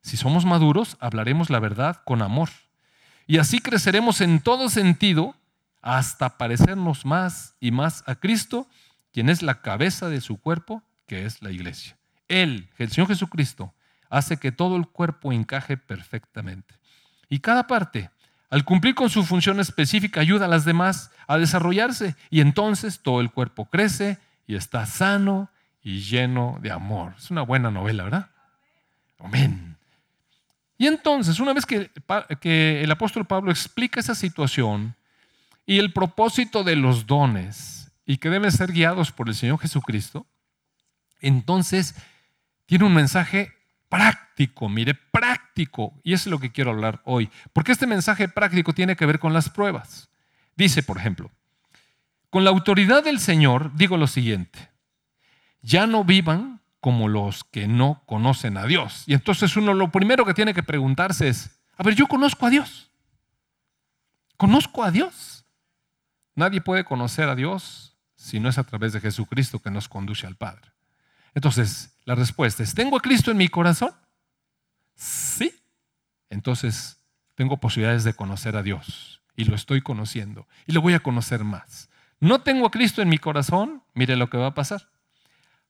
si 0.00 0.16
somos 0.16 0.44
maduros, 0.44 0.96
hablaremos 1.00 1.50
la 1.50 1.60
verdad 1.60 2.02
con 2.04 2.22
amor. 2.22 2.50
Y 3.26 3.38
así 3.38 3.60
creceremos 3.60 4.20
en 4.20 4.40
todo 4.40 4.68
sentido 4.68 5.34
hasta 5.82 6.38
parecernos 6.38 7.04
más 7.04 7.56
y 7.60 7.70
más 7.70 8.02
a 8.06 8.14
Cristo, 8.14 8.68
quien 9.12 9.28
es 9.28 9.42
la 9.42 9.60
cabeza 9.60 10.08
de 10.08 10.20
su 10.20 10.38
cuerpo, 10.40 10.82
que 11.06 11.26
es 11.26 11.42
la 11.42 11.50
iglesia. 11.50 11.96
Él, 12.28 12.70
el 12.78 12.90
Señor 12.90 13.08
Jesucristo, 13.08 13.74
hace 14.08 14.38
que 14.38 14.52
todo 14.52 14.76
el 14.76 14.88
cuerpo 14.88 15.32
encaje 15.32 15.76
perfectamente. 15.76 16.74
Y 17.28 17.40
cada 17.40 17.66
parte 17.66 18.10
al 18.54 18.64
cumplir 18.64 18.94
con 18.94 19.10
su 19.10 19.24
función 19.24 19.58
específica, 19.58 20.20
ayuda 20.20 20.44
a 20.44 20.48
las 20.48 20.64
demás 20.64 21.10
a 21.26 21.38
desarrollarse 21.38 22.14
y 22.30 22.40
entonces 22.40 23.00
todo 23.00 23.20
el 23.20 23.32
cuerpo 23.32 23.64
crece 23.64 24.18
y 24.46 24.54
está 24.54 24.86
sano 24.86 25.50
y 25.82 26.02
lleno 26.02 26.60
de 26.62 26.70
amor. 26.70 27.14
Es 27.18 27.32
una 27.32 27.42
buena 27.42 27.72
novela, 27.72 28.04
¿verdad? 28.04 28.30
Amén. 29.18 29.76
Y 30.78 30.86
entonces, 30.86 31.40
una 31.40 31.52
vez 31.52 31.66
que, 31.66 31.90
que 32.40 32.80
el 32.84 32.92
apóstol 32.92 33.24
Pablo 33.24 33.50
explica 33.50 33.98
esa 33.98 34.14
situación 34.14 34.94
y 35.66 35.80
el 35.80 35.92
propósito 35.92 36.62
de 36.62 36.76
los 36.76 37.08
dones 37.08 37.90
y 38.06 38.18
que 38.18 38.30
deben 38.30 38.52
ser 38.52 38.70
guiados 38.70 39.10
por 39.10 39.28
el 39.28 39.34
Señor 39.34 39.58
Jesucristo, 39.58 40.26
entonces 41.20 41.96
tiene 42.66 42.84
un 42.84 42.94
mensaje 42.94 43.52
práctico, 43.94 44.68
mire, 44.68 44.94
práctico. 44.94 45.94
Y 46.02 46.14
es 46.14 46.26
lo 46.26 46.40
que 46.40 46.50
quiero 46.50 46.72
hablar 46.72 47.00
hoy. 47.04 47.30
Porque 47.52 47.70
este 47.70 47.86
mensaje 47.86 48.28
práctico 48.28 48.72
tiene 48.72 48.96
que 48.96 49.06
ver 49.06 49.20
con 49.20 49.32
las 49.32 49.48
pruebas. 49.48 50.10
Dice, 50.56 50.82
por 50.82 50.98
ejemplo, 50.98 51.30
con 52.28 52.42
la 52.42 52.50
autoridad 52.50 53.04
del 53.04 53.20
Señor 53.20 53.70
digo 53.76 53.96
lo 53.96 54.08
siguiente, 54.08 54.70
ya 55.62 55.86
no 55.86 56.02
vivan 56.02 56.60
como 56.80 57.06
los 57.06 57.44
que 57.44 57.68
no 57.68 58.02
conocen 58.06 58.56
a 58.56 58.66
Dios. 58.66 59.04
Y 59.06 59.14
entonces 59.14 59.56
uno 59.56 59.72
lo 59.74 59.92
primero 59.92 60.24
que 60.24 60.34
tiene 60.34 60.54
que 60.54 60.64
preguntarse 60.64 61.28
es, 61.28 61.50
a 61.76 61.84
ver, 61.84 61.94
yo 61.94 62.08
conozco 62.08 62.46
a 62.46 62.50
Dios. 62.50 62.90
¿Conozco 64.36 64.82
a 64.82 64.90
Dios? 64.90 65.44
Nadie 66.34 66.60
puede 66.60 66.84
conocer 66.84 67.28
a 67.28 67.36
Dios 67.36 67.96
si 68.16 68.40
no 68.40 68.48
es 68.48 68.58
a 68.58 68.64
través 68.64 68.92
de 68.92 69.00
Jesucristo 69.00 69.60
que 69.60 69.70
nos 69.70 69.88
conduce 69.88 70.26
al 70.26 70.34
Padre. 70.34 70.72
Entonces, 71.32 71.93
la 72.04 72.14
respuesta 72.14 72.62
es, 72.62 72.74
¿tengo 72.74 72.96
a 72.96 73.00
Cristo 73.00 73.30
en 73.30 73.36
mi 73.36 73.48
corazón? 73.48 73.90
Sí. 74.94 75.52
Entonces, 76.30 76.98
tengo 77.34 77.56
posibilidades 77.58 78.04
de 78.04 78.14
conocer 78.14 78.56
a 78.56 78.62
Dios 78.62 79.22
y 79.36 79.44
lo 79.44 79.54
estoy 79.54 79.80
conociendo 79.80 80.46
y 80.66 80.72
lo 80.72 80.80
voy 80.80 80.94
a 80.94 81.00
conocer 81.00 81.44
más. 81.44 81.88
No 82.20 82.42
tengo 82.42 82.66
a 82.66 82.70
Cristo 82.70 83.02
en 83.02 83.08
mi 83.08 83.18
corazón, 83.18 83.82
mire 83.94 84.16
lo 84.16 84.30
que 84.30 84.38
va 84.38 84.48
a 84.48 84.54
pasar. 84.54 84.88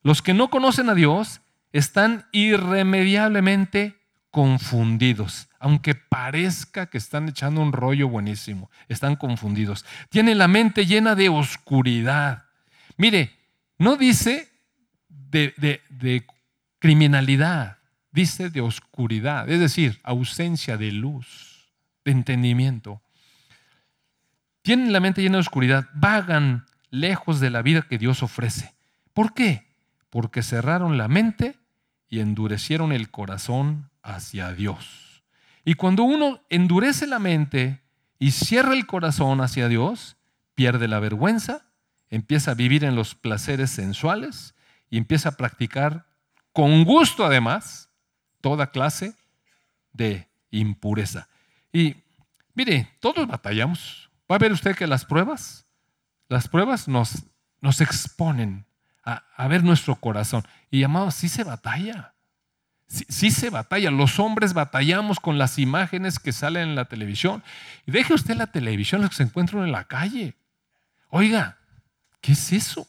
Los 0.03 0.21
que 0.21 0.33
no 0.33 0.49
conocen 0.49 0.89
a 0.89 0.93
Dios 0.93 1.41
están 1.71 2.27
irremediablemente 2.31 3.97
confundidos, 4.31 5.49
aunque 5.59 5.95
parezca 5.95 6.87
que 6.87 6.97
están 6.97 7.29
echando 7.29 7.61
un 7.61 7.71
rollo 7.71 8.09
buenísimo, 8.09 8.69
están 8.87 9.15
confundidos. 9.15 9.85
Tienen 10.09 10.37
la 10.37 10.47
mente 10.47 10.85
llena 10.85 11.15
de 11.15 11.29
oscuridad. 11.29 12.45
Mire, 12.97 13.35
no 13.77 13.95
dice 13.95 14.54
de, 15.29 16.25
criminalidad, 16.79 17.77
dice 18.11 18.49
de 18.49 18.61
oscuridad, 18.61 19.49
es 19.49 19.59
decir, 19.59 19.99
ausencia 20.03 20.77
de 20.77 20.91
luz, 20.91 21.71
de 22.03 22.11
entendimiento. 22.11 23.01
Tienen 24.61 24.93
la 24.93 24.99
mente 24.99 25.21
llena 25.21 25.37
de 25.37 25.41
oscuridad, 25.41 25.87
vagan 25.93 26.65
lejos 26.89 27.39
de 27.39 27.49
la 27.49 27.61
vida 27.61 27.83
que 27.83 27.97
Dios 27.97 28.23
ofrece. 28.23 28.73
¿Por 29.13 29.33
qué? 29.33 29.67
Porque 30.09 30.43
cerraron 30.43 30.97
la 30.97 31.07
mente 31.07 31.57
y 32.09 32.19
endurecieron 32.19 32.91
el 32.91 33.09
corazón 33.11 33.89
hacia 34.01 34.53
Dios. 34.53 35.23
Y 35.63 35.73
cuando 35.73 36.03
uno 36.03 36.41
endurece 36.49 37.07
la 37.07 37.19
mente 37.19 37.81
y 38.19 38.31
cierra 38.31 38.73
el 38.73 38.85
corazón 38.85 39.41
hacia 39.41 39.67
Dios, 39.67 40.17
pierde 40.53 40.87
la 40.87 40.99
vergüenza, 40.99 41.65
empieza 42.09 42.51
a 42.51 42.55
vivir 42.55 42.83
en 42.83 42.95
los 42.95 43.15
placeres 43.15 43.71
sensuales 43.71 44.54
y 44.95 44.97
empieza 44.97 45.27
a 45.27 45.31
practicar 45.33 46.05
con 46.53 46.85
gusto 46.85 47.25
además 47.25 47.89
toda 48.39 48.71
clase 48.71 49.13
de 49.91 50.29
impureza. 50.51 51.27
Y 51.73 51.97
mire, 52.53 52.95
todos 53.01 53.27
batallamos. 53.27 54.09
Va 54.31 54.37
a 54.37 54.39
ver 54.39 54.53
usted 54.53 54.73
que 54.73 54.87
las 54.87 55.03
pruebas, 55.03 55.65
las 56.29 56.47
pruebas 56.47 56.87
nos, 56.87 57.23
nos 57.59 57.81
exponen 57.81 58.65
a, 59.03 59.47
ver 59.49 59.65
nuestro 59.65 59.97
corazón. 59.97 60.47
Y 60.71 60.81
amados, 60.83 61.15
sí 61.15 61.27
se 61.27 61.43
batalla. 61.43 62.13
Sí, 62.87 63.05
sí, 63.09 63.31
se 63.31 63.49
batalla. 63.49 63.91
Los 63.91 64.17
hombres 64.17 64.53
batallamos 64.53 65.19
con 65.19 65.37
las 65.37 65.59
imágenes 65.59 66.19
que 66.19 66.31
salen 66.31 66.69
en 66.69 66.75
la 66.75 66.85
televisión. 66.85 67.43
Y 67.85 67.91
deje 67.91 68.13
usted 68.13 68.37
la 68.37 68.47
televisión, 68.47 69.01
los 69.01 69.09
que 69.09 69.17
se 69.17 69.23
encuentran 69.23 69.63
en 69.63 69.73
la 69.73 69.83
calle. 69.83 70.35
Oiga, 71.09 71.57
¿qué 72.21 72.31
es 72.31 72.53
eso? 72.53 72.87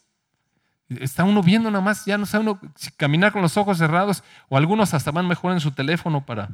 Está 0.89 1.25
uno 1.25 1.43
viendo 1.43 1.71
nada 1.71 1.83
más, 1.83 2.05
ya 2.05 2.17
no 2.17 2.27
sabe 2.27 2.43
uno 2.43 2.61
si 2.77 2.91
caminar 2.93 3.33
con 3.33 3.43
los 3.43 3.57
ojos 3.57 3.79
cerrados 3.79 4.23
o 4.49 4.57
algunos 4.57 4.95
hasta 4.95 5.11
van 5.11 5.27
mejor 5.27 5.53
en 5.53 5.61
su 5.61 5.73
teléfono 5.73 6.25
para 6.25 6.51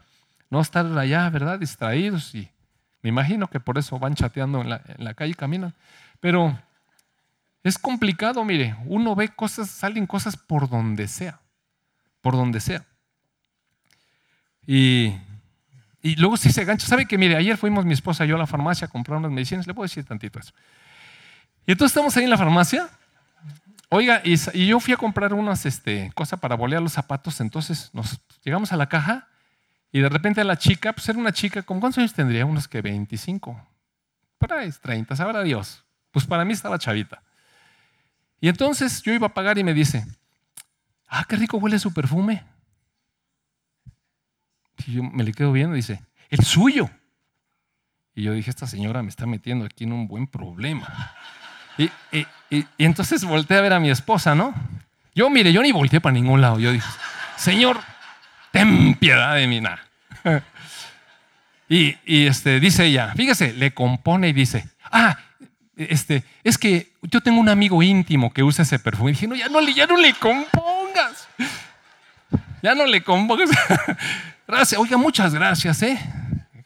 no 0.48 0.60
estar 0.60 0.86
allá, 0.98 1.28
¿verdad? 1.30 1.58
Distraídos 1.58 2.34
y 2.34 2.48
Me 3.02 3.08
imagino 3.08 3.48
que 3.48 3.60
por 3.60 3.78
eso 3.78 3.98
van 3.98 4.14
chateando 4.14 4.60
en 4.60 4.70
la, 4.70 4.80
en 4.86 5.04
la 5.04 5.14
calle 5.14 5.32
y 5.32 5.34
caminan. 5.34 5.74
Pero 6.20 6.56
es 7.62 7.78
complicado, 7.78 8.44
mire, 8.44 8.76
uno 8.86 9.14
ve 9.14 9.28
cosas, 9.28 9.70
salen 9.70 10.06
cosas 10.06 10.36
por 10.36 10.68
donde 10.68 11.08
sea, 11.08 11.40
por 12.20 12.34
donde 12.34 12.60
sea. 12.60 12.84
Y, 14.66 15.14
y 16.02 16.16
luego 16.16 16.36
si 16.36 16.50
se 16.50 16.64
gancha, 16.64 16.86
¿sabe 16.86 17.06
que 17.06 17.18
mire, 17.18 17.36
ayer 17.36 17.56
fuimos 17.56 17.84
mi 17.84 17.92
esposa 17.92 18.24
y 18.24 18.28
yo 18.28 18.36
a 18.36 18.38
la 18.38 18.46
farmacia 18.46 18.86
a 18.86 18.90
comprar 18.90 19.18
unas 19.18 19.30
medicinas, 19.30 19.66
le 19.66 19.74
puedo 19.74 19.84
decir 19.84 20.04
tantito 20.04 20.38
eso. 20.38 20.52
Y 21.66 21.72
entonces 21.72 21.92
estamos 21.92 22.16
ahí 22.16 22.24
en 22.24 22.30
la 22.30 22.38
farmacia, 22.38 22.88
oiga, 23.92 24.22
y, 24.24 24.66
yo 24.66 24.80
fui 24.80 24.94
a 24.94 24.96
comprar 24.96 25.34
unas 25.34 25.66
este, 25.66 26.10
cosas 26.14 26.40
para 26.40 26.56
bolear 26.56 26.80
los 26.80 26.94
zapatos, 26.94 27.40
entonces 27.42 27.90
nos 27.92 28.20
llegamos 28.42 28.72
a 28.72 28.76
la 28.78 28.88
caja 28.88 29.28
y 29.92 30.00
de 30.00 30.08
repente 30.08 30.42
la 30.44 30.56
chica, 30.56 30.94
pues 30.94 31.06
era 31.10 31.18
una 31.18 31.32
chica, 31.32 31.62
¿con 31.62 31.78
cuántos 31.78 31.98
años 31.98 32.14
tendría? 32.14 32.46
Unos 32.46 32.66
que 32.68 32.80
25, 32.80 33.68
por 34.38 34.52
ahí 34.54 34.70
30, 34.72 35.14
sabrá 35.14 35.42
Dios. 35.42 35.84
Pues 36.10 36.26
para 36.26 36.44
mí 36.46 36.54
estaba 36.54 36.78
chavita. 36.78 37.22
Y 38.40 38.48
entonces 38.48 39.02
yo 39.02 39.12
iba 39.12 39.26
a 39.26 39.34
pagar 39.34 39.58
y 39.58 39.64
me 39.64 39.74
dice, 39.74 40.06
ah, 41.08 41.24
qué 41.28 41.36
rico 41.36 41.58
huele 41.58 41.78
su 41.78 41.92
perfume. 41.92 42.42
Y 44.86 44.94
yo 44.94 45.02
me 45.02 45.22
le 45.22 45.32
quedo 45.32 45.52
viendo 45.52 45.76
y 45.76 45.80
dice, 45.80 46.02
el 46.30 46.42
suyo. 46.44 46.90
Y 48.14 48.22
yo 48.22 48.32
dije, 48.32 48.48
esta 48.48 48.66
señora 48.66 49.02
me 49.02 49.10
está 49.10 49.26
metiendo 49.26 49.66
aquí 49.66 49.84
en 49.84 49.92
un 49.92 50.08
buen 50.08 50.26
problema. 50.26 51.14
Y, 51.78 51.90
entonces 52.78 53.24
volteé 53.24 53.58
a 53.58 53.60
ver 53.62 53.72
a 53.72 53.80
mi 53.80 53.90
esposa, 53.90 54.34
¿no? 54.34 54.54
Yo, 55.14 55.30
mire, 55.30 55.52
yo 55.52 55.62
ni 55.62 55.72
volteé 55.72 56.00
para 56.00 56.12
ningún 56.12 56.40
lado. 56.40 56.58
Yo 56.58 56.72
dije, 56.72 56.88
Señor, 57.36 57.80
ten 58.50 58.94
piedad 58.94 59.34
de 59.34 59.46
mí. 59.46 59.60
Nada. 59.60 59.82
Y, 61.68 61.96
este, 62.04 62.60
dice 62.60 62.84
ella, 62.84 63.14
fíjese, 63.16 63.54
le 63.54 63.72
compone 63.72 64.28
y 64.28 64.34
dice, 64.34 64.68
ah, 64.90 65.16
este, 65.74 66.22
es 66.44 66.58
que 66.58 66.92
yo 67.00 67.22
tengo 67.22 67.40
un 67.40 67.48
amigo 67.48 67.82
íntimo 67.82 68.30
que 68.30 68.42
usa 68.42 68.62
ese 68.62 68.78
perfume. 68.78 69.12
Y 69.12 69.14
dije, 69.14 69.26
no, 69.26 69.34
ya 69.34 69.48
no 69.48 69.58
ya 69.62 69.86
no 69.86 69.96
le 69.96 70.12
compongas. 70.12 71.28
Ya 72.62 72.76
no 72.76 72.86
le 72.86 73.02
compongas. 73.02 73.50
Gracias, 74.46 74.80
oiga, 74.80 74.96
muchas 74.96 75.34
gracias, 75.34 75.82
¿eh? 75.82 75.98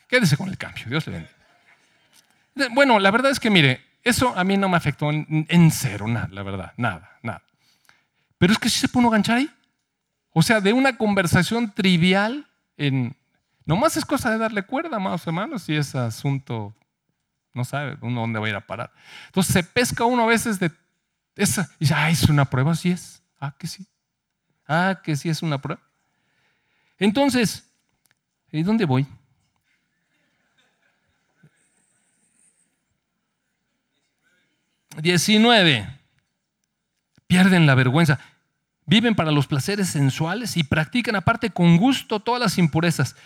Quédese 0.08 0.36
con 0.36 0.48
el 0.48 0.58
cambio, 0.58 0.84
Dios 0.88 1.06
le 1.06 1.12
bendiga. 1.12 2.68
Bueno, 2.74 2.98
la 2.98 3.10
verdad 3.10 3.30
es 3.30 3.40
que, 3.40 3.48
mire, 3.48 3.80
eso 4.08 4.36
a 4.36 4.44
mí 4.44 4.56
no 4.56 4.68
me 4.68 4.76
afectó 4.76 5.10
en, 5.10 5.70
cero, 5.70 6.06
nada, 6.06 6.28
la 6.30 6.42
verdad, 6.42 6.72
nada, 6.76 7.18
nada. 7.22 7.42
Pero 8.38 8.52
es 8.52 8.58
que 8.58 8.68
sí 8.68 8.80
se 8.80 8.88
pudo 8.88 9.10
ganchar 9.10 9.38
ahí. 9.38 9.50
O 10.30 10.42
sea, 10.42 10.60
de 10.60 10.72
una 10.72 10.96
conversación 10.96 11.72
trivial 11.72 12.46
en... 12.76 13.16
Nomás 13.64 13.96
es 13.96 14.04
cosa 14.04 14.30
de 14.30 14.38
darle 14.38 14.62
cuerda, 14.62 14.98
más 14.98 15.26
hermanos, 15.26 15.68
y 15.68 15.74
es 15.74 15.94
asunto 15.94 16.74
no 17.56 17.64
sabe 17.64 17.96
uno 18.02 18.20
dónde 18.20 18.38
va 18.38 18.46
a 18.46 18.50
ir 18.50 18.54
a 18.54 18.66
parar. 18.66 18.92
Entonces 19.26 19.54
se 19.54 19.64
pesca 19.64 20.04
uno 20.04 20.22
a 20.24 20.26
veces 20.26 20.60
de 20.60 20.70
esa 21.34 21.68
y 21.78 21.84
dice, 21.84 21.94
ah, 21.94 22.10
es 22.10 22.28
una 22.28 22.44
prueba, 22.44 22.74
sí 22.74 22.90
es. 22.90 23.22
Ah, 23.40 23.54
que 23.58 23.66
sí. 23.66 23.86
Ah, 24.68 25.00
que 25.02 25.16
sí 25.16 25.30
es 25.30 25.42
una 25.42 25.58
prueba. 25.60 25.80
Entonces, 26.98 27.66
¿y 28.52 28.62
dónde 28.62 28.84
voy? 28.84 29.06
Diecinueve. 35.00 35.88
Pierden 37.26 37.66
la 37.66 37.74
vergüenza. 37.74 38.18
Viven 38.86 39.14
para 39.14 39.32
los 39.32 39.46
placeres 39.46 39.88
sensuales 39.88 40.56
y 40.56 40.64
practican 40.64 41.16
aparte 41.16 41.50
con 41.50 41.76
gusto 41.76 42.20
todas 42.20 42.40
las 42.40 42.58
impurezas. 42.58 43.16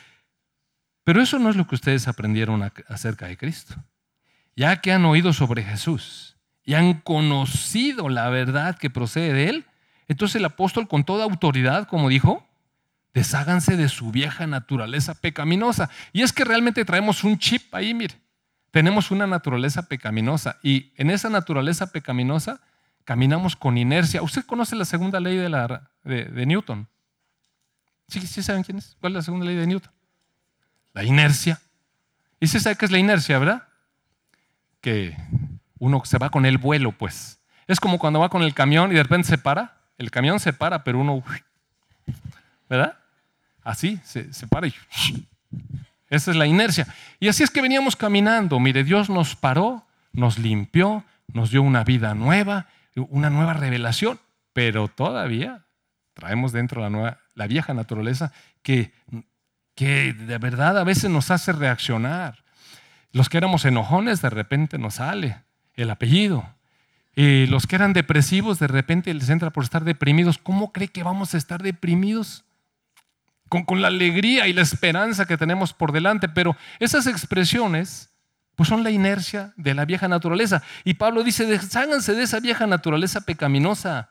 Pero 1.04 1.20
eso 1.22 1.38
no 1.38 1.50
es 1.50 1.56
lo 1.56 1.66
que 1.66 1.74
ustedes 1.74 2.08
aprendieron 2.08 2.62
acerca 2.88 3.26
de 3.26 3.36
Cristo 3.36 3.76
ya 4.60 4.80
que 4.80 4.92
han 4.92 5.04
oído 5.04 5.32
sobre 5.32 5.62
Jesús 5.62 6.36
y 6.64 6.74
han 6.74 7.00
conocido 7.00 8.10
la 8.10 8.28
verdad 8.28 8.76
que 8.76 8.90
procede 8.90 9.32
de 9.32 9.48
él, 9.48 9.66
entonces 10.06 10.36
el 10.36 10.44
apóstol 10.44 10.88
con 10.88 11.04
toda 11.04 11.24
autoridad, 11.24 11.86
como 11.88 12.10
dijo, 12.10 12.46
desháganse 13.14 13.78
de 13.78 13.88
su 13.88 14.10
vieja 14.10 14.46
naturaleza 14.46 15.14
pecaminosa. 15.14 15.88
Y 16.12 16.20
es 16.20 16.34
que 16.34 16.44
realmente 16.44 16.84
traemos 16.84 17.24
un 17.24 17.38
chip 17.38 17.74
ahí, 17.74 17.94
mire. 17.94 18.14
Tenemos 18.70 19.10
una 19.10 19.26
naturaleza 19.26 19.88
pecaminosa 19.88 20.58
y 20.62 20.92
en 20.96 21.10
esa 21.10 21.28
naturaleza 21.28 21.90
pecaminosa 21.90 22.60
caminamos 23.04 23.56
con 23.56 23.78
inercia. 23.78 24.22
¿Usted 24.22 24.44
conoce 24.44 24.76
la 24.76 24.84
segunda 24.84 25.18
ley 25.20 25.36
de, 25.36 25.48
la, 25.48 25.90
de, 26.04 26.46
Newton? 26.46 26.88
¿Sí, 28.08 28.20
¿Sí 28.20 28.42
saben 28.42 28.62
quién 28.62 28.78
es? 28.78 28.96
¿Cuál 29.00 29.12
es 29.12 29.16
la 29.16 29.22
segunda 29.22 29.46
ley 29.46 29.56
de 29.56 29.66
Newton? 29.66 29.92
La 30.92 31.04
inercia. 31.04 31.60
¿Y 32.38 32.46
se 32.46 32.60
sabe 32.60 32.76
qué 32.76 32.84
es 32.84 32.90
la 32.90 32.98
inercia, 32.98 33.38
verdad? 33.38 33.66
que 34.80 35.16
uno 35.78 36.02
se 36.04 36.18
va 36.18 36.30
con 36.30 36.46
el 36.46 36.58
vuelo, 36.58 36.92
pues. 36.92 37.40
Es 37.66 37.80
como 37.80 37.98
cuando 37.98 38.20
va 38.20 38.28
con 38.28 38.42
el 38.42 38.54
camión 38.54 38.90
y 38.90 38.94
de 38.94 39.02
repente 39.02 39.28
se 39.28 39.38
para. 39.38 39.78
El 39.98 40.10
camión 40.10 40.40
se 40.40 40.52
para, 40.52 40.82
pero 40.82 40.98
uno, 40.98 41.22
¿verdad? 42.68 42.98
Así, 43.62 44.00
se, 44.04 44.32
se 44.32 44.46
para 44.46 44.66
y... 44.66 44.74
Esa 46.10 46.32
es 46.32 46.36
la 46.36 46.46
inercia. 46.46 46.86
Y 47.20 47.28
así 47.28 47.42
es 47.42 47.50
que 47.50 47.62
veníamos 47.62 47.96
caminando. 47.96 48.58
Mire, 48.60 48.84
Dios 48.84 49.08
nos 49.08 49.36
paró, 49.36 49.86
nos 50.12 50.38
limpió, 50.38 51.04
nos 51.32 51.50
dio 51.50 51.62
una 51.62 51.84
vida 51.84 52.14
nueva, 52.14 52.66
una 52.96 53.30
nueva 53.30 53.54
revelación, 53.54 54.18
pero 54.52 54.88
todavía 54.88 55.64
traemos 56.14 56.52
dentro 56.52 56.88
la, 56.88 57.18
la 57.34 57.46
vieja 57.46 57.72
naturaleza 57.72 58.32
que, 58.62 58.92
que 59.74 60.12
de 60.12 60.38
verdad 60.38 60.78
a 60.78 60.84
veces 60.84 61.10
nos 61.10 61.30
hace 61.30 61.52
reaccionar. 61.52 62.44
Los 63.12 63.28
que 63.28 63.38
éramos 63.38 63.64
enojones, 63.64 64.20
de 64.20 64.30
repente 64.30 64.78
nos 64.78 64.94
sale 64.96 65.42
el 65.74 65.90
apellido. 65.90 66.44
Y 67.14 67.46
los 67.46 67.66
que 67.66 67.76
eran 67.76 67.92
depresivos, 67.92 68.58
de 68.58 68.68
repente 68.68 69.12
les 69.14 69.30
entra 69.30 69.50
por 69.50 69.64
estar 69.64 69.84
deprimidos. 69.84 70.38
¿Cómo 70.38 70.72
cree 70.72 70.88
que 70.88 71.02
vamos 71.02 71.34
a 71.34 71.38
estar 71.38 71.62
deprimidos? 71.62 72.44
Con, 73.50 73.64
con 73.64 73.82
la 73.82 73.88
alegría 73.88 74.48
y 74.48 74.54
la 74.54 74.62
esperanza 74.62 75.26
que 75.26 75.36
tenemos 75.36 75.74
por 75.74 75.92
delante. 75.92 76.30
Pero 76.30 76.56
esas 76.78 77.06
expresiones 77.06 78.08
pues 78.56 78.70
son 78.70 78.82
la 78.82 78.90
inercia 78.90 79.52
de 79.56 79.74
la 79.74 79.84
vieja 79.84 80.08
naturaleza. 80.08 80.62
Y 80.84 80.94
Pablo 80.94 81.22
dice, 81.22 81.44
desháganse 81.44 82.14
de 82.14 82.22
esa 82.22 82.40
vieja 82.40 82.66
naturaleza 82.66 83.20
pecaminosa, 83.20 84.08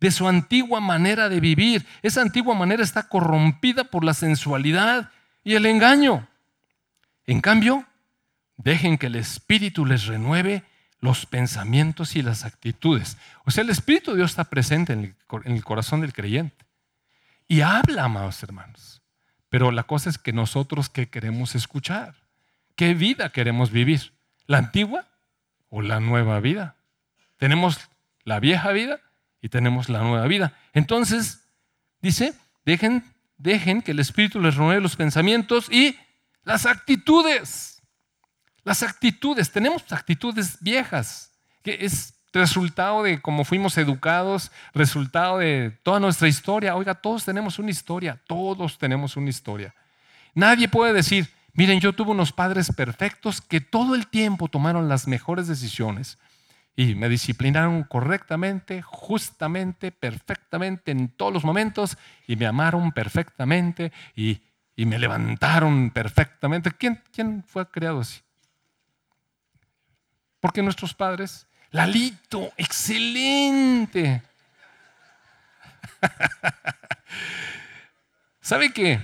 de 0.00 0.10
su 0.10 0.26
antigua 0.26 0.80
manera 0.80 1.28
de 1.28 1.38
vivir. 1.38 1.86
Esa 2.02 2.22
antigua 2.22 2.56
manera 2.56 2.82
está 2.82 3.04
corrompida 3.08 3.84
por 3.84 4.02
la 4.02 4.14
sensualidad 4.14 5.10
y 5.44 5.54
el 5.54 5.66
engaño. 5.66 6.26
En 7.26 7.40
cambio, 7.40 7.86
Dejen 8.58 8.98
que 8.98 9.06
el 9.06 9.14
Espíritu 9.14 9.86
les 9.86 10.06
renueve 10.06 10.64
los 11.00 11.26
pensamientos 11.26 12.16
y 12.16 12.22
las 12.22 12.44
actitudes. 12.44 13.16
O 13.44 13.52
sea, 13.52 13.62
el 13.62 13.70
Espíritu 13.70 14.10
de 14.10 14.18
Dios 14.18 14.32
está 14.32 14.44
presente 14.44 14.92
en 14.92 15.16
el, 15.44 15.64
corazón 15.64 16.00
del 16.00 16.12
creyente. 16.12 16.56
Y 17.48 17.62
habla, 17.62 18.04
amados 18.04 18.42
hermanos. 18.42 19.02
Pero 19.48 19.70
la 19.72 19.84
cosa 19.84 20.10
es 20.10 20.18
que 20.18 20.34
nosotros, 20.34 20.90
¿qué 20.90 21.08
queremos 21.08 21.54
escuchar? 21.54 22.14
¿Qué 22.76 22.92
vida 22.94 23.30
queremos 23.30 23.70
vivir? 23.70 24.12
¿La 24.46 24.58
antigua 24.58 25.08
o 25.70 25.80
la 25.80 25.98
nueva 25.98 26.38
vida? 26.40 26.76
Tenemos 27.38 27.88
la 28.24 28.38
vieja 28.38 28.70
vida 28.72 29.00
y 29.40 29.48
tenemos 29.48 29.88
la 29.88 30.00
nueva 30.00 30.26
vida. 30.26 30.52
Entonces, 30.74 31.48
dice, 32.02 32.34
dejen, 32.66 33.02
dejen 33.38 33.80
que 33.80 33.92
el 33.92 34.00
Espíritu 34.00 34.40
les 34.40 34.56
renueve 34.56 34.82
los 34.82 34.96
pensamientos 34.96 35.72
y 35.72 35.96
las 36.42 36.66
actitudes. 36.66 37.82
Las 38.64 38.82
actitudes, 38.82 39.50
tenemos 39.50 39.90
actitudes 39.90 40.58
viejas, 40.60 41.32
que 41.62 41.78
es 41.80 42.17
resultado 42.32 43.02
de 43.02 43.20
cómo 43.20 43.44
fuimos 43.44 43.78
educados, 43.78 44.50
resultado 44.74 45.38
de 45.38 45.76
toda 45.82 46.00
nuestra 46.00 46.28
historia. 46.28 46.76
Oiga, 46.76 46.94
todos 46.94 47.24
tenemos 47.24 47.58
una 47.58 47.70
historia, 47.70 48.20
todos 48.26 48.78
tenemos 48.78 49.16
una 49.16 49.30
historia. 49.30 49.74
Nadie 50.34 50.68
puede 50.68 50.92
decir, 50.92 51.28
miren, 51.52 51.80
yo 51.80 51.92
tuve 51.92 52.10
unos 52.10 52.32
padres 52.32 52.72
perfectos 52.74 53.40
que 53.40 53.60
todo 53.60 53.94
el 53.94 54.06
tiempo 54.06 54.48
tomaron 54.48 54.88
las 54.88 55.08
mejores 55.08 55.48
decisiones 55.48 56.18
y 56.78 56.94
me 56.94 57.08
disciplinaron 57.08 57.82
correctamente, 57.82 58.82
justamente, 58.82 59.90
perfectamente 59.90 60.92
en 60.92 61.08
todos 61.08 61.32
los 61.32 61.42
momentos 61.42 61.98
y 62.28 62.36
me 62.36 62.46
amaron 62.46 62.92
perfectamente 62.92 63.90
y, 64.14 64.40
me 64.76 64.96
levantaron 64.96 65.90
perfectamente. 65.90 66.70
¿Quién, 66.70 67.02
¿Quién 67.12 67.42
fue 67.42 67.68
creado 67.68 67.98
así? 67.98 68.20
Porque 70.38 70.62
nuestros 70.62 70.94
padres, 70.94 71.47
Lalito, 71.70 72.52
excelente. 72.56 74.22
¿Sabe 78.40 78.72
qué? 78.72 79.00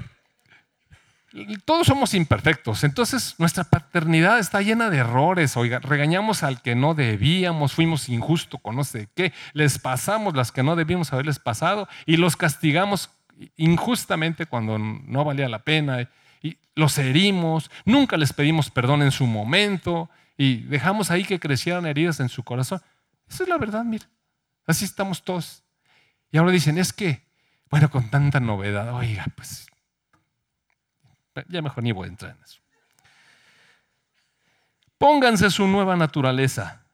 Todos 1.64 1.88
somos 1.88 2.14
imperfectos, 2.14 2.84
entonces 2.84 3.34
nuestra 3.38 3.64
paternidad 3.64 4.38
está 4.38 4.62
llena 4.62 4.88
de 4.88 4.98
errores. 4.98 5.56
Oiga, 5.56 5.80
regañamos 5.80 6.44
al 6.44 6.62
que 6.62 6.76
no 6.76 6.94
debíamos, 6.94 7.72
fuimos 7.72 8.08
injustos 8.08 8.60
con 8.62 8.76
no 8.76 8.84
sé 8.84 9.08
qué, 9.16 9.32
les 9.52 9.80
pasamos 9.80 10.36
las 10.36 10.52
que 10.52 10.62
no 10.62 10.76
debíamos 10.76 11.12
haberles 11.12 11.40
pasado 11.40 11.88
y 12.06 12.18
los 12.18 12.36
castigamos 12.36 13.10
injustamente 13.56 14.46
cuando 14.46 14.78
no 14.78 15.24
valía 15.24 15.48
la 15.48 15.58
pena 15.58 16.08
y 16.40 16.56
los 16.76 16.96
herimos, 16.98 17.68
nunca 17.84 18.16
les 18.16 18.32
pedimos 18.32 18.70
perdón 18.70 19.02
en 19.02 19.10
su 19.10 19.26
momento 19.26 20.08
y 20.36 20.62
dejamos 20.62 21.10
ahí 21.10 21.24
que 21.24 21.40
crecieran 21.40 21.86
heridas 21.86 22.20
en 22.20 22.28
su 22.28 22.42
corazón. 22.42 22.80
Esa 23.28 23.44
es 23.44 23.48
la 23.48 23.58
verdad, 23.58 23.84
mira. 23.84 24.08
Así 24.66 24.84
estamos 24.84 25.22
todos. 25.22 25.62
Y 26.30 26.38
ahora 26.38 26.50
dicen, 26.50 26.78
es 26.78 26.92
que, 26.92 27.26
bueno, 27.70 27.90
con 27.90 28.10
tanta 28.10 28.40
novedad, 28.40 28.92
oiga, 28.94 29.26
pues 29.36 29.66
ya 31.48 31.62
mejor 31.62 31.82
ni 31.82 31.92
voy 31.92 32.06
a 32.06 32.10
entrar 32.10 32.36
en 32.36 32.42
eso. 32.42 32.60
Pónganse 34.98 35.50
su 35.50 35.66
nueva 35.66 35.96
naturaleza, 35.96 36.84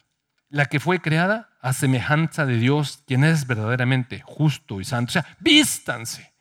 la 0.49 0.67
que 0.67 0.81
fue 0.81 1.01
creada 1.01 1.51
a 1.61 1.73
semejanza 1.73 2.47
de 2.47 2.57
Dios, 2.57 3.03
quien 3.07 3.25
es 3.25 3.47
verdaderamente 3.47 4.21
justo 4.25 4.81
y 4.81 4.85
santo. 4.85 5.11
O 5.11 5.13
sea, 5.13 5.37
vístanse, 5.39 6.33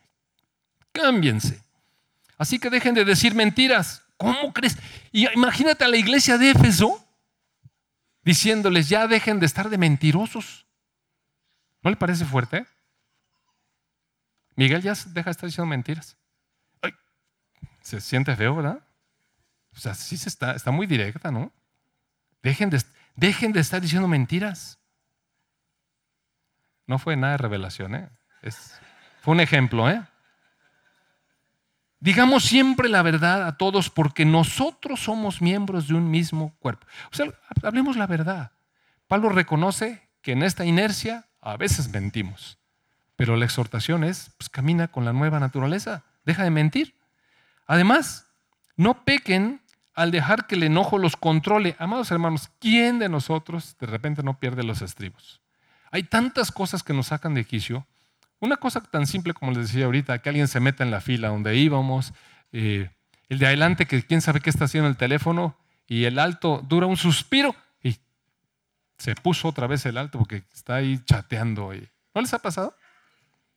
cámbiense. 0.91 1.61
Así 2.37 2.57
que 2.57 2.69
dejen 2.69 2.95
de 2.95 3.05
decir 3.05 3.35
mentiras. 3.35 4.03
¿Cómo 4.19 4.51
crees? 4.51 4.77
Y 5.13 5.31
imagínate 5.31 5.85
a 5.85 5.87
la 5.87 5.95
iglesia 5.95 6.37
de 6.37 6.51
Éfeso 6.51 7.03
diciéndoles, 8.21 8.89
ya 8.89 9.07
dejen 9.07 9.39
de 9.39 9.45
estar 9.45 9.69
de 9.69 9.77
mentirosos. 9.77 10.67
¿No 11.81 11.89
le 11.89 11.95
parece 11.95 12.25
fuerte? 12.25 12.67
Miguel 14.57 14.81
ya 14.81 14.93
deja 14.93 15.29
de 15.29 15.31
estar 15.31 15.47
diciendo 15.47 15.67
mentiras. 15.67 16.17
se 17.81 18.01
siente 18.01 18.35
feo, 18.35 18.57
¿verdad? 18.57 18.85
O 19.73 19.79
sea, 19.79 19.93
sí 19.93 20.17
se 20.17 20.27
está, 20.27 20.53
está 20.53 20.69
muy 20.69 20.85
directa, 20.85 21.31
¿no? 21.31 21.53
Dejen 22.43 22.69
de, 22.69 22.83
dejen 23.15 23.53
de 23.53 23.61
estar 23.61 23.81
diciendo 23.81 24.07
mentiras. 24.09 24.79
No 26.85 26.99
fue 26.99 27.15
nada 27.15 27.33
de 27.33 27.37
revelación, 27.37 27.95
¿eh? 27.95 28.09
fue 29.21 29.33
un 29.33 29.39
ejemplo, 29.39 29.89
¿eh? 29.89 30.05
Digamos 31.99 32.45
siempre 32.45 32.87
la 32.87 33.01
verdad 33.01 33.45
a 33.45 33.57
todos 33.57 33.89
porque 33.89 34.23
nosotros 34.23 35.01
somos 35.01 35.41
miembros 35.41 35.87
de 35.87 35.95
un 35.95 36.09
mismo 36.09 36.55
cuerpo. 36.59 36.87
O 37.11 37.15
sea, 37.15 37.27
hablemos 37.61 37.97
la 37.97 38.07
verdad. 38.07 38.53
Pablo 39.07 39.29
reconoce 39.29 40.07
que 40.21 40.31
en 40.31 40.43
esta 40.43 40.65
inercia 40.65 41.27
a 41.41 41.57
veces 41.57 41.89
mentimos, 41.89 42.57
pero 43.15 43.35
la 43.35 43.45
exhortación 43.45 44.03
es, 44.03 44.31
pues 44.37 44.49
camina 44.49 44.87
con 44.87 45.03
la 45.03 45.13
nueva 45.13 45.39
naturaleza, 45.39 46.03
deja 46.25 46.43
de 46.43 46.51
mentir. 46.51 46.95
Además, 47.67 48.27
no 48.77 49.03
pequen 49.03 49.61
al 49.93 50.11
dejar 50.11 50.47
que 50.47 50.55
el 50.55 50.63
enojo 50.63 50.97
los 50.97 51.17
controle. 51.17 51.75
Amados 51.79 52.11
hermanos, 52.11 52.49
¿quién 52.59 52.99
de 52.99 53.09
nosotros 53.09 53.75
de 53.77 53.87
repente 53.87 54.23
no 54.23 54.39
pierde 54.39 54.63
los 54.63 54.81
estribos? 54.81 55.41
Hay 55.91 56.03
tantas 56.03 56.51
cosas 56.51 56.83
que 56.83 56.93
nos 56.93 57.07
sacan 57.07 57.33
de 57.33 57.43
quicio 57.43 57.85
una 58.39 58.57
cosa 58.57 58.81
tan 58.81 59.05
simple 59.05 59.33
como 59.33 59.51
les 59.51 59.67
decía 59.67 59.85
ahorita, 59.85 60.19
que 60.19 60.29
alguien 60.29 60.47
se 60.47 60.59
meta 60.59 60.83
en 60.83 60.91
la 60.91 61.01
fila 61.01 61.29
donde 61.29 61.55
íbamos, 61.55 62.13
eh, 62.51 62.89
el 63.27 63.39
de 63.39 63.45
adelante 63.45 63.85
que 63.85 64.03
quién 64.03 64.21
sabe 64.21 64.41
qué 64.41 64.49
está 64.49 64.65
haciendo 64.65 64.89
el 64.89 64.97
teléfono 64.97 65.55
y 65.87 66.05
el 66.05 66.19
alto 66.19 66.63
dura 66.67 66.87
un 66.87 66.97
suspiro 66.97 67.55
y 67.83 67.97
se 68.97 69.15
puso 69.15 69.47
otra 69.47 69.67
vez 69.67 69.85
el 69.85 69.97
alto 69.97 70.17
porque 70.17 70.43
está 70.53 70.75
ahí 70.75 70.99
chateando. 71.05 71.71
¿No 72.15 72.21
les 72.21 72.33
ha 72.33 72.39
pasado? 72.39 72.75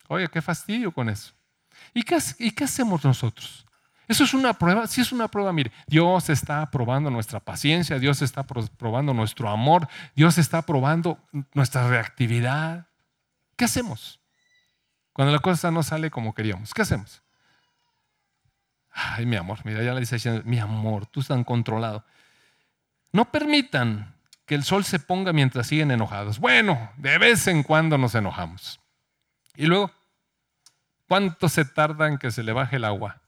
Oye, 0.08 0.28
qué 0.28 0.42
fastidio 0.42 0.92
con 0.92 1.08
eso. 1.08 1.32
¿Y 1.94 2.02
qué, 2.02 2.18
¿Y 2.38 2.50
qué 2.50 2.64
hacemos 2.64 3.04
nosotros? 3.04 3.64
Eso 4.08 4.24
es 4.24 4.34
una 4.34 4.52
prueba, 4.52 4.86
sí 4.86 5.00
es 5.00 5.12
una 5.12 5.28
prueba, 5.28 5.52
mire, 5.52 5.72
Dios 5.86 6.28
está 6.28 6.70
probando 6.70 7.08
nuestra 7.08 7.40
paciencia, 7.40 7.98
Dios 7.98 8.20
está 8.20 8.42
probando 8.42 9.14
nuestro 9.14 9.48
amor, 9.48 9.88
Dios 10.14 10.38
está 10.38 10.62
probando 10.62 11.18
nuestra 11.54 11.88
reactividad. 11.88 12.88
¿Qué 13.56 13.64
hacemos? 13.64 14.21
Cuando 15.12 15.32
la 15.32 15.40
cosa 15.40 15.70
no 15.70 15.82
sale 15.82 16.10
como 16.10 16.34
queríamos, 16.34 16.72
¿qué 16.72 16.82
hacemos? 16.82 17.22
Ay, 18.90 19.26
mi 19.26 19.36
amor, 19.36 19.58
mira, 19.64 19.82
ya 19.82 19.94
le 19.94 20.00
dice 20.00 20.42
mi 20.44 20.58
amor, 20.58 21.06
tú 21.06 21.20
estás 21.20 21.42
controlado. 21.44 22.04
No 23.12 23.30
permitan 23.30 24.14
que 24.46 24.54
el 24.54 24.64
sol 24.64 24.84
se 24.84 24.98
ponga 24.98 25.32
mientras 25.32 25.66
siguen 25.66 25.90
enojados. 25.90 26.38
Bueno, 26.38 26.90
de 26.96 27.18
vez 27.18 27.46
en 27.46 27.62
cuando 27.62 27.98
nos 27.98 28.14
enojamos. 28.14 28.80
Y 29.54 29.66
luego, 29.66 29.90
¿cuánto 31.08 31.48
se 31.48 31.64
tarda 31.64 32.08
en 32.08 32.18
que 32.18 32.30
se 32.30 32.42
le 32.42 32.52
baje 32.52 32.76
el 32.76 32.84
agua? 32.84 33.20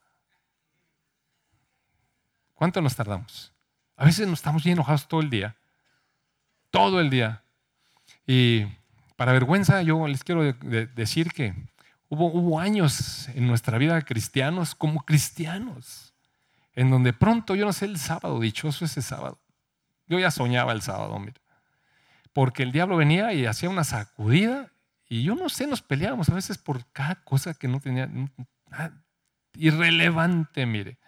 ¿Cuánto 2.55 2.81
nos 2.81 2.97
tardamos? 2.97 3.53
A 3.97 4.05
veces 4.05 4.27
nos 4.27 4.39
estamos 4.39 4.65
bien 4.65 4.77
enojados 4.77 5.07
todo 5.07 5.21
el 5.21 5.31
día. 5.31 5.57
Todo 6.71 7.01
el 7.01 7.11
día. 7.11 7.43
Y 8.27 8.67
para 9.17 9.33
vergüenza, 9.33 9.83
yo 9.83 10.07
les 10.09 10.25
quiero 10.25 10.43
decir 10.43 11.31
que 11.33 11.55
Hubo, 12.15 12.61
años 12.61 13.29
en 13.35 13.47
nuestra 13.47 13.79
vida 13.79 14.01
cristianos 14.03 14.75
como 14.75 15.05
cristianos, 15.05 16.15
en 16.75 16.91
donde 16.91 17.13
pronto, 17.13 17.55
yo 17.55 17.67
no 17.67 17.73
sé, 17.73 17.87
el 17.87 17.99
sábado, 17.99 18.41
dichoso 18.41 18.85
ese 18.85 19.03
sábado. 19.03 19.39
Yo 20.07 20.19
ya 20.19 20.31
soñaba 20.31 20.73
el 20.73 20.83
sábado, 20.83 21.19
mira. 21.19 21.41
Porque 22.33 22.63
el 22.63 22.73
diablo 22.73 22.97
venía 22.97 23.33
y 23.33 23.47
hacía 23.47 23.71
una 23.71 23.85
sacudida 23.85 24.73
y 25.09 25.23
yo 25.23 25.35
no 25.35 25.49
sé, 25.49 25.67
nos 25.67 25.83
peleábamos 25.83 26.29
a 26.29 26.35
veces 26.35 26.59
por 26.59 26.87
cada 26.93 27.17
cosa 27.25 27.55
que 27.55 27.69
no 27.69 27.81
tenía, 27.81 28.09
irrelevante, 29.55 30.67
mire. 30.67 30.99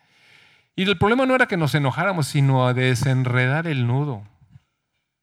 Y 0.75 0.83
el 0.83 0.99
problema 0.99 1.27
no 1.27 1.35
era 1.35 1.47
que 1.47 1.57
nos 1.57 1.75
enojáramos, 1.75 2.27
sino 2.29 2.67
a 2.67 2.75
desenredar 2.75 3.67
el 3.67 3.87
nudo. 3.87 4.23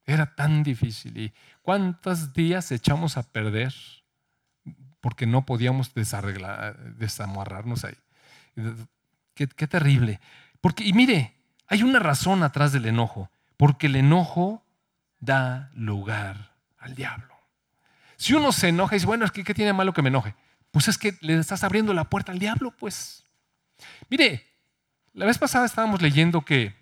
Era 0.04 0.34
tan 0.34 0.62
difícil. 0.62 1.16
¿Y 1.16 1.32
cuántos 1.62 2.34
días 2.34 2.70
echamos 2.72 3.16
a 3.16 3.22
perder? 3.22 3.72
Porque 5.04 5.26
no 5.26 5.44
podíamos 5.44 5.92
desamarrarnos 5.92 7.84
ahí. 7.84 7.94
Qué, 9.34 9.46
qué 9.48 9.66
terrible. 9.66 10.18
Porque, 10.62 10.82
y 10.82 10.94
mire, 10.94 11.34
hay 11.66 11.82
una 11.82 11.98
razón 11.98 12.42
atrás 12.42 12.72
del 12.72 12.86
enojo, 12.86 13.30
porque 13.58 13.88
el 13.88 13.96
enojo 13.96 14.64
da 15.20 15.70
lugar 15.74 16.54
al 16.78 16.94
diablo. 16.94 17.34
Si 18.16 18.32
uno 18.32 18.50
se 18.50 18.68
enoja 18.68 18.94
y 18.94 18.96
dice, 18.96 19.06
bueno, 19.06 19.26
es 19.26 19.30
que 19.30 19.44
¿qué 19.44 19.52
tiene 19.52 19.74
malo 19.74 19.92
que 19.92 20.00
me 20.00 20.08
enoje? 20.08 20.34
Pues 20.70 20.88
es 20.88 20.96
que 20.96 21.18
le 21.20 21.38
estás 21.38 21.64
abriendo 21.64 21.92
la 21.92 22.04
puerta 22.04 22.32
al 22.32 22.38
diablo, 22.38 22.70
pues. 22.70 23.26
Mire, 24.08 24.42
la 25.12 25.26
vez 25.26 25.36
pasada 25.36 25.66
estábamos 25.66 26.00
leyendo 26.00 26.46
que 26.46 26.74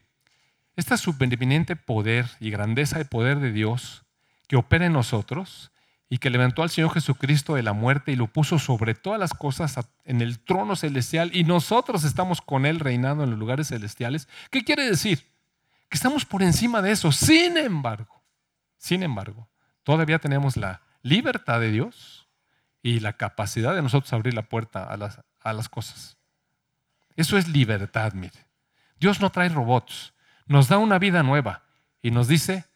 este 0.77 0.97
subveniente 0.97 1.75
poder 1.75 2.31
y 2.39 2.51
grandeza 2.51 2.99
de 2.99 3.05
poder 3.05 3.41
de 3.41 3.51
Dios 3.51 4.05
que 4.47 4.55
opera 4.55 4.87
en 4.87 4.93
nosotros 4.93 5.72
y 6.13 6.19
que 6.19 6.29
levantó 6.29 6.63
al 6.63 6.69
Señor 6.69 6.93
Jesucristo 6.93 7.55
de 7.55 7.63
la 7.63 7.73
muerte 7.73 8.13
y 8.13 8.17
lo 8.17 8.27
puso 8.27 8.59
sobre 8.59 8.95
todas 8.95 9.19
las 9.19 9.33
cosas 9.33 9.79
en 10.05 10.21
el 10.21 10.41
trono 10.41 10.77
celestial 10.77 11.31
y 11.35 11.45
nosotros 11.45 12.05
estamos 12.05 12.43
con 12.43 12.67
Él 12.67 12.81
reinando 12.81 13.25
en 13.25 13.31
los 13.31 13.39
lugares 13.39 13.69
celestiales. 13.69 14.29
¿Qué 14.51 14.63
quiere 14.63 14.85
decir? 14.85 15.21
Que 15.89 15.97
estamos 15.97 16.27
por 16.27 16.43
encima 16.43 16.83
de 16.83 16.91
eso. 16.91 17.13
Sin 17.13 17.57
embargo, 17.57 18.23
sin 18.77 19.03
embargo, 19.03 19.49
todavía 19.85 20.19
tenemos 20.19 20.59
la 20.59 20.83
libertad 21.01 21.61
de 21.61 21.71
Dios 21.71 22.29
y 22.83 23.01
la 23.01 23.15
capacidad 23.15 23.75
de 23.75 23.81
nosotros 23.81 24.13
abrir 24.13 24.35
la 24.35 24.43
puerta 24.43 24.85
a 24.85 24.99
las, 24.99 25.19
a 25.41 25.53
las 25.55 25.71
cosas. 25.71 26.19
Eso 27.17 27.39
es 27.39 27.49
libertad, 27.49 28.13
mire. 28.13 28.39
Dios 29.01 29.23
no 29.23 29.31
trae 29.31 29.49
robots, 29.49 30.13
nos 30.45 30.69
da 30.69 30.77
una 30.77 30.99
vida 30.99 31.23
nueva 31.23 31.63
y 32.03 32.11
nos 32.11 32.29
dice, 32.29 32.67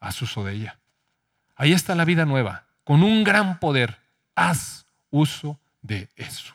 haz 0.00 0.22
uso 0.22 0.42
de 0.42 0.54
ella. 0.54 0.78
Ahí 1.54 1.74
está 1.74 1.94
la 1.94 2.06
vida 2.06 2.24
nueva 2.24 2.64
con 2.88 3.02
un 3.02 3.22
gran 3.22 3.58
poder. 3.60 3.98
Haz 4.34 4.86
uso 5.10 5.60
de 5.82 6.08
eso. 6.16 6.54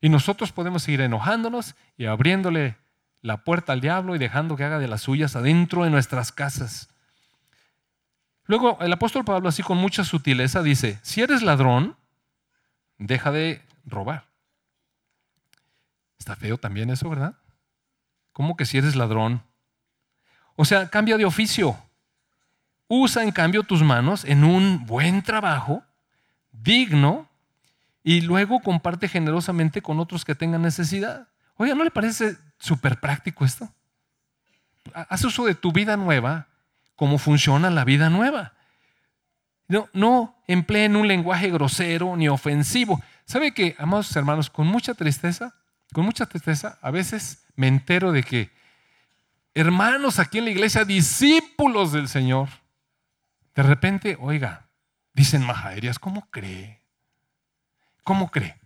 Y 0.00 0.08
nosotros 0.08 0.52
podemos 0.52 0.84
seguir 0.84 1.00
enojándonos 1.00 1.74
y 1.96 2.06
abriéndole 2.06 2.76
la 3.22 3.38
puerta 3.38 3.72
al 3.72 3.80
diablo 3.80 4.14
y 4.14 4.20
dejando 4.20 4.54
que 4.54 4.62
haga 4.62 4.78
de 4.78 4.86
las 4.86 5.00
suyas 5.00 5.34
adentro 5.34 5.82
de 5.82 5.90
nuestras 5.90 6.30
casas. 6.30 6.90
Luego 8.44 8.78
el 8.82 8.92
apóstol 8.92 9.24
Pablo, 9.24 9.48
así 9.48 9.64
con 9.64 9.76
mucha 9.76 10.04
sutileza, 10.04 10.62
dice, 10.62 11.00
si 11.02 11.22
eres 11.22 11.42
ladrón, 11.42 11.96
deja 12.98 13.32
de 13.32 13.60
robar. 13.84 14.28
Está 16.20 16.36
feo 16.36 16.56
también 16.56 16.88
eso, 16.88 17.10
¿verdad? 17.10 17.34
¿Cómo 18.32 18.56
que 18.56 18.64
si 18.64 18.78
eres 18.78 18.94
ladrón? 18.94 19.42
O 20.54 20.64
sea, 20.64 20.88
cambia 20.88 21.16
de 21.16 21.24
oficio. 21.24 21.76
Usa 22.88 23.22
en 23.22 23.32
cambio 23.32 23.62
tus 23.62 23.82
manos 23.82 24.24
en 24.24 24.44
un 24.44 24.84
buen 24.86 25.22
trabajo, 25.22 25.82
digno, 26.52 27.28
y 28.02 28.20
luego 28.20 28.60
comparte 28.60 29.08
generosamente 29.08 29.80
con 29.80 29.98
otros 29.98 30.24
que 30.24 30.34
tengan 30.34 30.62
necesidad. 30.62 31.26
Oiga, 31.56 31.74
¿no 31.74 31.84
le 31.84 31.90
parece 31.90 32.36
súper 32.58 33.00
práctico 33.00 33.44
esto? 33.44 33.72
Haz 34.92 35.24
uso 35.24 35.46
de 35.46 35.54
tu 35.54 35.72
vida 35.72 35.96
nueva, 35.96 36.48
cómo 36.96 37.16
funciona 37.16 37.70
la 37.70 37.84
vida 37.84 38.10
nueva. 38.10 38.52
No, 39.66 39.88
no 39.94 40.36
empleen 40.46 40.96
un 40.96 41.08
lenguaje 41.08 41.50
grosero 41.50 42.16
ni 42.16 42.28
ofensivo. 42.28 43.02
¿Sabe 43.24 43.54
que, 43.54 43.74
amados 43.78 44.14
hermanos, 44.14 44.50
con 44.50 44.66
mucha 44.66 44.92
tristeza, 44.92 45.54
con 45.92 46.04
mucha 46.04 46.26
tristeza, 46.26 46.78
a 46.82 46.90
veces 46.90 47.46
me 47.56 47.68
entero 47.68 48.12
de 48.12 48.22
que 48.22 48.50
hermanos 49.54 50.18
aquí 50.18 50.38
en 50.38 50.44
la 50.44 50.50
iglesia, 50.50 50.84
discípulos 50.84 51.92
del 51.92 52.08
Señor, 52.08 52.48
de 53.54 53.62
repente, 53.62 54.16
oiga, 54.20 54.68
dicen 55.12 55.44
majaderías, 55.44 55.98
¿cómo 55.98 56.28
cree? 56.30 56.82
¿Cómo 58.02 58.30
cree? 58.30 58.60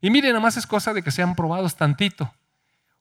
Y 0.00 0.10
miren, 0.10 0.32
nada 0.32 0.42
más 0.42 0.56
es 0.56 0.66
cosa 0.66 0.92
de 0.92 1.02
que 1.02 1.10
sean 1.10 1.34
probados 1.34 1.76
tantito. 1.76 2.32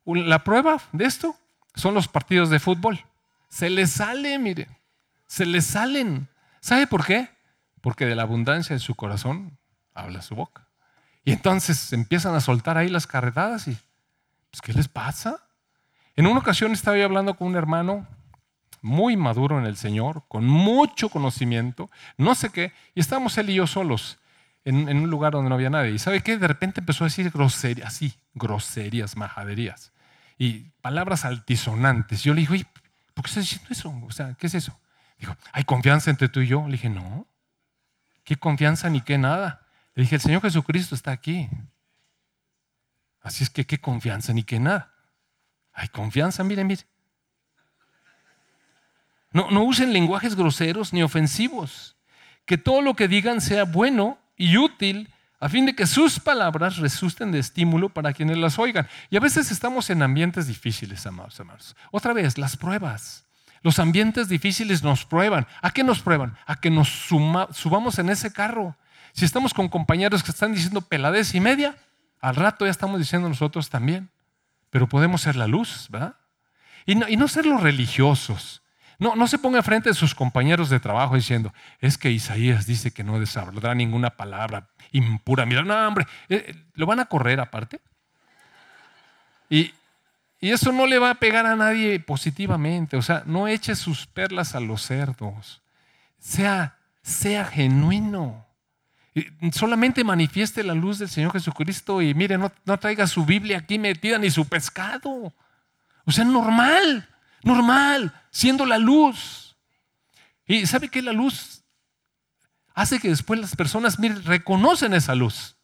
La 0.06 0.44
prueba 0.44 0.82
de 0.92 1.06
esto 1.06 1.36
son 1.76 1.94
los 1.94 2.08
partidos 2.08 2.50
de 2.50 2.60
fútbol. 2.60 3.06
Se 3.50 3.70
les 3.70 3.92
sale, 3.92 4.40
mire, 4.40 4.68
se 5.28 5.46
les 5.46 5.66
salen. 5.66 6.30
¿Sabe 6.60 6.88
por 6.88 7.06
qué? 7.06 7.30
Porque 7.82 8.06
de 8.06 8.16
la 8.16 8.24
abundancia 8.24 8.76
de 8.76 8.80
su 8.80 8.96
corazón 8.96 9.58
habla 9.94 10.22
su 10.22 10.36
boca. 10.36 10.68
Y 11.26 11.32
entonces 11.32 11.94
empiezan 11.94 12.36
a 12.36 12.42
soltar 12.42 12.78
ahí 12.78 12.90
las 12.90 13.08
carretadas 13.08 13.68
y, 13.68 13.78
pues, 14.50 14.62
¿qué 14.62 14.74
les 14.74 14.88
pasa? 14.88 15.38
En 16.16 16.28
una 16.28 16.40
ocasión 16.40 16.72
estaba 16.72 16.98
yo 16.98 17.06
hablando 17.06 17.36
con 17.36 17.48
un 17.48 17.56
hermano 17.56 18.08
muy 18.84 19.18
maduro 19.18 19.58
en 19.58 19.66
el 19.66 19.78
Señor, 19.78 20.26
con 20.28 20.46
mucho 20.46 21.10
conocimiento, 21.10 21.90
no 22.18 22.36
sé 22.36 22.50
qué, 22.50 22.74
y 22.94 23.00
estábamos 23.00 23.38
él 23.38 23.50
y 23.50 23.56
yo 23.56 23.66
solos 23.66 24.20
en, 24.66 24.88
un 24.88 25.10
lugar 25.10 25.34
donde 25.34 25.50
no 25.50 25.56
había 25.56 25.70
nadie. 25.70 25.92
¿Y 25.92 26.00
sabe 26.00 26.22
qué? 26.22 26.38
De 26.38 26.48
repente 26.48 26.82
empezó 26.82 27.04
a 27.04 27.08
decir 27.08 27.32
groserías, 27.32 27.88
así, 27.88 28.14
groserías, 28.34 29.18
majaderías, 29.18 29.94
y 30.38 30.72
palabras 30.82 31.26
altisonantes. 31.26 32.24
Yo 32.24 32.34
le 32.34 32.42
dije, 32.42 32.66
¿por 33.14 33.24
qué 33.24 33.30
estás 33.30 33.44
diciendo 33.44 33.70
eso? 33.72 34.02
O 34.06 34.12
sea, 34.12 34.36
¿qué 34.36 34.48
es 34.48 34.56
eso? 34.56 34.78
Dijo, 35.18 35.36
¿hay 35.54 35.64
confianza 35.64 36.12
entre 36.12 36.28
tú 36.28 36.42
y 36.42 36.48
yo? 36.48 36.66
Le 36.66 36.74
dije, 36.74 36.90
no, 36.90 37.26
¿qué 38.26 38.36
confianza 38.36 38.90
ni 38.90 39.02
qué 39.02 39.18
nada? 39.18 39.66
Le 39.96 40.04
dije, 40.04 40.16
el 40.16 40.22
Señor 40.22 40.42
Jesucristo 40.42 40.94
está 40.94 41.12
aquí. 41.12 41.50
Así 43.22 43.44
es 43.44 43.50
que 43.50 43.66
qué 43.66 43.80
confianza 43.80 44.34
ni 44.34 44.44
qué 44.44 44.60
nada. 44.60 44.94
Hay 45.72 45.88
confianza, 45.88 46.44
mire, 46.44 46.64
mire. 46.66 46.84
No, 49.34 49.64
usen 49.64 49.94
lenguajes 49.94 50.36
groseros 50.36 50.94
ni 50.94 51.02
ofensivos. 51.04 51.96
Que 52.46 52.58
todo 52.58 52.82
lo 52.82 52.96
que 52.96 53.08
digan 53.08 53.42
sea 53.42 53.64
bueno 53.64 54.20
y 54.38 54.58
útil 54.58 55.10
a 55.40 55.50
fin 55.50 55.66
de 55.66 55.76
que 55.76 55.86
sus 55.88 56.22
palabras 56.22 56.78
resulten 56.78 57.34
de 57.34 57.40
estímulo 57.40 57.90
para 57.90 58.14
quienes 58.14 58.38
las 58.38 58.58
oigan. 58.58 58.88
Y 59.10 59.18
a 59.18 59.20
veces 59.20 59.52
estamos 59.52 59.90
en 59.90 60.02
ambientes 60.02 60.48
difíciles, 60.48 61.06
amados 61.06 61.38
hermanos. 61.38 61.76
Otra 61.92 62.14
vez, 62.14 62.38
las 62.38 62.56
pruebas. 62.56 63.26
Los 63.62 63.80
ambientes 63.80 64.30
difíciles 64.30 64.84
nos 64.84 65.04
prueban. 65.04 65.48
¿A 65.62 65.72
qué 65.72 65.84
nos 65.84 66.00
prueban? 66.00 66.38
A 66.46 66.56
que 66.62 66.70
nos 66.70 66.88
subamos 66.88 68.00
en 68.00 68.10
ese 68.10 68.32
carro. 68.32 68.78
Si 69.12 69.26
estamos 69.26 69.54
con 69.54 69.68
compañeros 69.68 70.24
que 70.24 70.32
están 70.32 70.54
diciendo 70.54 70.82
peladez 70.82 71.36
y 71.36 71.42
media, 71.42 71.76
al 72.22 72.36
rato 72.36 72.66
ya 72.66 72.72
estamos 72.72 73.00
diciendo 73.00 73.28
nosotros 73.28 73.70
también. 73.70 74.10
Pero 74.70 74.88
podemos 74.88 75.22
ser 75.22 75.36
la 75.36 75.48
luz, 75.48 75.88
¿verdad? 75.90 76.16
Y 76.86 76.96
no, 76.96 77.08
y 77.10 77.18
no 77.18 77.28
ser 77.28 77.46
los 77.46 77.62
religiosos. 77.62 78.63
No, 79.04 79.18
no 79.18 79.28
se 79.28 79.38
ponga 79.38 79.62
frente 79.62 79.90
a 79.90 79.94
sus 79.94 80.16
compañeros 80.16 80.70
de 80.70 80.80
trabajo 80.80 81.16
diciendo, 81.16 81.54
es 81.82 81.98
que 81.98 82.10
Isaías 82.10 82.66
dice 82.66 82.92
que 82.92 83.04
no 83.04 83.20
deshablará 83.20 83.76
ninguna 83.76 84.12
palabra 84.12 84.70
impura. 84.94 85.46
Mira, 85.46 85.62
no, 85.62 85.76
hombre, 85.86 86.08
eh, 86.30 86.46
eh, 86.48 86.56
lo 86.76 86.86
van 86.86 87.02
a 87.02 87.06
correr 87.06 87.42
aparte. 87.42 87.82
Y, 89.50 89.74
y 90.40 90.52
eso 90.52 90.72
no 90.72 90.88
le 90.88 91.00
va 91.00 91.10
a 91.10 91.16
pegar 91.16 91.46
a 91.46 91.58
nadie 91.58 92.00
positivamente. 92.00 92.96
O 92.96 93.02
sea, 93.02 93.24
no 93.26 93.50
eche 93.50 93.76
sus 93.76 94.08
perlas 94.08 94.56
a 94.56 94.62
los 94.62 94.84
cerdos. 94.84 95.62
Sea, 96.18 96.78
sea 97.02 97.44
genuino. 97.44 98.48
Solamente 99.52 100.06
manifieste 100.06 100.64
la 100.64 100.76
luz 100.76 101.00
del 101.00 101.10
Señor 101.10 101.34
Jesucristo 101.34 102.02
y 102.02 102.14
mire, 102.14 102.38
no, 102.38 102.54
no 102.64 102.80
traiga 102.80 103.06
su 103.06 103.26
Biblia 103.26 103.58
aquí 103.58 103.78
metida 103.78 104.18
ni 104.18 104.32
su 104.32 104.48
pescado. 104.48 105.34
O 106.06 106.12
sea, 106.14 106.24
normal, 106.24 107.10
normal, 107.44 108.14
siendo 108.32 108.66
la 108.66 108.78
luz. 108.78 109.56
Y 110.46 110.66
sabe 110.66 110.90
que 110.90 111.02
la 111.02 111.14
luz 111.14 111.64
hace 112.74 113.00
que 113.00 113.10
después 113.10 113.40
las 113.40 113.56
personas, 113.56 114.00
mire, 114.00 114.16
reconocen 114.16 114.94
esa 114.94 115.16
luz. 115.16 115.56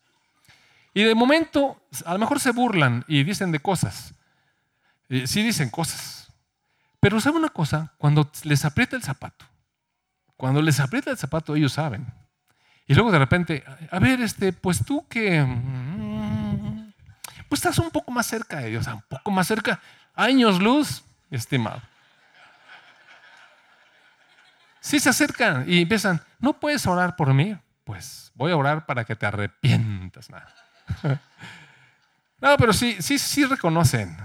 Y 0.93 1.03
de 1.03 1.15
momento, 1.15 1.81
a 2.05 2.13
lo 2.13 2.19
mejor 2.19 2.39
se 2.39 2.51
burlan 2.51 3.05
y 3.07 3.23
dicen 3.23 3.51
de 3.51 3.59
cosas. 3.59 4.13
Sí 5.25 5.41
dicen 5.41 5.69
cosas. 5.69 6.31
Pero 6.99 7.19
¿sabe 7.19 7.37
una 7.37 7.49
cosa? 7.49 7.93
Cuando 7.97 8.29
les 8.43 8.65
aprieta 8.65 8.95
el 8.95 9.03
zapato, 9.03 9.45
cuando 10.35 10.61
les 10.61 10.79
aprieta 10.79 11.11
el 11.11 11.17
zapato, 11.17 11.55
ellos 11.55 11.73
saben. 11.73 12.05
Y 12.87 12.93
luego 12.93 13.11
de 13.11 13.19
repente, 13.19 13.63
a 13.91 13.99
ver, 13.99 14.21
este, 14.21 14.51
pues 14.51 14.83
tú 14.83 15.07
que 15.07 15.41
mm, 15.41 16.93
pues 17.47 17.59
estás 17.59 17.79
un 17.79 17.91
poco 17.91 18.11
más 18.11 18.25
cerca 18.25 18.59
de 18.59 18.69
Dios, 18.69 18.87
un 18.87 19.03
poco 19.07 19.31
más 19.31 19.47
cerca, 19.47 19.79
años 20.15 20.59
luz, 20.59 21.03
estimado. 21.29 21.81
Si 24.79 24.99
se 24.99 25.09
acercan 25.09 25.65
y 25.67 25.81
empiezan, 25.81 26.21
¿no 26.39 26.53
puedes 26.59 26.85
orar 26.87 27.15
por 27.15 27.33
mí? 27.33 27.57
Pues 27.83 28.31
voy 28.35 28.51
a 28.51 28.57
orar 28.57 28.85
para 28.85 29.03
que 29.05 29.15
te 29.15 29.25
arrepientas. 29.25 30.27
No, 32.41 32.55
pero 32.55 32.71
sí, 32.71 32.95
sí, 33.01 33.19
sí 33.19 33.43
reconocen. 33.43 34.15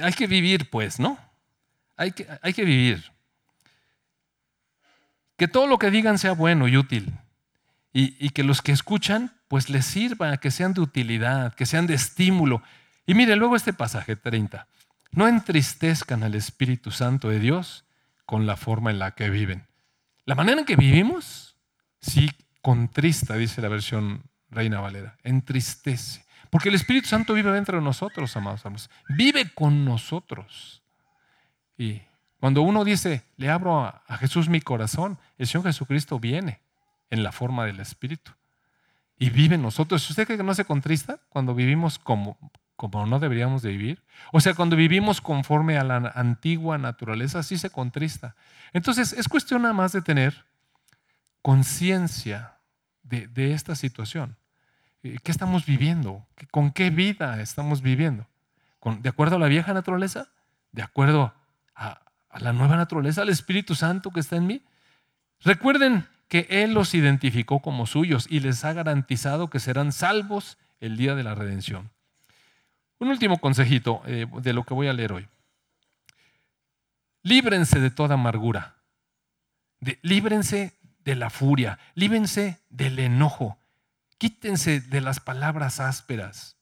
Hay 0.00 0.14
que 0.14 0.26
vivir, 0.26 0.70
pues, 0.70 0.98
¿no? 0.98 1.18
Hay 1.98 2.12
que, 2.12 2.26
hay 2.40 2.54
que 2.54 2.64
vivir. 2.64 3.12
Que 5.36 5.48
todo 5.48 5.66
lo 5.66 5.78
que 5.78 5.90
digan 5.90 6.16
sea 6.16 6.32
bueno 6.32 6.66
y 6.66 6.78
útil 6.78 7.12
y, 7.92 8.30
que 8.30 8.44
los 8.44 8.62
que 8.62 8.72
escuchan 8.72 9.32
pues 9.48 9.70
les 9.70 9.84
sirva, 9.86 10.36
que 10.36 10.50
sean 10.50 10.74
de 10.74 10.80
utilidad, 10.80 11.54
que 11.54 11.66
sean 11.66 11.86
de 11.86 11.94
estímulo. 11.94 12.62
Y 13.06 13.14
mire 13.14 13.34
luego 13.34 13.56
este 13.56 13.72
pasaje 13.72 14.14
30. 14.14 14.66
No 15.10 15.26
entristezcan 15.26 16.22
al 16.22 16.34
Espíritu 16.34 16.90
Santo 16.90 17.28
de 17.28 17.40
Dios 17.40 17.84
con 18.26 18.46
la 18.46 18.56
forma 18.56 18.90
en 18.90 18.98
la 18.98 19.12
que 19.12 19.30
viven. 19.30 19.66
La 20.24 20.34
manera 20.34 20.60
en 20.60 20.66
que 20.66 20.76
vivimos, 20.76 21.56
sí, 22.00 22.30
contrista, 22.60 23.34
dice 23.34 23.62
la 23.62 23.68
versión 23.68 24.22
Reina 24.50 24.80
Valera, 24.80 25.16
entristece. 25.22 26.24
Porque 26.50 26.68
el 26.68 26.74
Espíritu 26.74 27.08
Santo 27.08 27.34
vive 27.34 27.50
dentro 27.52 27.78
de 27.78 27.84
nosotros, 27.84 28.36
amados 28.36 28.60
hermanos. 28.64 28.90
Vive 29.08 29.50
con 29.54 29.84
nosotros. 29.84 30.82
Y 31.76 32.02
cuando 32.40 32.62
uno 32.62 32.84
dice, 32.84 33.22
le 33.36 33.50
abro 33.50 33.84
a 33.84 34.16
Jesús 34.18 34.48
mi 34.48 34.60
corazón, 34.60 35.18
el 35.36 35.46
Señor 35.46 35.66
Jesucristo 35.66 36.18
viene 36.18 36.60
en 37.10 37.22
la 37.22 37.32
forma 37.32 37.64
del 37.64 37.80
Espíritu. 37.80 38.32
Y 39.18 39.30
vive 39.30 39.56
en 39.56 39.62
nosotros. 39.62 40.08
¿Usted 40.08 40.26
cree 40.26 40.38
que 40.38 40.44
no 40.44 40.54
se 40.54 40.64
contrista 40.64 41.18
cuando 41.28 41.54
vivimos 41.54 41.98
como, 41.98 42.38
como 42.78 43.04
no 43.06 43.18
deberíamos 43.18 43.60
de 43.62 43.70
vivir? 43.70 44.04
O 44.30 44.40
sea, 44.40 44.54
cuando 44.54 44.76
vivimos 44.76 45.20
conforme 45.20 45.78
a 45.78 45.82
la 45.82 45.96
antigua 46.14 46.78
naturaleza, 46.78 47.42
sí 47.42 47.58
se 47.58 47.70
contrista. 47.70 48.36
Entonces, 48.72 49.12
es 49.12 49.28
cuestión 49.28 49.62
nada 49.62 49.74
más 49.74 49.90
de 49.90 50.00
tener 50.00 50.46
conciencia 51.42 52.54
de, 53.02 53.52
esta 53.52 53.74
situación. 53.74 54.36
Eh, 55.02 55.18
¿Qué 55.24 55.32
estamos 55.32 55.66
viviendo? 55.66 56.24
¿Con 56.52 56.70
qué 56.70 56.90
vida 56.90 57.42
estamos 57.42 57.82
viviendo? 57.82 58.28
¿De 59.00 59.08
acuerdo 59.08 59.36
a 59.36 59.40
la 59.40 59.48
vieja 59.48 59.74
naturaleza? 59.74 60.28
¿De 60.70 60.82
acuerdo 60.82 61.34
a, 61.74 62.00
a 62.30 62.38
la 62.38 62.52
nueva 62.52 62.76
naturaleza, 62.76 63.22
al 63.22 63.28
Espíritu 63.28 63.74
Santo 63.74 64.12
que 64.12 64.20
está 64.20 64.36
en 64.36 64.46
mí? 64.46 64.62
Recuerden 65.40 66.06
que 66.28 66.46
Él 66.48 66.74
los 66.74 66.94
identificó 66.94 67.58
como 67.58 67.86
suyos 67.86 68.28
y 68.30 68.38
les 68.38 68.64
ha 68.64 68.72
garantizado 68.72 69.50
que 69.50 69.58
serán 69.58 69.90
salvos 69.90 70.58
el 70.78 70.96
día 70.96 71.16
de 71.16 71.24
la 71.24 71.34
redención. 71.34 71.90
Un 72.98 73.08
último 73.08 73.38
consejito 73.38 74.02
eh, 74.06 74.26
de 74.40 74.52
lo 74.52 74.64
que 74.64 74.74
voy 74.74 74.88
a 74.88 74.92
leer 74.92 75.12
hoy. 75.12 75.28
Líbrense 77.22 77.80
de 77.80 77.90
toda 77.90 78.14
amargura. 78.14 78.76
líbrense 80.02 80.78
de 81.04 81.14
la 81.14 81.30
furia. 81.30 81.78
Líbrense 81.94 82.60
del 82.70 82.98
enojo. 82.98 83.58
Quítense 84.18 84.80
de 84.80 85.00
las 85.00 85.20
palabras 85.20 85.78
ásperas, 85.78 86.56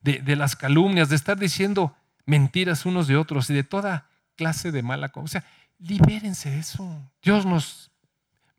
de, 0.00 0.20
de 0.20 0.36
las 0.36 0.54
calumnias, 0.54 1.08
de 1.08 1.16
estar 1.16 1.38
diciendo 1.38 1.96
mentiras 2.24 2.86
unos 2.86 3.08
de 3.08 3.16
otros 3.16 3.50
y 3.50 3.54
de 3.54 3.64
toda 3.64 4.08
clase 4.36 4.70
de 4.70 4.82
mala 4.82 5.08
cosa. 5.08 5.24
O 5.24 5.28
sea, 5.28 5.44
libérense 5.78 6.50
de 6.50 6.60
eso. 6.60 7.10
Dios 7.20 7.44
nos 7.44 7.90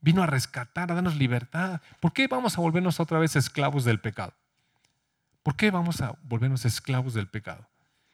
Vino 0.06 0.22
a 0.22 0.28
rescatar, 0.28 0.92
a 0.92 0.94
darnos 0.94 1.16
libertad. 1.16 1.82
¿Por 2.00 2.14
qué 2.14 2.28
vamos 2.28 2.56
a 2.56 2.62
volvernos 2.62 3.00
otra 3.00 3.18
vez 3.18 3.36
esclavos 3.36 3.86
del 3.86 4.00
pecado? 4.00 4.34
¿Por 5.46 5.56
qué 5.56 5.70
vamos 5.70 6.02
a 6.02 6.18
volvernos 6.24 6.66
esclavos 6.66 7.14
del 7.14 7.28
pecado? 7.28 7.70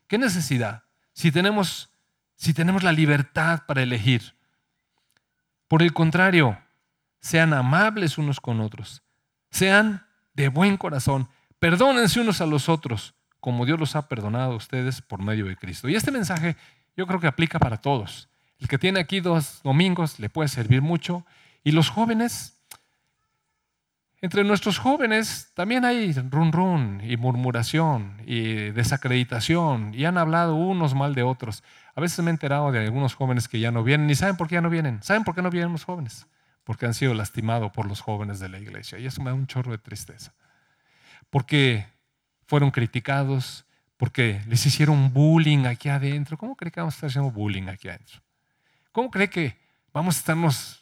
¿Qué 0.09 0.17
necesidad? 0.17 0.83
Si 1.13 1.31
tenemos, 1.31 1.89
si 2.35 2.53
tenemos 2.53 2.83
la 2.83 2.91
libertad 2.91 3.61
para 3.65 3.81
elegir. 3.81 4.35
Por 5.69 5.81
el 5.81 5.93
contrario, 5.93 6.59
sean 7.21 7.53
amables 7.53 8.17
unos 8.17 8.41
con 8.41 8.59
otros. 8.59 9.01
Sean 9.49 10.05
de 10.33 10.49
buen 10.49 10.75
corazón. 10.75 11.29
Perdónense 11.57 12.19
unos 12.19 12.41
a 12.41 12.45
los 12.45 12.67
otros, 12.67 13.15
como 13.39 13.65
Dios 13.65 13.79
los 13.79 13.95
ha 13.95 14.09
perdonado 14.09 14.51
a 14.51 14.57
ustedes 14.57 15.01
por 15.01 15.21
medio 15.21 15.45
de 15.45 15.55
Cristo. 15.55 15.87
Y 15.87 15.95
este 15.95 16.11
mensaje 16.11 16.57
yo 16.97 17.07
creo 17.07 17.21
que 17.21 17.27
aplica 17.27 17.59
para 17.59 17.77
todos. 17.77 18.27
El 18.59 18.67
que 18.67 18.77
tiene 18.77 18.99
aquí 18.99 19.21
dos 19.21 19.61
domingos 19.63 20.19
le 20.19 20.29
puede 20.29 20.49
servir 20.49 20.81
mucho 20.81 21.25
y 21.63 21.71
los 21.71 21.89
jóvenes, 21.91 22.60
entre 24.21 24.43
nuestros 24.43 24.77
jóvenes 24.77 25.51
también 25.55 25.83
hay 25.83 26.13
run 26.13 26.51
run 26.51 27.01
y 27.03 27.17
murmuración 27.17 28.21
y 28.25 28.69
desacreditación 28.69 29.95
y 29.95 30.05
han 30.05 30.19
hablado 30.19 30.55
unos 30.55 30.93
mal 30.93 31.15
de 31.15 31.23
otros. 31.23 31.63
A 31.95 32.01
veces 32.01 32.23
me 32.23 32.29
he 32.29 32.33
enterado 32.33 32.71
de 32.71 32.79
algunos 32.79 33.15
jóvenes 33.15 33.47
que 33.47 33.59
ya 33.59 33.71
no 33.71 33.83
vienen 33.83 34.09
y 34.11 34.15
saben 34.15 34.37
por 34.37 34.47
qué 34.47 34.55
ya 34.55 34.61
no 34.61 34.69
vienen. 34.69 35.01
¿Saben 35.01 35.23
por 35.23 35.33
qué 35.33 35.41
no 35.41 35.49
vienen 35.49 35.71
los 35.71 35.85
jóvenes? 35.85 36.27
Porque 36.63 36.85
han 36.85 36.93
sido 36.93 37.15
lastimados 37.15 37.71
por 37.71 37.87
los 37.87 38.01
jóvenes 38.01 38.39
de 38.39 38.49
la 38.49 38.59
iglesia 38.59 38.99
y 38.99 39.07
eso 39.07 39.23
me 39.23 39.31
da 39.31 39.33
un 39.33 39.47
chorro 39.47 39.71
de 39.71 39.79
tristeza. 39.79 40.33
Porque 41.31 41.87
fueron 42.45 42.69
criticados, 42.69 43.65
porque 43.97 44.41
les 44.47 44.63
hicieron 44.67 45.13
bullying 45.13 45.65
aquí 45.65 45.89
adentro. 45.89 46.37
¿Cómo 46.37 46.55
cree 46.55 46.71
que 46.71 46.79
vamos 46.79 46.93
a 46.93 46.97
estar 46.97 47.09
haciendo 47.09 47.31
bullying 47.31 47.69
aquí 47.69 47.89
adentro? 47.89 48.21
¿Cómo 48.91 49.09
cree 49.09 49.31
que 49.31 49.57
vamos 49.91 50.15
a 50.15 50.19
estarnos 50.19 50.79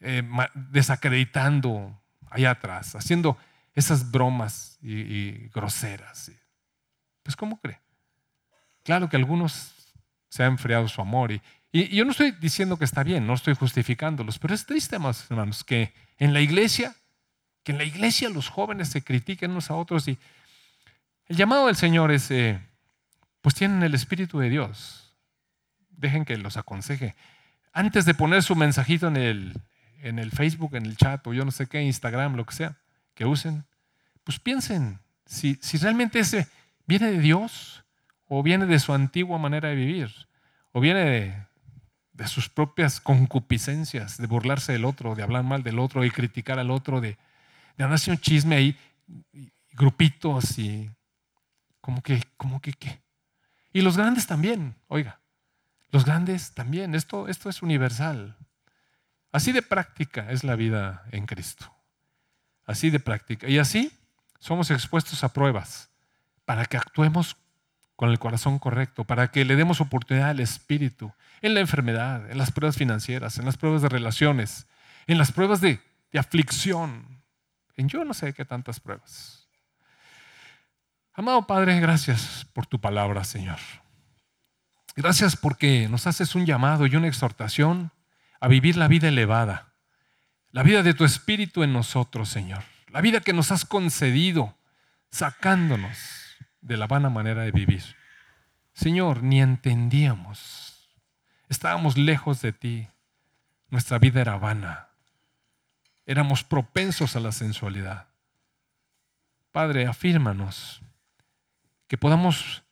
eh, 0.00 0.24
desacreditando 0.54 2.00
allá 2.34 2.50
atrás, 2.50 2.94
haciendo 2.94 3.38
esas 3.74 4.10
bromas 4.10 4.78
y, 4.82 5.48
groseras? 5.48 6.30
Pues 7.22 7.36
¿cómo 7.36 7.60
cree? 7.60 7.80
Claro 8.82 9.08
que 9.08 9.16
algunos 9.16 9.72
se 10.28 10.42
han 10.42 10.52
enfriado 10.52 10.88
su 10.88 11.00
amor 11.00 11.32
y, 11.32 11.40
yo 11.72 12.04
no 12.04 12.12
estoy 12.12 12.30
diciendo 12.30 12.76
que 12.78 12.84
está 12.84 13.02
bien, 13.02 13.26
no 13.26 13.34
estoy 13.34 13.56
justificándolos, 13.56 14.38
pero 14.38 14.54
es 14.54 14.64
triste, 14.64 14.94
hermanos, 14.94 15.64
que 15.64 15.92
en 16.18 16.32
la 16.32 16.40
iglesia, 16.40 16.94
que 17.64 17.72
en 17.72 17.78
la 17.78 17.84
iglesia 17.84 18.28
los 18.28 18.48
jóvenes 18.48 18.90
se 18.90 19.02
critiquen 19.02 19.50
unos 19.50 19.72
a 19.72 19.74
otros 19.74 20.06
y 20.06 20.16
el 21.26 21.36
llamado 21.36 21.66
del 21.66 21.74
Señor 21.74 22.12
es, 22.12 22.30
eh, 22.30 22.60
pues 23.40 23.54
tienen 23.54 23.82
el 23.82 23.94
Espíritu 23.94 24.38
de 24.38 24.50
Dios. 24.50 25.16
Dejen 25.90 26.24
que 26.24 26.36
los 26.36 26.56
aconseje. 26.56 27.14
Antes 27.72 28.04
de 28.04 28.14
poner 28.14 28.42
su 28.42 28.54
mensajito 28.54 29.08
en 29.08 29.16
el, 29.16 29.60
en 30.04 30.18
el 30.18 30.30
Facebook, 30.30 30.76
en 30.76 30.86
el 30.86 30.96
chat 30.96 31.26
o 31.26 31.32
yo 31.32 31.44
no 31.44 31.50
sé 31.50 31.66
qué, 31.66 31.82
Instagram, 31.82 32.36
lo 32.36 32.44
que 32.44 32.54
sea, 32.54 32.76
que 33.14 33.24
usen, 33.24 33.64
pues 34.22 34.38
piensen 34.38 35.00
si, 35.26 35.56
si 35.62 35.78
realmente 35.78 36.18
ese 36.20 36.46
viene 36.86 37.10
de 37.10 37.18
Dios 37.18 37.84
o 38.26 38.42
viene 38.42 38.66
de 38.66 38.78
su 38.78 38.92
antigua 38.92 39.38
manera 39.38 39.70
de 39.70 39.74
vivir 39.74 40.10
o 40.72 40.80
viene 40.80 41.00
de, 41.00 41.46
de 42.12 42.28
sus 42.28 42.48
propias 42.48 43.00
concupiscencias, 43.00 44.18
de 44.18 44.26
burlarse 44.26 44.72
del 44.72 44.84
otro, 44.84 45.14
de 45.14 45.22
hablar 45.22 45.42
mal 45.42 45.62
del 45.62 45.78
otro, 45.78 46.02
de 46.02 46.10
criticar 46.10 46.58
al 46.58 46.70
otro, 46.70 47.00
de, 47.00 47.16
de 47.76 47.84
un 47.84 48.18
chisme 48.18 48.56
ahí, 48.56 48.76
grupitos 49.72 50.58
y 50.58 50.90
como 51.80 52.02
que, 52.02 52.22
como 52.36 52.60
que, 52.60 52.72
¿qué? 52.72 53.02
Y 53.72 53.80
los 53.80 53.96
grandes 53.96 54.26
también, 54.26 54.76
oiga, 54.86 55.20
los 55.90 56.04
grandes 56.04 56.52
también, 56.52 56.94
esto, 56.94 57.28
esto 57.28 57.48
es 57.48 57.62
universal. 57.62 58.36
Así 59.34 59.50
de 59.50 59.62
práctica 59.62 60.30
es 60.30 60.44
la 60.44 60.54
vida 60.54 61.02
en 61.10 61.26
Cristo. 61.26 61.74
Así 62.66 62.90
de 62.90 63.00
práctica. 63.00 63.48
Y 63.48 63.58
así 63.58 63.90
somos 64.38 64.70
expuestos 64.70 65.24
a 65.24 65.32
pruebas 65.32 65.90
para 66.44 66.66
que 66.66 66.76
actuemos 66.76 67.36
con 67.96 68.10
el 68.10 68.20
corazón 68.20 68.60
correcto, 68.60 69.02
para 69.02 69.32
que 69.32 69.44
le 69.44 69.56
demos 69.56 69.80
oportunidad 69.80 70.30
al 70.30 70.38
Espíritu 70.38 71.12
en 71.42 71.54
la 71.54 71.58
enfermedad, 71.58 72.30
en 72.30 72.38
las 72.38 72.52
pruebas 72.52 72.76
financieras, 72.76 73.38
en 73.38 73.44
las 73.44 73.56
pruebas 73.56 73.82
de 73.82 73.88
relaciones, 73.88 74.68
en 75.08 75.18
las 75.18 75.32
pruebas 75.32 75.60
de, 75.60 75.80
aflicción, 76.16 77.20
en 77.74 77.88
yo 77.88 78.04
no 78.04 78.14
sé 78.14 78.34
qué 78.34 78.44
tantas 78.44 78.78
pruebas. 78.78 79.48
Amado 81.12 81.44
Padre, 81.44 81.80
gracias 81.80 82.46
por 82.52 82.66
tu 82.66 82.80
palabra, 82.80 83.24
Señor. 83.24 83.58
Gracias 84.94 85.36
porque 85.36 85.88
nos 85.88 86.06
haces 86.06 86.36
un 86.36 86.46
llamado 86.46 86.86
y 86.86 86.94
una 86.94 87.08
exhortación 87.08 87.90
a 88.44 88.46
vivir 88.46 88.76
la 88.76 88.88
vida 88.88 89.08
elevada, 89.08 89.72
la 90.50 90.62
vida 90.62 90.82
de 90.82 90.92
tu 90.92 91.06
Espíritu 91.06 91.62
en 91.62 91.72
nosotros, 91.72 92.28
Señor, 92.28 92.62
la 92.88 93.00
vida 93.00 93.20
que 93.20 93.32
nos 93.32 93.50
has 93.50 93.64
concedido, 93.64 94.54
sacándonos 95.10 95.96
de 96.60 96.76
la 96.76 96.86
vana 96.86 97.08
manera 97.08 97.40
de 97.40 97.52
vivir. 97.52 97.82
Señor, 98.74 99.22
ni 99.22 99.40
entendíamos, 99.40 100.90
estábamos 101.48 101.96
lejos 101.96 102.42
de 102.42 102.52
ti, 102.52 102.88
nuestra 103.70 103.98
vida 103.98 104.20
era 104.20 104.36
vana, 104.36 104.88
éramos 106.04 106.44
propensos 106.44 107.16
a 107.16 107.20
la 107.20 107.32
sensualidad. 107.32 108.08
Padre, 109.52 109.86
afírmanos 109.86 110.82
que 111.88 111.96
podamos 111.96 112.62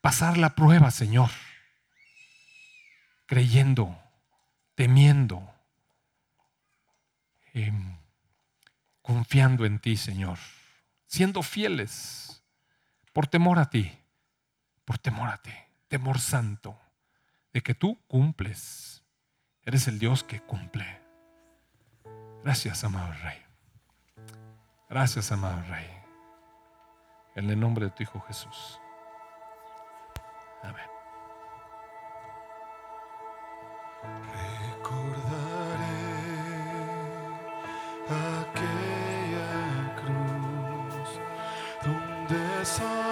pasar 0.00 0.38
la 0.38 0.54
prueba, 0.54 0.92
Señor, 0.92 1.30
creyendo, 3.26 3.98
temiendo, 4.82 5.48
em, 7.54 7.96
confiando 9.00 9.64
en 9.64 9.78
ti, 9.78 9.96
Señor, 9.96 10.38
siendo 11.06 11.44
fieles 11.44 12.42
por 13.12 13.28
temor 13.28 13.60
a 13.60 13.70
ti, 13.70 13.96
por 14.84 14.98
temor 14.98 15.28
a 15.28 15.40
ti, 15.40 15.52
temor 15.86 16.18
santo, 16.18 16.76
de 17.52 17.62
que 17.62 17.76
tú 17.76 17.96
cumples. 18.08 19.04
Eres 19.62 19.86
el 19.86 20.00
Dios 20.00 20.24
que 20.24 20.40
cumple. 20.40 21.00
Gracias, 22.42 22.82
amado 22.82 23.12
Rey. 23.22 23.40
Gracias, 24.90 25.30
amado 25.30 25.62
Rey. 25.68 25.86
En 27.36 27.48
el 27.50 27.60
nombre 27.60 27.84
de 27.84 27.92
tu 27.92 28.02
Hijo 28.02 28.20
Jesús. 28.22 28.80
Amén. 30.64 30.88
the 42.62 42.66
sun. 42.66 43.11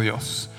Dios. 0.00 0.50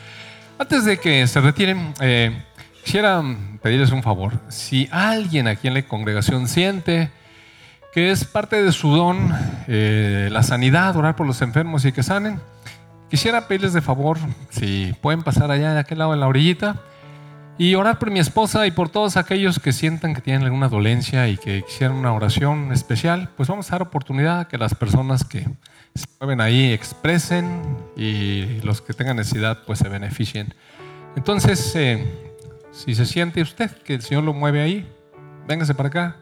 Antes 0.58 0.86
de 0.86 0.98
que 0.98 1.26
se 1.28 1.40
retiren, 1.42 1.94
eh, 2.02 2.44
quisiera 2.84 3.24
pedirles 3.62 3.92
un 3.92 4.04
favor. 4.04 4.40
Si 4.50 4.90
alguien 4.92 5.48
aquí 5.48 5.68
en 5.68 5.74
la 5.74 5.82
congregación 5.84 6.48
siente 6.48 7.12
que 7.94 8.12
es 8.12 8.26
parte 8.26 8.62
de 8.62 8.72
su 8.72 8.96
don 8.96 9.34
eh, 9.68 10.30
la 10.32 10.44
sanidad, 10.44 10.96
orar 10.96 11.16
por 11.16 11.26
los 11.26 11.42
enfermos 11.42 11.86
y 11.86 11.92
que 11.92 12.04
sanen, 12.04 12.40
quisiera 13.10 13.48
pedirles 13.48 13.74
de 13.74 13.82
favor 13.82 14.18
si 14.50 14.94
pueden 15.02 15.24
pasar 15.24 15.50
allá 15.50 15.74
de 15.74 15.80
aquel 15.80 16.00
lado 16.00 16.14
en 16.14 16.20
la 16.20 16.28
orillita 16.28 16.76
y 17.58 17.76
orar 17.76 18.00
por 18.00 18.10
mi 18.10 18.20
esposa 18.20 18.68
y 18.68 18.72
por 18.72 18.90
todos 18.90 19.18
aquellos 19.18 19.60
que 19.60 19.74
sientan 19.74 20.14
que 20.14 20.22
tienen 20.22 20.44
alguna 20.44 20.70
dolencia 20.70 21.28
y 21.28 21.38
que 21.38 21.64
quisieran 21.64 21.98
una 21.98 22.14
oración 22.14 22.72
especial, 22.72 23.30
pues 23.36 23.50
vamos 23.50 23.68
a 23.68 23.72
dar 23.72 23.82
oportunidad 23.82 24.40
a 24.40 24.48
que 24.48 24.58
las 24.58 24.76
personas 24.76 25.26
que 25.26 25.46
se 25.96 26.06
mueven 26.20 26.42
ahí 26.42 26.72
expresen 26.72 27.78
y 27.96 28.62
los 28.62 28.82
que 28.82 28.94
tengan 28.94 29.18
necesidad 29.18 29.64
pues 29.66 29.80
se 29.80 29.90
beneficien. 29.90 30.54
Entonces, 31.16 31.76
eh, 31.76 32.06
si 32.72 32.96
se 32.96 33.06
siente 33.06 33.42
usted 33.42 33.72
que 33.84 33.96
el 33.96 34.02
Señor 34.02 34.24
lo 34.24 34.34
mueve 34.34 34.62
ahí, 34.62 34.88
véngase 35.48 35.74
para 35.74 35.90
acá 35.90 36.16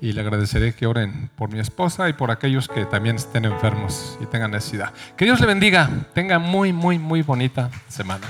y 0.00 0.12
le 0.12 0.20
agradeceré 0.20 0.74
que 0.74 0.86
oren 0.86 1.30
por 1.36 1.52
mi 1.52 1.60
esposa 1.60 2.08
y 2.08 2.12
por 2.12 2.30
aquellos 2.30 2.68
que 2.68 2.84
también 2.84 3.16
estén 3.16 3.44
enfermos 3.44 4.18
y 4.20 4.26
tengan 4.26 4.50
necesidad. 4.50 4.92
Que 5.16 5.24
Dios 5.24 5.40
le 5.40 5.46
bendiga, 5.46 5.88
tenga 6.14 6.38
muy, 6.38 6.72
muy, 6.72 6.98
muy 6.98 7.22
bonita 7.22 7.70
semana. 7.88 8.26